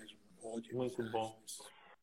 Muito 0.73 1.03
bom. 1.11 1.35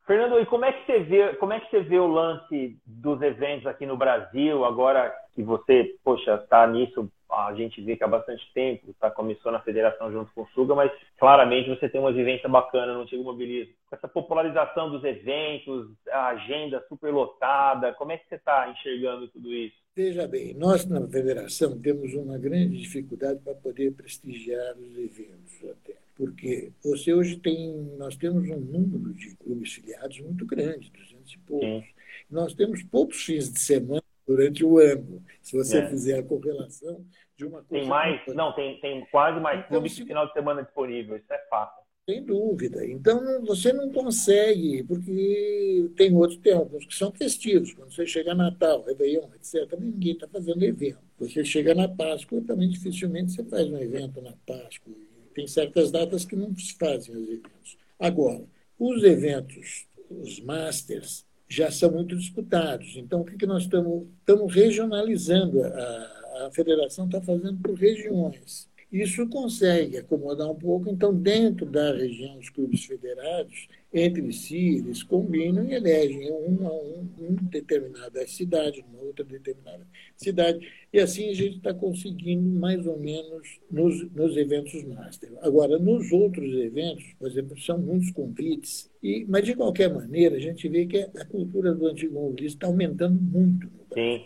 Fernando, 0.09 0.41
e 0.41 0.47
como 0.47 0.65
é 0.65 0.73
que 0.73 0.87
você 0.87 1.01
vê, 1.01 1.35
como 1.35 1.53
é 1.53 1.61
que 1.61 1.71
você 1.71 1.81
vê 1.81 1.99
o 1.99 2.07
lance 2.07 2.79
dos 2.87 3.21
eventos 3.21 3.67
aqui 3.67 3.85
no 3.85 3.95
Brasil, 3.95 4.65
agora 4.65 5.15
que 5.35 5.43
você, 5.43 5.95
poxa, 6.03 6.37
está 6.37 6.67
nisso, 6.67 7.11
a 7.31 7.53
gente 7.55 7.83
vê 7.83 7.95
que 7.95 8.03
há 8.03 8.09
bastante 8.09 8.43
tempo, 8.55 8.95
tá, 8.99 9.11
começou 9.11 9.53
na 9.53 9.61
federação 9.61 10.11
junto 10.11 10.33
com 10.33 10.43
o 10.43 10.49
Suga, 10.55 10.75
mas 10.75 10.91
claramente 11.19 11.69
você 11.69 11.91
tem 11.91 12.01
uma 12.01 12.11
vivência 12.11 12.49
bacana 12.49 12.95
no 12.95 13.03
antigo 13.03 13.23
mobilismo. 13.23 13.75
Com 13.91 13.97
essa 13.97 14.09
popularização 14.09 14.91
dos 14.91 15.05
eventos, 15.05 15.91
a 16.11 16.29
agenda 16.29 16.83
super 16.89 17.13
lotada, 17.13 17.93
como 17.93 18.13
é 18.13 18.17
que 18.17 18.27
você 18.31 18.37
está 18.37 18.67
enxergando 18.71 19.29
tudo 19.29 19.53
isso? 19.53 19.77
Veja 19.95 20.27
bem, 20.27 20.55
nós 20.55 20.87
na 20.87 21.07
federação 21.07 21.79
temos 21.83 22.15
uma 22.15 22.39
grande 22.39 22.79
dificuldade 22.79 23.41
para 23.41 23.55
poder 23.55 23.93
prestigiar 23.93 24.75
os 24.79 24.97
eventos 24.97 25.63
até 25.71 26.08
porque 26.19 26.73
você 26.83 27.15
hoje 27.15 27.37
tem, 27.37 27.73
nós 27.97 28.17
temos 28.17 28.51
um 28.51 28.59
número 28.59 29.15
de 29.15 29.37
clubes 29.37 29.73
filiados 29.75 30.19
muito 30.21 30.45
grande, 30.45 30.91
200 30.91 31.33
e 31.33 31.39
poucos. 31.39 31.89
Nós 32.29 32.53
temos 32.55 32.83
poucos 32.83 33.23
fins 33.23 33.51
de 33.51 33.61
semana 33.61 34.03
durante 34.27 34.65
o 34.65 34.79
ano, 34.79 35.25
se 35.41 35.57
você 35.57 35.79
é. 35.79 35.89
fizer 35.89 36.19
a 36.19 36.23
correlação 36.23 37.07
de 37.37 37.47
uma 37.47 37.63
coisa. 37.63 37.83
Tem 37.83 37.87
mais, 37.89 38.21
não, 38.35 38.53
tem, 38.53 38.81
tem 38.81 39.07
quase 39.13 39.41
mais 39.41 39.61
então, 39.61 39.71
clubes 39.71 39.95
de 39.95 40.05
final 40.05 40.27
de 40.27 40.33
semana 40.33 40.63
disponível, 40.65 41.17
isso 41.17 41.33
é 41.33 41.39
fato. 41.49 41.79
Sem 42.05 42.25
dúvida. 42.25 42.85
Então, 42.87 43.45
você 43.45 43.73
não 43.73 43.93
consegue, 43.93 44.83
porque 44.83 45.91
tem 45.95 46.15
outros, 46.17 46.39
tem 46.39 46.55
alguns 46.55 46.87
que 46.87 46.95
são 46.95 47.13
festivos. 47.13 47.73
Quando 47.75 47.95
você 47.95 48.07
chega 48.07 48.35
Natal, 48.35 48.83
Réveillon, 48.83 49.29
etc., 49.35 49.79
ninguém 49.79 50.15
está 50.15 50.27
fazendo 50.27 50.63
evento. 50.65 50.99
Você 51.19 51.45
chega 51.45 51.75
na 51.75 51.87
Páscoa, 51.87 52.43
também 52.47 52.71
dificilmente 52.71 53.33
você 53.33 53.45
faz 53.45 53.69
um 53.69 53.77
evento 53.77 54.23
na 54.23 54.33
Páscoa. 54.47 54.95
Tem 55.39 55.47
certas 55.47 55.93
datas 55.93 56.25
que 56.25 56.35
não 56.35 56.53
se 56.57 56.75
fazem 56.75 57.15
os 57.15 57.29
eventos. 57.29 57.79
Agora, 57.97 58.43
os 58.77 59.05
eventos, 59.05 59.87
os 60.11 60.41
masters, 60.41 61.25
já 61.49 61.71
são 61.71 61.93
muito 61.93 62.17
disputados. 62.17 62.97
Então, 62.97 63.21
o 63.21 63.25
que, 63.25 63.37
que 63.37 63.47
nós 63.47 63.63
estamos, 63.63 64.09
regionalizando? 64.53 65.63
A, 65.63 66.47
a 66.47 66.51
federação 66.53 67.07
está 67.07 67.21
fazendo 67.21 67.57
por 67.63 67.79
regiões. 67.79 68.69
Isso 68.91 69.29
consegue 69.29 69.99
acomodar 69.99 70.51
um 70.51 70.57
pouco, 70.57 70.91
então, 70.91 71.15
dentro 71.15 71.67
da 71.67 71.93
região, 71.93 72.37
os 72.37 72.51
clubes 72.51 72.85
federados, 72.85 73.69
entre 73.93 74.33
si, 74.33 74.77
eles 74.79 75.03
combinam 75.03 75.65
e 75.65 75.75
elegem 75.75 76.31
um 76.31 76.67
a 76.67 76.73
um, 76.73 77.09
um 77.19 77.35
determinada 77.49 78.27
cidade, 78.27 78.85
uma 78.89 79.03
outra 79.03 79.25
determinada 79.25 79.87
cidade, 80.17 80.61
e 80.93 81.01
assim 81.01 81.31
a 81.31 81.35
gente 81.35 81.57
está 81.57 81.73
conseguindo 81.73 82.49
mais 82.59 82.87
ou 82.87 82.99
menos 82.99 83.59
nos, 83.71 84.11
nos 84.13 84.37
eventos 84.37 84.85
master. 84.85 85.33
Agora, 85.41 85.79
nos 85.79 86.13
outros 86.13 86.53
eventos, 86.55 87.05
por 87.19 87.29
exemplo, 87.29 87.59
são 87.61 87.79
muitos 87.79 88.11
convites, 88.11 88.91
e, 89.03 89.25
mas 89.29 89.45
de 89.45 89.55
qualquer 89.55 89.93
maneira, 89.93 90.37
a 90.37 90.41
gente 90.41 90.69
vê 90.69 90.87
que 90.87 90.99
a 90.99 91.25
cultura 91.25 91.75
do 91.75 91.87
antigo 91.87 92.15
movilismo 92.15 92.57
está 92.57 92.67
aumentando 92.67 93.21
muito. 93.21 93.71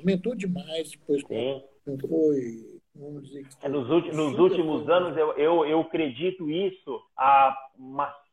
Aumentou 0.01 0.35
demais 0.35 0.91
depois 0.91 1.23
que 1.23 1.63
não 1.87 1.99
foi. 1.99 2.83
É, 3.63 3.69
nos, 3.69 3.89
últimos, 3.89 4.17
nos 4.17 4.39
últimos 4.39 4.89
anos, 4.89 5.17
eu, 5.17 5.33
eu, 5.33 5.65
eu 5.65 5.81
acredito 5.81 6.51
isso, 6.51 7.01
a 7.17 7.57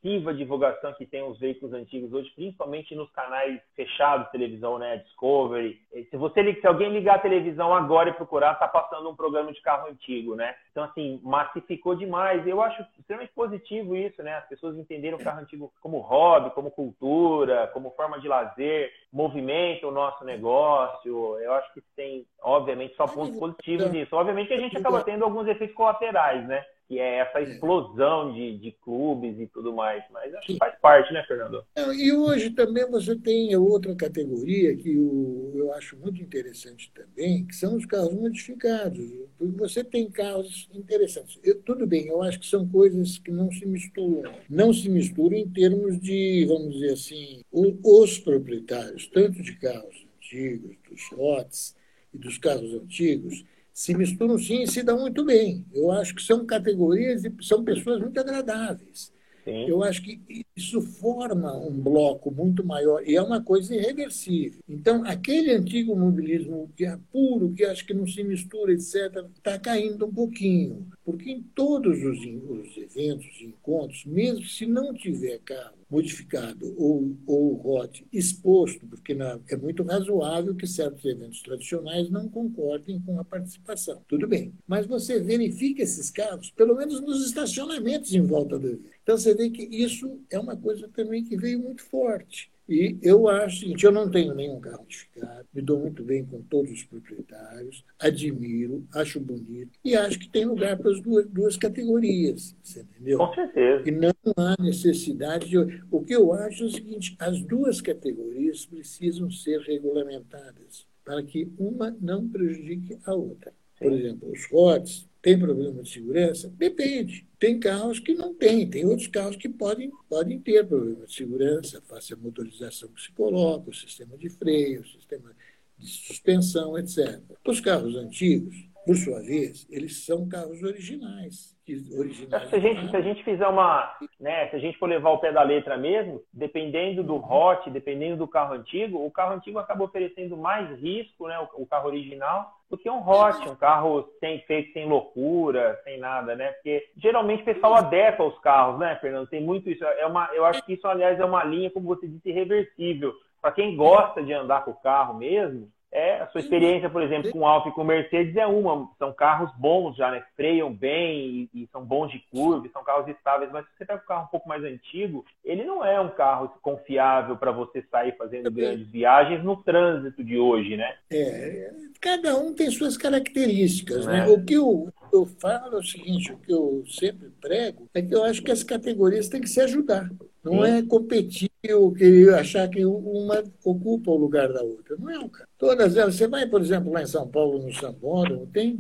massiva 0.01 0.33
divulgação 0.33 0.93
que 0.93 1.05
tem 1.05 1.21
os 1.23 1.37
veículos 1.39 1.73
antigos 1.73 2.13
hoje, 2.13 2.31
principalmente 2.35 2.95
nos 2.95 3.11
canais 3.11 3.61
fechados 3.75 4.29
televisão, 4.31 4.79
né, 4.79 4.97
Discovery. 4.97 5.79
Se 6.09 6.17
você 6.17 6.53
se 6.55 6.65
alguém 6.67 6.91
ligar 6.91 7.15
a 7.15 7.19
televisão 7.19 7.73
agora 7.73 8.09
e 8.09 8.13
procurar, 8.13 8.53
está 8.53 8.67
passando 8.67 9.09
um 9.09 9.15
programa 9.15 9.51
de 9.51 9.61
carro 9.61 9.89
antigo, 9.89 10.35
né? 10.35 10.55
Então 10.71 10.83
assim, 10.83 11.19
massificou 11.23 11.95
demais. 11.95 12.45
Eu 12.45 12.61
acho 12.61 12.85
extremamente 12.97 13.33
positivo 13.33 13.95
isso, 13.95 14.21
né? 14.21 14.35
As 14.35 14.47
pessoas 14.47 14.77
entenderam 14.77 15.17
o 15.17 15.23
carro 15.23 15.41
antigo 15.41 15.71
como 15.81 15.99
hobby, 15.99 16.51
como 16.51 16.71
cultura, 16.71 17.67
como 17.73 17.91
forma 17.91 18.19
de 18.19 18.27
lazer, 18.27 18.91
movimenta 19.11 19.87
o 19.87 19.91
nosso 19.91 20.23
negócio. 20.23 21.37
Eu 21.39 21.53
acho 21.53 21.73
que 21.73 21.81
tem, 21.95 22.25
obviamente, 22.41 22.95
só 22.95 23.07
pontos 23.07 23.37
positivos 23.37 23.91
nisso. 23.91 24.15
Obviamente 24.15 24.47
que 24.47 24.53
a 24.53 24.59
gente 24.59 24.77
acaba 24.77 25.03
tendo 25.03 25.23
alguns 25.23 25.47
efeitos 25.47 25.75
colaterais, 25.75 26.47
né? 26.47 26.63
que 26.89 26.99
é 26.99 27.19
essa 27.19 27.39
é. 27.39 27.43
explosão 27.43 28.33
de, 28.33 28.57
de 28.57 28.71
clubes 28.83 29.39
e 29.39 29.45
tudo 29.45 29.71
mais. 29.71 30.03
Mas 30.11 30.33
acho 30.33 30.47
que 30.47 30.57
faz 30.57 30.75
parte, 30.79 31.13
né, 31.13 31.23
Fernando? 31.27 31.63
E 31.93 32.11
hoje 32.11 32.49
também 32.49 32.89
você 32.89 33.15
tem 33.15 33.55
outra 33.55 33.95
categoria 33.95 34.75
que 34.75 34.95
eu, 34.95 35.51
eu 35.53 35.73
acho 35.73 35.95
muito 35.97 36.19
interessante 36.19 36.91
também, 36.91 37.45
que 37.45 37.55
são 37.55 37.75
os 37.75 37.85
carros 37.85 38.15
modificados. 38.15 39.07
Porque 39.37 39.55
você 39.55 39.83
tem 39.83 40.09
carros 40.09 40.67
interessantes. 40.73 41.39
Eu, 41.43 41.61
tudo 41.61 41.85
bem, 41.85 42.07
eu 42.07 42.21
acho 42.21 42.39
que 42.39 42.45
são 42.45 42.67
coisas 42.67 43.17
que 43.17 43.31
não 43.31 43.51
se 43.51 43.65
misturam. 43.65 44.33
Não 44.49 44.73
se 44.73 44.89
misturam 44.89 45.35
em 45.37 45.49
termos 45.49 45.99
de, 45.99 46.45
vamos 46.45 46.73
dizer 46.73 46.93
assim, 46.93 47.41
os 47.51 48.17
proprietários, 48.19 49.07
tanto 49.07 49.41
de 49.41 49.55
carros 49.57 50.05
antigos, 50.17 50.75
dos 50.89 51.11
lotes 51.11 51.75
e 52.13 52.17
dos 52.17 52.37
carros 52.37 52.73
antigos, 52.73 53.43
se 53.73 53.95
misturam 53.95 54.37
sim 54.37 54.63
e 54.63 54.67
se 54.67 54.83
dão 54.83 54.99
muito 54.99 55.23
bem. 55.23 55.65
Eu 55.73 55.91
acho 55.91 56.13
que 56.13 56.21
são 56.21 56.45
categorias 56.45 57.23
e 57.23 57.33
são 57.41 57.63
pessoas 57.63 58.01
muito 58.01 58.19
agradáveis. 58.19 59.13
Sim. 59.45 59.69
Eu 59.69 59.83
acho 59.83 60.01
que 60.03 60.45
isso 60.59 60.81
forma 60.81 61.57
um 61.57 61.71
bloco 61.71 62.29
muito 62.29 62.65
maior 62.65 63.01
e 63.07 63.15
é 63.15 63.21
uma 63.21 63.41
coisa 63.41 63.73
irreversível. 63.73 64.59
Então, 64.67 65.03
aquele 65.05 65.51
antigo 65.51 65.95
mobilismo 65.95 66.69
que 66.75 66.85
é 66.85 66.99
puro, 67.11 67.53
que 67.53 67.63
acho 67.63 67.85
que 67.85 67.93
não 67.93 68.05
se 68.05 68.23
mistura, 68.23 68.73
etc., 68.73 69.25
está 69.35 69.57
caindo 69.57 70.05
um 70.05 70.13
pouquinho. 70.13 70.87
Porque 71.03 71.31
em 71.31 71.41
todos 71.41 71.97
os, 72.03 72.19
os 72.19 72.77
eventos, 72.77 73.41
encontros, 73.41 74.05
mesmo 74.05 74.45
se 74.45 74.65
não 74.65 74.93
tiver 74.93 75.39
carro 75.39 75.79
modificado 75.89 76.75
ou, 76.77 77.17
ou 77.25 77.67
hot 77.67 78.05
exposto, 78.13 78.85
porque 78.85 79.15
na, 79.15 79.39
é 79.49 79.57
muito 79.57 79.81
razoável 79.83 80.55
que 80.55 80.67
certos 80.67 81.03
eventos 81.03 81.41
tradicionais 81.41 82.09
não 82.11 82.29
concordem 82.29 83.01
com 83.01 83.19
a 83.19 83.25
participação. 83.25 84.03
Tudo 84.07 84.27
bem. 84.27 84.53
Mas 84.67 84.85
você 84.85 85.19
verifica 85.19 85.81
esses 85.81 86.11
carros, 86.11 86.51
pelo 86.51 86.75
menos 86.75 87.01
nos 87.01 87.25
estacionamentos 87.25 88.13
em 88.13 88.21
volta 88.21 88.59
do 88.59 88.67
evento. 88.67 88.99
Então 89.01 89.17
você 89.17 89.33
vê 89.33 89.49
que 89.49 89.63
isso 89.63 90.19
é 90.29 90.37
uma 90.37 90.48
coisa 90.55 90.87
também 90.87 91.23
que 91.23 91.37
veio 91.37 91.59
muito 91.59 91.83
forte. 91.83 92.51
E 92.69 92.99
eu 93.01 93.27
acho 93.27 93.61
seguinte, 93.61 93.83
eu 93.83 93.91
não 93.91 94.11
tenho 94.11 94.35
nenhum 94.35 94.59
carro 94.59 94.83
modificado, 94.83 95.47
me 95.51 95.59
dou 95.59 95.79
muito 95.79 96.03
bem 96.03 96.23
com 96.23 96.39
todos 96.43 96.71
os 96.71 96.83
proprietários, 96.83 97.83
admiro, 97.97 98.85
acho 98.93 99.19
bonito 99.19 99.71
e 99.83 99.95
acho 99.95 100.19
que 100.19 100.29
tem 100.29 100.45
lugar 100.45 100.77
para 100.77 100.91
as 100.91 101.01
duas, 101.01 101.25
duas 101.27 101.57
categorias, 101.57 102.55
você 102.61 102.81
entendeu? 102.81 103.17
Com 103.17 103.33
certeza. 103.33 103.89
E 103.89 103.91
não 103.91 104.13
há 104.37 104.55
necessidade 104.61 105.49
de... 105.49 105.57
O 105.89 106.03
que 106.03 106.15
eu 106.15 106.31
acho 106.31 106.63
é 106.63 106.67
o 106.67 106.69
seguinte, 106.69 107.15
as 107.17 107.41
duas 107.41 107.81
categorias 107.81 108.67
precisam 108.67 109.31
ser 109.31 109.61
regulamentadas 109.61 110.85
para 111.03 111.23
que 111.23 111.51
uma 111.57 111.97
não 111.99 112.29
prejudique 112.29 112.99
a 113.03 113.15
outra. 113.15 113.51
Por 113.79 113.91
exemplo, 113.91 114.31
os 114.31 114.45
ROTs 114.51 115.08
tem 115.21 115.37
problema 115.37 115.83
de 115.83 115.89
segurança? 115.89 116.49
Depende. 116.49 117.27
Tem 117.37 117.59
carros 117.59 117.99
que 117.99 118.13
não 118.13 118.33
tem, 118.33 118.69
tem 118.69 118.85
outros 118.85 119.07
carros 119.07 119.35
que 119.35 119.49
podem, 119.49 119.91
podem 120.09 120.39
ter 120.39 120.65
problema 120.65 121.05
de 121.05 121.13
segurança, 121.13 121.81
face 121.81 122.13
à 122.13 122.17
motorização 122.17 122.89
que 122.89 123.01
se 123.01 123.11
coloca, 123.11 123.69
o 123.69 123.73
sistema 123.73 124.17
de 124.17 124.29
freio, 124.29 124.81
o 124.81 124.87
sistema 124.87 125.35
de 125.77 125.87
suspensão, 125.87 126.77
etc. 126.77 127.21
Os 127.45 127.59
carros 127.59 127.95
antigos, 127.95 128.55
por 128.85 128.95
sua 128.95 129.21
vez, 129.21 129.65
eles 129.69 130.05
são 130.05 130.27
carros 130.27 130.63
originais. 130.63 131.55
Originais 131.97 132.49
se, 132.49 132.55
a 132.55 132.59
gente, 132.59 132.89
se 132.89 132.95
a 132.95 133.01
gente 133.01 133.23
fizer 133.23 133.47
uma. 133.47 133.95
Né, 134.19 134.47
se 134.47 134.55
a 134.55 134.59
gente 134.59 134.77
for 134.77 134.87
levar 134.87 135.11
o 135.11 135.19
pé 135.19 135.31
da 135.31 135.43
letra 135.43 135.77
mesmo, 135.77 136.21
dependendo 136.33 137.03
do 137.03 137.15
hot, 137.15 137.69
dependendo 137.69 138.17
do 138.17 138.27
carro 138.27 138.53
antigo, 138.53 139.05
o 139.05 139.11
carro 139.11 139.33
antigo 139.33 139.59
acaba 139.59 139.83
oferecendo 139.83 140.35
mais 140.37 140.69
risco, 140.79 141.27
né, 141.27 141.39
o, 141.39 141.63
o 141.63 141.65
carro 141.65 141.87
original, 141.87 142.53
do 142.69 142.77
que 142.77 142.89
um 142.89 142.99
hot, 142.99 143.47
um 143.47 143.55
carro 143.55 144.07
sem 144.19 144.39
feito 144.41 144.73
sem 144.73 144.87
loucura, 144.87 145.79
sem 145.83 145.97
nada, 145.97 146.35
né? 146.35 146.51
Porque 146.53 146.89
geralmente 146.97 147.41
o 147.41 147.45
pessoal 147.45 147.75
adequa 147.75 148.23
os 148.23 148.37
carros, 148.39 148.79
né, 148.79 148.97
Fernando? 149.01 149.27
Tem 149.27 149.41
muito 149.41 149.69
isso. 149.69 149.83
É 149.83 150.05
uma, 150.05 150.29
eu 150.33 150.45
acho 150.45 150.63
que 150.65 150.73
isso, 150.73 150.87
aliás, 150.87 151.19
é 151.19 151.25
uma 151.25 151.43
linha, 151.43 151.71
como 151.71 151.87
você 151.87 152.07
disse, 152.07 152.29
irreversível. 152.29 153.13
Para 153.41 153.51
quem 153.53 153.75
gosta 153.75 154.21
de 154.21 154.33
andar 154.33 154.65
com 154.65 154.71
o 154.71 154.81
carro 154.81 155.17
mesmo, 155.17 155.69
é, 155.91 156.21
a 156.21 156.27
sua 156.27 156.41
experiência, 156.41 156.87
por 156.87 157.01
exemplo, 157.01 157.31
com 157.31 157.47
Alfa 157.47 157.69
e 157.69 157.71
com 157.71 157.83
Mercedes 157.83 158.35
é 158.35 158.45
uma. 158.45 158.87
São 158.99 159.11
carros 159.11 159.51
bons 159.57 159.95
já, 159.95 160.11
né? 160.11 160.23
Freiam 160.35 160.71
bem 160.71 161.49
e, 161.53 161.63
e, 161.63 161.69
são 161.71 161.83
bons 161.83 162.11
de 162.11 162.19
curva, 162.31 162.69
são 162.71 162.83
carros 162.83 163.07
estáveis. 163.07 163.51
Mas 163.51 163.65
se 163.65 163.71
você 163.75 163.85
pega 163.85 164.03
um 164.03 164.07
carro 164.07 164.25
um 164.25 164.27
pouco 164.27 164.47
mais 164.47 164.63
antigo, 164.63 165.25
ele 165.43 165.63
não 165.63 165.83
é 165.83 165.99
um 165.99 166.09
carro 166.09 166.53
confiável 166.61 167.35
para 167.37 167.51
você 167.51 167.83
sair 167.89 168.15
fazendo 168.17 168.51
grandes 168.51 168.87
viagens 168.87 169.43
no 169.43 169.57
trânsito 169.63 170.23
de 170.23 170.37
hoje, 170.37 170.77
né? 170.77 170.95
É, 171.11 171.71
cada 171.99 172.37
um 172.37 172.53
tem 172.53 172.69
suas 172.69 172.95
características, 172.95 174.05
né? 174.05 174.27
É. 174.27 174.31
O 174.31 174.45
que 174.45 174.53
eu, 174.53 174.93
eu 175.11 175.25
falo 175.25 175.77
é 175.77 175.79
o 175.79 175.83
seguinte, 175.83 176.31
o 176.31 176.37
que 176.37 176.53
eu 176.53 176.83
sempre 176.87 177.31
prego 177.41 177.89
é 177.95 178.01
que 178.01 178.13
eu 178.13 178.23
acho 178.23 178.43
que 178.43 178.51
as 178.51 178.61
categorias 178.61 179.27
têm 179.27 179.41
que 179.41 179.49
se 179.49 179.59
ajudar. 179.59 180.07
Não 180.43 180.63
Sim. 180.63 180.71
é 180.71 180.83
competir 180.83 181.51
ou 181.75 181.93
querer 181.93 182.33
achar 182.33 182.67
que 182.69 182.85
uma 182.85 183.43
ocupa 183.63 184.11
o 184.11 184.17
lugar 184.17 184.51
da 184.51 184.63
outra. 184.63 184.95
Não 184.97 185.09
é 185.09 185.19
um 185.19 185.27
cara. 185.27 185.49
Todas 185.57 185.97
elas. 185.97 186.15
Você 186.15 186.27
vai, 186.27 186.47
por 186.47 186.61
exemplo, 186.61 186.91
lá 186.91 187.01
em 187.01 187.07
São 187.07 187.27
Paulo, 187.27 187.59
no 187.59 187.73
Sambódromo, 187.73 188.47
tem. 188.47 188.79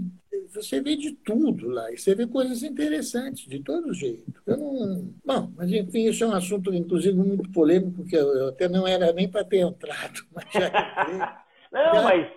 Você 0.53 0.81
vê 0.81 0.95
de 0.95 1.11
tudo 1.11 1.69
lá, 1.69 1.91
e 1.91 1.97
você 1.97 2.15
vê 2.15 2.25
coisas 2.25 2.63
interessantes, 2.63 3.47
de 3.47 3.59
todo 3.59 3.93
jeito. 3.93 4.41
Eu 4.47 4.57
não. 4.57 5.13
Bom, 5.23 5.51
mas 5.55 5.71
enfim, 5.71 6.05
isso 6.05 6.23
é 6.23 6.27
um 6.27 6.33
assunto, 6.33 6.73
inclusive, 6.73 7.15
muito 7.15 7.51
polêmico, 7.51 8.03
que 8.05 8.15
eu, 8.15 8.47
até 8.47 8.67
não 8.67 8.87
era 8.87 9.13
nem 9.13 9.27
para 9.29 9.43
ter 9.43 9.59
entrado, 9.59 10.21
mas 10.33 10.45
já. 10.51 11.43
Não, 11.71 12.03
mas 12.03 12.27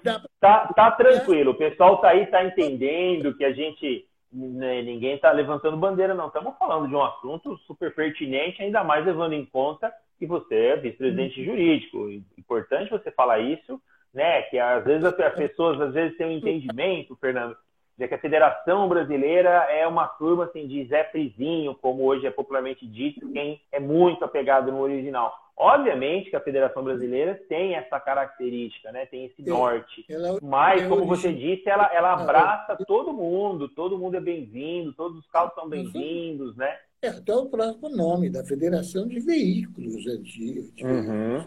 tá, 0.41 0.67
tá 0.75 0.91
tranquilo. 0.91 1.53
O 1.53 1.57
pessoal 1.57 2.01
tá 2.03 2.11
aí, 2.11 2.27
tá 2.27 2.45
entendendo 2.45 3.35
que 3.35 3.45
a 3.45 3.53
gente 3.53 4.07
ninguém 4.33 5.15
está 5.15 5.31
levantando 5.31 5.77
bandeira, 5.77 6.15
não. 6.15 6.29
Estamos 6.29 6.57
falando 6.59 6.89
de 6.89 6.95
um 6.95 7.03
assunto 7.03 7.57
super 7.67 7.95
pertinente, 7.95 8.63
ainda 8.63 8.83
mais 8.83 9.05
levando 9.05 9.35
em 9.35 9.45
conta 9.45 9.93
que 10.19 10.27
você 10.27 10.55
é 10.55 10.77
vice-presidente 10.77 11.41
uhum. 11.41 11.47
jurídico. 11.47 12.11
Importante 12.39 12.91
você 12.91 13.11
falar 13.11 13.41
isso, 13.41 13.81
né? 14.15 14.43
Que 14.43 14.59
às 14.59 14.85
vezes 14.85 15.05
as 15.05 15.35
pessoas 15.35 15.81
às 15.81 15.93
vezes 15.93 16.17
têm 16.17 16.27
um 16.27 16.33
entendimento, 16.33 17.17
Fernando, 17.17 17.57
de 17.99 18.09
que 18.09 18.15
a 18.15 18.19
Federação 18.19 18.89
Brasileira 18.89 19.51
é 19.71 19.87
uma 19.87 20.07
turma 20.07 20.45
assim, 20.45 20.67
de 20.67 20.85
Zé 20.87 21.05
Frizinho, 21.05 21.75
como 21.75 22.05
hoje 22.05 22.27
é 22.27 22.31
popularmente 22.31 22.87
dito, 22.87 23.31
quem 23.33 23.61
é 23.71 23.79
muito 23.79 24.25
apegado 24.25 24.73
no 24.73 24.81
original. 24.81 25.37
Obviamente 25.57 26.31
que 26.31 26.37
a 26.37 26.41
Federação 26.41 26.83
Brasileira 26.83 27.35
tem 27.49 27.75
essa 27.75 28.01
característica, 28.01 28.91
né? 28.91 29.07
tem 29.07 29.27
esse 29.27 29.43
norte. 29.43 30.05
Ela, 30.09 30.39
Mas, 30.43 30.87
como 30.87 31.05
você 31.07 31.33
disse, 31.33 31.69
ela, 31.69 31.93
ela 31.95 32.15
abraça 32.15 32.77
todo 32.87 33.13
mundo, 33.13 33.69
todo 33.69 33.99
mundo 33.99 34.17
é 34.17 34.21
bem-vindo, 34.21 34.93
todos 34.95 35.19
os 35.19 35.27
carros 35.29 35.55
são 35.55 35.69
bem-vindos, 35.69 36.57
né? 36.57 36.77
É 37.03 37.09
até 37.09 37.35
o 37.35 37.47
próprio 37.47 37.89
nome 37.91 38.31
da 38.31 38.45
Federação 38.45 39.09
de 39.09 39.19
Veículos 39.21 40.07
Antigos. 40.07 40.73
Uhum. 40.81 41.45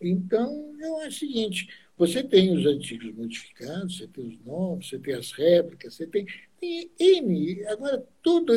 Então, 0.00 0.72
acho 1.06 1.08
o 1.08 1.12
seguinte: 1.12 1.68
você 1.98 2.22
tem 2.22 2.56
os 2.56 2.64
antigos 2.64 3.14
modificados, 3.14 3.98
você 3.98 4.06
tem 4.06 4.26
os 4.26 4.44
novos, 4.44 4.88
você 4.88 4.98
tem 4.98 5.14
as 5.14 5.32
réplicas, 5.32 5.94
você 5.94 6.06
tem, 6.06 6.26
tem 6.58 6.90
N. 6.98 7.66
Agora, 7.66 8.02
tudo, 8.22 8.54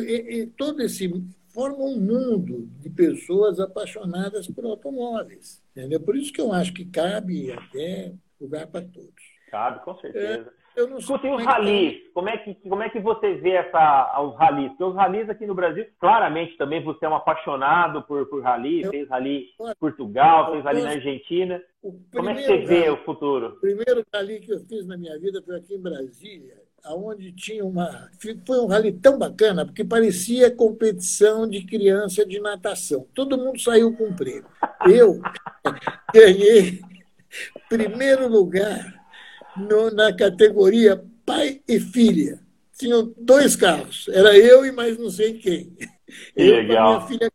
todo 0.56 0.82
esse 0.82 1.12
forma 1.54 1.84
um 1.84 2.00
mundo 2.00 2.68
de 2.80 2.90
pessoas 2.90 3.60
apaixonadas 3.60 4.48
por 4.48 4.66
automóveis. 4.66 5.62
Entendeu? 5.72 6.00
Por 6.00 6.16
isso 6.16 6.34
que 6.34 6.42
eu 6.42 6.52
acho 6.52 6.74
que 6.74 6.86
cabe 6.86 7.52
até 7.52 8.14
lugar 8.40 8.68
para 8.68 8.86
todos. 8.86 9.32
Cabe, 9.50 9.84
com 9.84 9.96
certeza. 9.98 10.54
É, 10.76 10.80
eu 10.82 10.88
não 10.88 11.02
sei 11.02 11.16
os 11.16 11.44
ralis, 11.44 12.02
como 12.14 12.30
é, 12.30 12.38
que, 12.38 12.56
como 12.56 12.82
é 12.82 12.90
que 12.90 13.00
você 13.00 13.36
vê 13.36 13.52
essa, 13.52 14.22
os 14.22 14.36
ralis? 14.38 14.70
Porque 14.70 14.84
os 14.86 14.96
ralis 14.96 15.30
aqui 15.30 15.46
no 15.46 15.54
Brasil, 15.54 15.86
claramente 16.00 16.56
também 16.58 16.82
você 16.82 17.06
é 17.06 17.10
um 17.10 17.16
apaixonado 17.16 18.02
por, 18.04 18.26
por 18.28 18.42
rali, 18.42 18.82
eu, 18.82 18.90
fez 18.90 19.10
rali 19.10 19.50
em 19.60 19.76
Portugal, 19.78 20.48
eu, 20.48 20.52
fez 20.54 20.64
rali 20.64 20.82
na 20.82 20.92
Argentina. 20.92 21.62
Como 22.14 22.30
é 22.30 22.36
que 22.36 22.44
você 22.44 22.58
vê 22.60 22.90
o 22.90 22.98
futuro? 23.04 23.48
O 23.48 23.60
primeiro 23.60 24.06
rali 24.14 24.40
que 24.40 24.54
eu 24.54 24.60
fiz 24.62 24.88
na 24.88 24.98
minha 24.98 25.20
vida 25.20 25.42
foi 25.42 25.58
aqui 25.58 25.76
em 25.76 25.82
Brasília, 25.82 26.58
aonde 26.84 27.32
tinha 27.32 27.66
uma. 27.66 28.10
Foi 28.46 28.60
um 28.60 28.68
rally 28.68 28.92
tão 28.92 29.18
bacana, 29.18 29.66
porque 29.66 29.84
parecia 29.84 30.52
competição 30.52 31.48
de 31.48 31.66
criança 31.66 32.26
de 32.26 32.40
natação. 32.40 33.08
Todo 33.14 33.38
mundo 33.38 33.60
saiu 33.60 33.96
com 33.96 34.14
prêmio. 34.14 34.46
Eu 34.90 35.22
ganhei 36.14 36.82
primeiro 37.70 38.28
lugar 38.28 38.94
no, 39.56 39.92
na 39.92 40.16
categoria 40.16 41.04
pai 41.26 41.62
e 41.68 41.80
filha. 41.80 42.40
Tinham 42.78 43.14
dois 43.18 43.56
carros, 43.56 44.08
era 44.10 44.38
eu 44.38 44.66
e 44.66 44.72
mais 44.72 44.98
não 44.98 45.10
sei 45.10 45.34
quem. 45.36 45.76
Que 45.76 45.90
eu 46.36 46.56
legal. 46.56 46.98
minha 46.98 47.08
filha. 47.08 47.32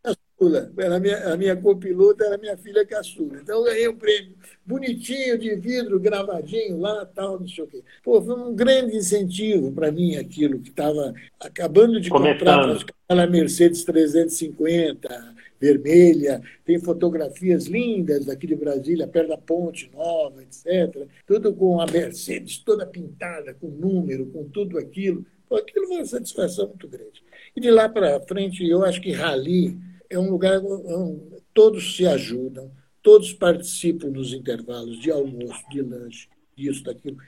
Era 0.77 0.97
a, 0.97 1.01
minha, 1.01 1.33
a 1.33 1.37
minha 1.37 1.57
copilota 1.57 2.25
era 2.25 2.37
minha 2.37 2.57
filha 2.59 2.85
caçula. 2.85 3.39
Então 3.43 3.59
eu 3.59 3.65
ganhei 3.65 3.89
um 3.89 3.97
prêmio 3.97 4.35
bonitinho, 4.67 5.39
de 5.39 5.55
vidro, 5.57 5.99
gravadinho 5.99 6.79
lá, 6.79 7.07
tal, 7.07 7.41
não 7.41 7.49
sei 7.49 7.65
o 7.65 7.67
quê. 7.67 7.83
Pô, 8.05 8.21
foi 8.21 8.35
um 8.35 8.55
grande 8.55 8.97
incentivo 8.97 9.73
para 9.73 9.91
mim 9.91 10.17
aquilo 10.17 10.59
que 10.59 10.69
estava 10.69 11.15
acabando 11.41 12.01
de 12.01 12.11
Começando. 12.11 12.39
comprar 12.39 12.85
aquela 13.09 13.27
Mercedes 13.27 13.83
350 13.85 15.37
vermelha, 15.59 16.43
tem 16.65 16.79
fotografias 16.79 17.65
lindas 17.67 18.27
daqui 18.27 18.47
de 18.47 18.55
Brasília, 18.55 19.07
perto 19.07 19.29
da 19.29 19.39
ponte 19.39 19.91
nova, 19.93 20.43
etc. 20.43 21.07
Tudo 21.27 21.55
com 21.55 21.81
a 21.81 21.87
Mercedes 21.87 22.59
toda 22.59 22.87
pintada, 22.87 23.55
com 23.55 23.69
número, 23.69 24.27
com 24.27 24.45
tudo 24.45 24.79
aquilo. 24.79 25.25
Pô, 25.49 25.57
aquilo 25.57 25.87
foi 25.87 25.97
uma 25.97 26.05
satisfação 26.05 26.69
muito 26.69 26.87
grande. 26.89 27.23
E 27.55 27.61
de 27.61 27.71
lá 27.71 27.89
para 27.89 28.21
frente, 28.21 28.69
eu 28.69 28.85
acho 28.85 29.01
que 29.01 29.13
Rally 29.13 29.79
é 30.11 30.19
um 30.19 30.31
lugar 30.31 30.61
onde 30.63 31.43
todos 31.53 31.97
se 31.97 32.07
ajudam, 32.07 32.71
todos 33.03 33.33
participam 33.33 34.09
nos 34.09 34.33
intervalos 34.33 34.99
de 35.01 35.11
almoço, 35.11 35.63
de 35.71 35.81
lanche, 35.83 36.29
disso, 36.57 36.83
daquilo. 36.83 37.19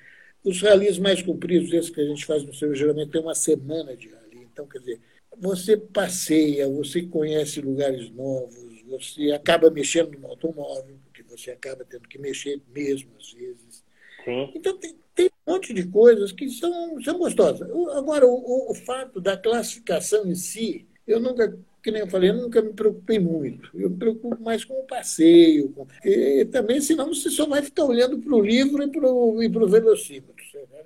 Os 0.44 0.62
ralis 0.62 0.98
mais 0.98 1.22
compridos, 1.22 1.72
esses 1.72 1.90
que 1.90 2.00
a 2.00 2.06
gente 2.06 2.24
faz 2.24 2.44
no 2.44 2.54
seu 2.54 2.74
geralmente 2.74 3.10
tem 3.10 3.20
uma 3.20 3.34
semana 3.34 3.96
de 3.96 4.08
rally. 4.08 4.48
Então, 4.52 4.66
quer 4.66 4.78
dizer, 4.78 5.00
você 5.40 5.76
passeia, 5.76 6.68
você 6.68 7.02
conhece 7.02 7.60
lugares 7.60 8.10
novos, 8.10 8.82
você 8.88 9.30
acaba 9.30 9.70
mexendo 9.70 10.18
no 10.18 10.26
automóvel, 10.26 10.98
porque 11.04 11.22
você 11.22 11.50
acaba 11.50 11.84
tendo 11.84 12.08
que 12.08 12.18
mexer 12.18 12.60
mesmo 12.74 13.10
às 13.18 13.32
vezes. 13.32 13.84
Sim. 14.24 14.50
Então 14.54 14.76
tem, 14.78 14.96
tem 15.14 15.30
um 15.46 15.52
monte 15.52 15.72
de 15.72 15.86
coisas 15.86 16.32
que 16.32 16.48
são, 16.50 17.00
são 17.02 17.18
gostosas. 17.18 17.68
Agora, 17.96 18.26
o, 18.26 18.70
o 18.70 18.74
fato 18.74 19.20
da 19.20 19.36
classificação 19.36 20.26
em 20.26 20.34
si, 20.34 20.86
eu 21.06 21.20
nunca, 21.20 21.56
que 21.82 21.90
nem 21.90 22.00
eu 22.02 22.08
falei, 22.08 22.30
eu 22.30 22.34
nunca 22.34 22.60
me 22.60 22.72
preocupei 22.72 23.18
muito. 23.18 23.70
Eu 23.78 23.90
me 23.90 23.96
preocupo 23.96 24.42
mais 24.42 24.64
com 24.64 24.74
o 24.74 24.86
passeio. 24.86 25.72
Com, 25.72 25.86
e 26.04 26.44
também, 26.46 26.80
senão, 26.80 27.08
você 27.08 27.30
só 27.30 27.46
vai 27.46 27.62
ficar 27.62 27.84
olhando 27.84 28.18
para 28.18 28.34
o 28.34 28.42
livro 28.42 28.82
e 28.82 28.90
para 28.90 29.64
o 29.64 29.68
velocímetro. 29.68 30.34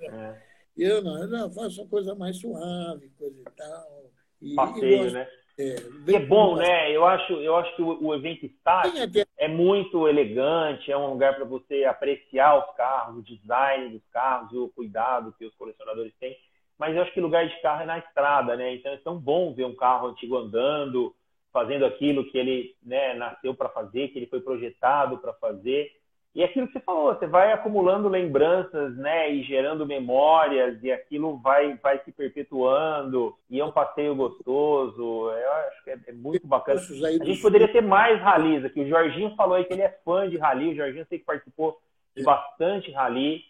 É. 0.01 0.35
Eu 0.77 1.03
não, 1.03 1.21
eu 1.21 1.27
não 1.27 1.51
faço 1.51 1.81
uma 1.81 1.89
coisa 1.89 2.15
mais 2.15 2.37
suave, 2.37 3.11
coisa 3.17 3.39
e 3.39 3.51
tal. 3.55 4.11
E, 4.41 4.55
passeio, 4.55 5.11
né? 5.11 5.27
É, 5.57 5.75
é 6.15 6.19
bom, 6.19 6.55
né? 6.55 6.91
Eu 6.91 7.05
acho, 7.05 7.33
eu 7.33 7.55
acho 7.55 7.75
que 7.75 7.81
o, 7.83 8.03
o 8.03 8.15
evento 8.15 8.43
estático 8.45 8.97
é 9.37 9.47
muito 9.47 10.07
elegante, 10.07 10.91
é 10.91 10.97
um 10.97 11.11
lugar 11.11 11.35
para 11.35 11.45
você 11.45 11.83
apreciar 11.83 12.57
os 12.57 12.75
carros, 12.75 13.17
o 13.17 13.21
design 13.21 13.89
dos 13.89 14.01
carros, 14.11 14.51
o 14.53 14.69
cuidado 14.69 15.33
que 15.37 15.45
os 15.45 15.53
colecionadores 15.55 16.11
têm. 16.19 16.35
Mas 16.77 16.95
eu 16.95 17.01
acho 17.01 17.13
que 17.13 17.21
lugar 17.21 17.47
de 17.47 17.61
carro 17.61 17.83
é 17.83 17.85
na 17.85 17.99
estrada, 17.99 18.55
né? 18.55 18.75
Então 18.75 18.91
é 18.91 18.97
tão 18.97 19.17
bom 19.17 19.53
ver 19.53 19.65
um 19.65 19.75
carro 19.75 20.07
antigo 20.07 20.37
andando, 20.37 21.13
fazendo 21.51 21.85
aquilo 21.85 22.25
que 22.25 22.37
ele 22.37 22.75
né, 22.83 23.13
nasceu 23.13 23.53
para 23.53 23.69
fazer, 23.69 24.07
que 24.07 24.17
ele 24.17 24.25
foi 24.25 24.41
projetado 24.41 25.19
para 25.19 25.33
fazer. 25.33 25.91
E 26.35 26.41
é 26.41 26.45
aquilo 26.45 26.65
que 26.65 26.73
você 26.73 26.79
falou, 26.79 27.13
você 27.13 27.27
vai 27.27 27.51
acumulando 27.51 28.09
lembranças, 28.09 28.97
né, 28.97 29.31
e 29.31 29.43
gerando 29.43 29.85
memórias, 29.85 30.81
e 30.81 30.91
aquilo 30.91 31.37
vai, 31.37 31.75
vai 31.75 31.99
se 32.03 32.11
perpetuando, 32.11 33.35
e 33.47 33.59
é 33.59 33.65
um 33.65 33.71
passeio 33.71 34.15
gostoso, 34.15 35.29
eu 35.29 35.51
acho 35.51 35.83
que 35.83 35.91
é, 35.91 35.99
é 36.07 36.11
muito 36.11 36.47
bacana. 36.47 36.79
A 36.79 37.25
gente 37.25 37.39
poderia 37.39 37.71
ter 37.71 37.81
mais 37.81 38.19
ralis 38.19 38.65
aqui, 38.65 38.81
o 38.81 38.89
Jorginho 38.89 39.35
falou 39.35 39.55
aí 39.55 39.63
que 39.63 39.73
ele 39.73 39.83
é 39.83 39.95
fã 40.03 40.27
de 40.27 40.37
rali, 40.37 40.71
o 40.71 40.75
Jorginho 40.75 41.05
sei 41.07 41.19
que 41.19 41.25
participou 41.25 41.79
de 42.17 42.23
bastante 42.23 42.91
rali, 42.91 43.43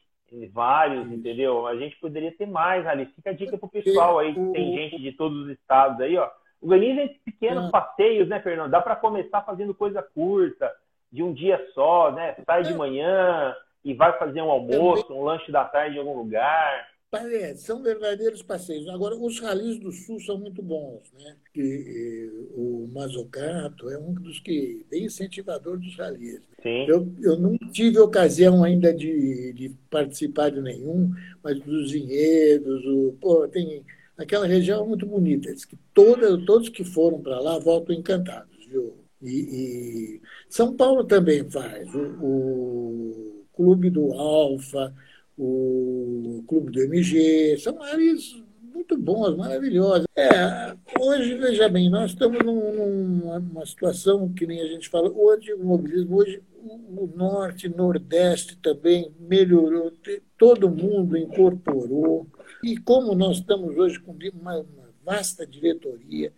vários, 0.52 1.12
entendeu? 1.12 1.68
A 1.68 1.76
gente 1.76 1.96
poderia 2.00 2.32
ter 2.32 2.46
mais 2.46 2.84
rali. 2.86 3.06
Fica 3.08 3.30
a 3.30 3.34
dica 3.34 3.58
pro 3.58 3.70
pessoal 3.70 4.20
aí, 4.20 4.34
que 4.34 4.52
tem 4.52 4.76
gente 4.76 5.02
de 5.02 5.12
todos 5.12 5.46
os 5.46 5.50
estados 5.50 6.00
aí, 6.02 6.18
ó. 6.18 6.30
Organizem 6.62 7.20
pequenos 7.26 7.70
passeios, 7.70 8.28
né, 8.28 8.40
Fernando? 8.40 8.72
Dá 8.72 8.82
para 8.82 8.96
começar 8.96 9.42
fazendo 9.42 9.74
coisa 9.74 10.02
curta, 10.02 10.72
de 11.12 11.22
um 11.22 11.34
dia 11.34 11.64
só, 11.74 12.12
né? 12.12 12.36
Sai 12.46 12.64
de 12.64 12.74
manhã 12.74 13.56
e 13.84 13.94
vai 13.94 14.18
fazer 14.18 14.42
um 14.42 14.50
almoço, 14.50 15.14
um 15.14 15.24
lanche 15.24 15.52
da 15.52 15.66
tarde 15.66 15.98
em 15.98 16.00
algum 16.00 16.18
lugar. 16.18 16.88
É, 17.14 17.56
são 17.56 17.84
verdadeiros 17.84 18.42
passeios. 18.42 18.88
Agora, 18.90 19.16
os 19.16 19.40
ralis 19.40 19.78
do 19.78 19.92
Sul 19.92 20.20
são 20.20 20.38
muito 20.38 20.64
bons, 20.64 21.04
né? 21.14 21.36
Que, 21.54 22.32
o 22.56 22.90
Mazocato 22.92 23.90
é 23.90 23.98
um 24.00 24.14
dos 24.14 24.40
que 24.40 24.86
bem 24.90 25.06
incentivador 25.06 25.78
dos 25.78 25.96
ralis. 25.96 26.42
Sim. 26.62 26.86
Eu, 26.88 27.08
eu 27.22 27.38
não 27.38 27.56
tive 27.72 28.00
ocasião 28.00 28.64
ainda 28.64 28.94
de, 28.94 29.54
de 29.54 29.70
participar 29.92 30.50
de 30.50 30.62
nenhum, 30.62 31.12
mas 31.44 31.60
dos 31.60 31.92
vinhedos, 31.92 32.84
o, 32.86 33.16
pô, 33.22 33.48
tem 33.48 33.86
aquela 34.18 34.48
região 34.48 34.88
muito 34.88 35.06
bonita. 35.06 35.54
Diz 35.54 35.66
que 35.66 35.78
toda, 35.94 36.44
todos 36.46 36.70
que 36.70 36.84
foram 36.84 37.22
para 37.22 37.40
lá 37.40 37.60
voltam 37.60 37.96
encantados, 37.96 38.66
viu? 38.68 38.98
E, 39.22 39.30
e, 39.30 40.22
São 40.50 40.76
Paulo 40.76 41.04
também 41.04 41.50
faz. 41.50 41.94
O, 41.94 42.00
o 42.22 43.46
Clube 43.54 43.90
do 43.90 44.14
Alfa, 44.14 44.94
o 45.38 46.44
Clube 46.48 46.72
do 46.72 46.82
MG, 46.84 47.58
são 47.58 47.82
áreas 47.82 48.42
muito 48.74 48.98
bons, 48.98 49.36
maravilhosas. 49.36 50.06
É, 50.16 50.76
hoje, 51.00 51.36
veja 51.36 51.70
bem, 51.70 51.90
nós 51.90 52.12
estamos 52.12 52.44
num, 52.44 53.40
numa 53.40 53.66
situação 53.66 54.34
que 54.34 54.48
nem 54.48 54.62
a 54.62 54.68
gente 54.68 54.90
fala, 54.90 55.12
hoje 55.12 55.54
o 55.54 55.64
mobilismo, 55.64 56.18
hoje 56.18 56.42
o 56.64 57.08
norte, 57.16 57.70
nordeste 57.70 58.58
também 58.58 59.12
melhorou, 59.20 59.92
todo 60.38 60.70
mundo 60.70 61.18
incorporou. 61.18 62.28
E 62.64 62.78
como 62.78 63.14
nós 63.14 63.38
estamos 63.38 63.78
hoje 63.78 64.00
com 64.00 64.12
uma, 64.12 64.58
uma 64.58 64.90
vasta 65.04 65.46
diretoria, 65.46 66.32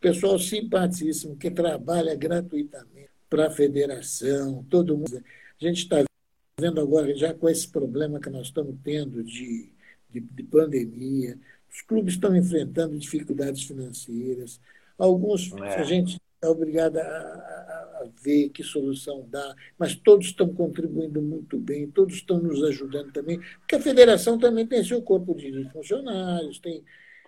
pessoal 0.00 0.38
simpaticíssimo 0.38 1.36
que 1.36 1.50
trabalha 1.50 2.14
gratuitamente 2.14 3.10
para 3.30 3.46
a 3.46 3.50
federação, 3.50 4.64
todo 4.68 4.96
mundo. 4.96 5.22
A 5.60 5.64
gente 5.64 5.78
está 5.78 6.02
vendo 6.58 6.80
agora, 6.80 7.14
já 7.14 7.32
com 7.34 7.48
esse 7.48 7.68
problema 7.68 8.20
que 8.20 8.30
nós 8.30 8.46
estamos 8.48 8.76
tendo 8.82 9.22
de, 9.22 9.72
de, 10.10 10.20
de 10.20 10.42
pandemia, 10.42 11.38
os 11.70 11.80
clubes 11.82 12.14
estão 12.14 12.36
enfrentando 12.36 12.98
dificuldades 12.98 13.64
financeiras. 13.64 14.60
Alguns, 14.98 15.52
é. 15.52 15.76
a 15.76 15.82
gente 15.84 16.20
é 16.42 16.46
obrigado 16.48 16.98
a, 16.98 17.02
a, 17.02 17.04
a, 18.02 18.08
ver 18.22 18.50
que 18.50 18.62
solução 18.62 19.26
dá, 19.30 19.54
mas 19.78 19.94
todos 19.94 20.26
estão 20.26 20.52
contribuindo 20.52 21.22
muito 21.22 21.56
bem, 21.56 21.90
todos 21.90 22.16
estão 22.16 22.38
nos 22.38 22.62
ajudando 22.64 23.12
também, 23.12 23.40
porque 23.60 23.76
a 23.76 23.80
federação 23.80 24.38
também 24.38 24.66
tem 24.66 24.82
seu 24.82 25.00
corpo 25.02 25.34
de 25.34 25.70
funcionários, 25.70 26.58
tem 26.58 26.84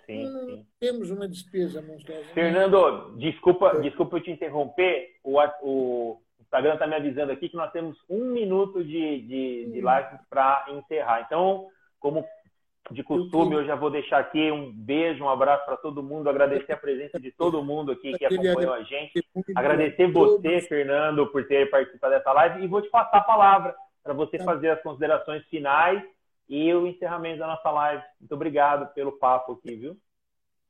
sim, 0.06 0.26
sim. 0.26 0.66
Temos 0.78 1.10
uma 1.10 1.28
despesa 1.28 1.80
monstruosa. 1.80 2.24
Fernando, 2.34 3.16
desculpa, 3.18 3.80
desculpa 3.80 4.18
eu 4.18 4.22
te 4.22 4.30
interromper. 4.30 5.14
O, 5.22 5.38
o 5.62 6.20
Instagram 6.55 6.74
está 6.74 6.86
me 6.86 6.94
avisando 6.94 7.32
aqui 7.32 7.48
que 7.48 7.57
nós 7.57 7.72
temos 7.72 7.98
um 8.09 8.26
minuto 8.26 8.84
de, 8.84 9.20
de, 9.22 9.70
de 9.72 9.80
hum. 9.80 9.84
live 9.84 10.18
para 10.30 10.66
encerrar. 10.70 11.22
Então, 11.26 11.66
como 11.98 12.24
de 12.90 13.02
costume, 13.02 13.55
eu 13.55 13.64
já 13.64 13.74
vou 13.74 13.90
deixar 13.90 14.18
aqui 14.18 14.52
um 14.52 14.70
beijo, 14.70 15.24
um 15.24 15.28
abraço 15.28 15.64
para 15.64 15.76
todo 15.76 16.02
mundo, 16.02 16.28
agradecer 16.28 16.72
a 16.72 16.76
presença 16.76 17.18
de 17.18 17.32
todo 17.32 17.64
mundo 17.64 17.90
aqui 17.90 18.12
que 18.12 18.26
acompanhou 18.26 18.74
a 18.74 18.82
gente, 18.82 19.24
agradecer 19.57 20.07
você, 20.12 20.61
Fernando, 20.61 21.26
por 21.28 21.46
ter 21.48 21.70
participado 21.70 22.14
dessa 22.14 22.30
live 22.32 22.62
e 22.62 22.68
vou 22.68 22.82
te 22.82 22.90
passar 22.90 23.18
a 23.18 23.22
palavra 23.22 23.74
para 24.02 24.12
você 24.12 24.36
tá. 24.36 24.44
fazer 24.44 24.68
as 24.68 24.82
considerações 24.82 25.42
finais 25.46 26.02
e 26.46 26.72
o 26.74 26.86
encerramento 26.86 27.38
da 27.38 27.46
nossa 27.46 27.70
live. 27.70 28.02
Muito 28.20 28.34
obrigado 28.34 28.92
pelo 28.92 29.12
papo 29.12 29.52
aqui, 29.52 29.74
viu? 29.76 29.96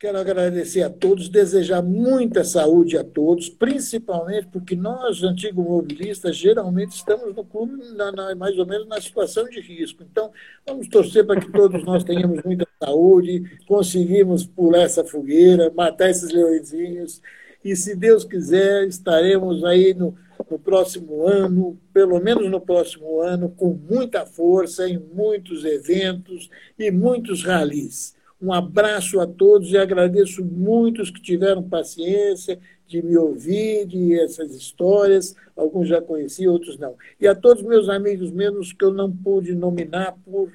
Quero 0.04 0.18
agradecer 0.18 0.82
a 0.82 0.90
todos, 0.90 1.30
desejar 1.30 1.82
muita 1.82 2.44
saúde 2.44 2.98
a 2.98 3.02
todos, 3.02 3.48
principalmente 3.48 4.46
porque 4.48 4.76
nós, 4.76 5.22
antigos 5.22 5.64
mobilistas, 5.64 6.36
geralmente 6.36 6.90
estamos 6.90 7.34
no 7.34 7.42
clube 7.42 7.82
na, 7.96 8.12
na, 8.12 8.34
mais 8.34 8.58
ou 8.58 8.66
menos 8.66 8.86
na 8.86 9.00
situação 9.00 9.48
de 9.48 9.62
risco. 9.62 10.02
Então, 10.02 10.30
vamos 10.66 10.88
torcer 10.88 11.24
para 11.24 11.40
que 11.40 11.50
todos 11.50 11.82
nós 11.84 12.04
tenhamos 12.04 12.42
muita 12.44 12.68
saúde, 12.78 13.44
conseguimos 13.66 14.44
pular 14.44 14.82
essa 14.82 15.02
fogueira, 15.02 15.72
matar 15.74 16.10
esses 16.10 16.30
leõezinhos, 16.30 17.22
e 17.64 17.74
se 17.74 17.96
Deus 17.96 18.26
quiser, 18.26 18.86
estaremos 18.86 19.64
aí 19.64 19.94
no, 19.94 20.14
no 20.50 20.58
próximo 20.58 21.26
ano, 21.26 21.80
pelo 21.94 22.20
menos 22.20 22.50
no 22.50 22.60
próximo 22.60 23.22
ano, 23.22 23.48
com 23.48 23.70
muita 23.70 24.26
força 24.26 24.86
em 24.86 24.98
muitos 24.98 25.64
eventos 25.64 26.50
e 26.78 26.90
muitos 26.90 27.42
ralis. 27.42 28.13
Um 28.40 28.52
abraço 28.52 29.20
a 29.20 29.26
todos 29.26 29.70
e 29.70 29.78
agradeço 29.78 30.44
muito 30.44 31.00
os 31.00 31.10
que 31.10 31.20
tiveram 31.20 31.62
paciência 31.62 32.58
de 32.86 33.02
me 33.02 33.16
ouvir, 33.16 33.86
de 33.86 34.18
essas 34.18 34.54
histórias. 34.54 35.34
Alguns 35.56 35.88
já 35.88 36.00
conheci, 36.00 36.46
outros 36.46 36.78
não. 36.78 36.94
E 37.20 37.26
a 37.26 37.34
todos 37.34 37.62
meus 37.62 37.88
amigos, 37.88 38.30
menos 38.30 38.72
que 38.72 38.84
eu 38.84 38.92
não 38.92 39.10
pude 39.10 39.54
nominar 39.54 40.16
por 40.24 40.52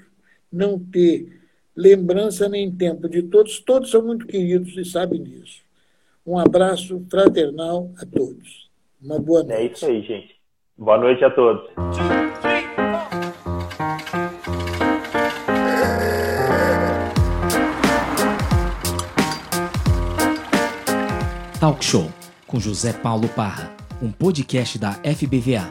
não 0.52 0.78
ter 0.80 1.40
lembrança 1.76 2.50
nem 2.50 2.72
tempo 2.72 3.08
de 3.08 3.24
todos, 3.24 3.60
todos 3.60 3.90
são 3.90 4.06
muito 4.06 4.28
queridos 4.28 4.76
e 4.78 4.84
sabem 4.84 5.24
disso. 5.24 5.62
Um 6.26 6.38
abraço 6.38 7.04
fraternal 7.10 7.90
a 7.98 8.06
todos. 8.06 8.70
Uma 9.02 9.18
boa 9.18 9.44
noite. 9.44 9.62
É 9.62 9.66
isso 9.72 9.86
aí, 9.86 10.02
gente. 10.02 10.36
Boa 10.78 10.98
noite 10.98 11.24
a 11.24 11.32
todos. 11.32 11.70
Talk 21.60 21.84
Show 21.84 22.10
com 22.48 22.58
José 22.58 22.94
Paulo 22.94 23.28
Parra, 23.28 23.70
um 24.02 24.14
podcast 24.14 24.80
da 24.80 24.94
FBVA, 24.94 25.70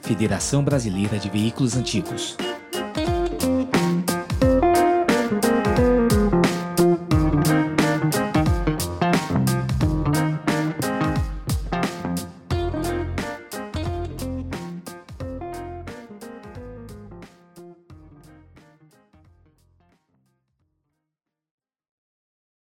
Federação 0.00 0.64
Brasileira 0.64 1.18
de 1.18 1.28
Veículos 1.28 1.76
Antigos. 1.76 2.38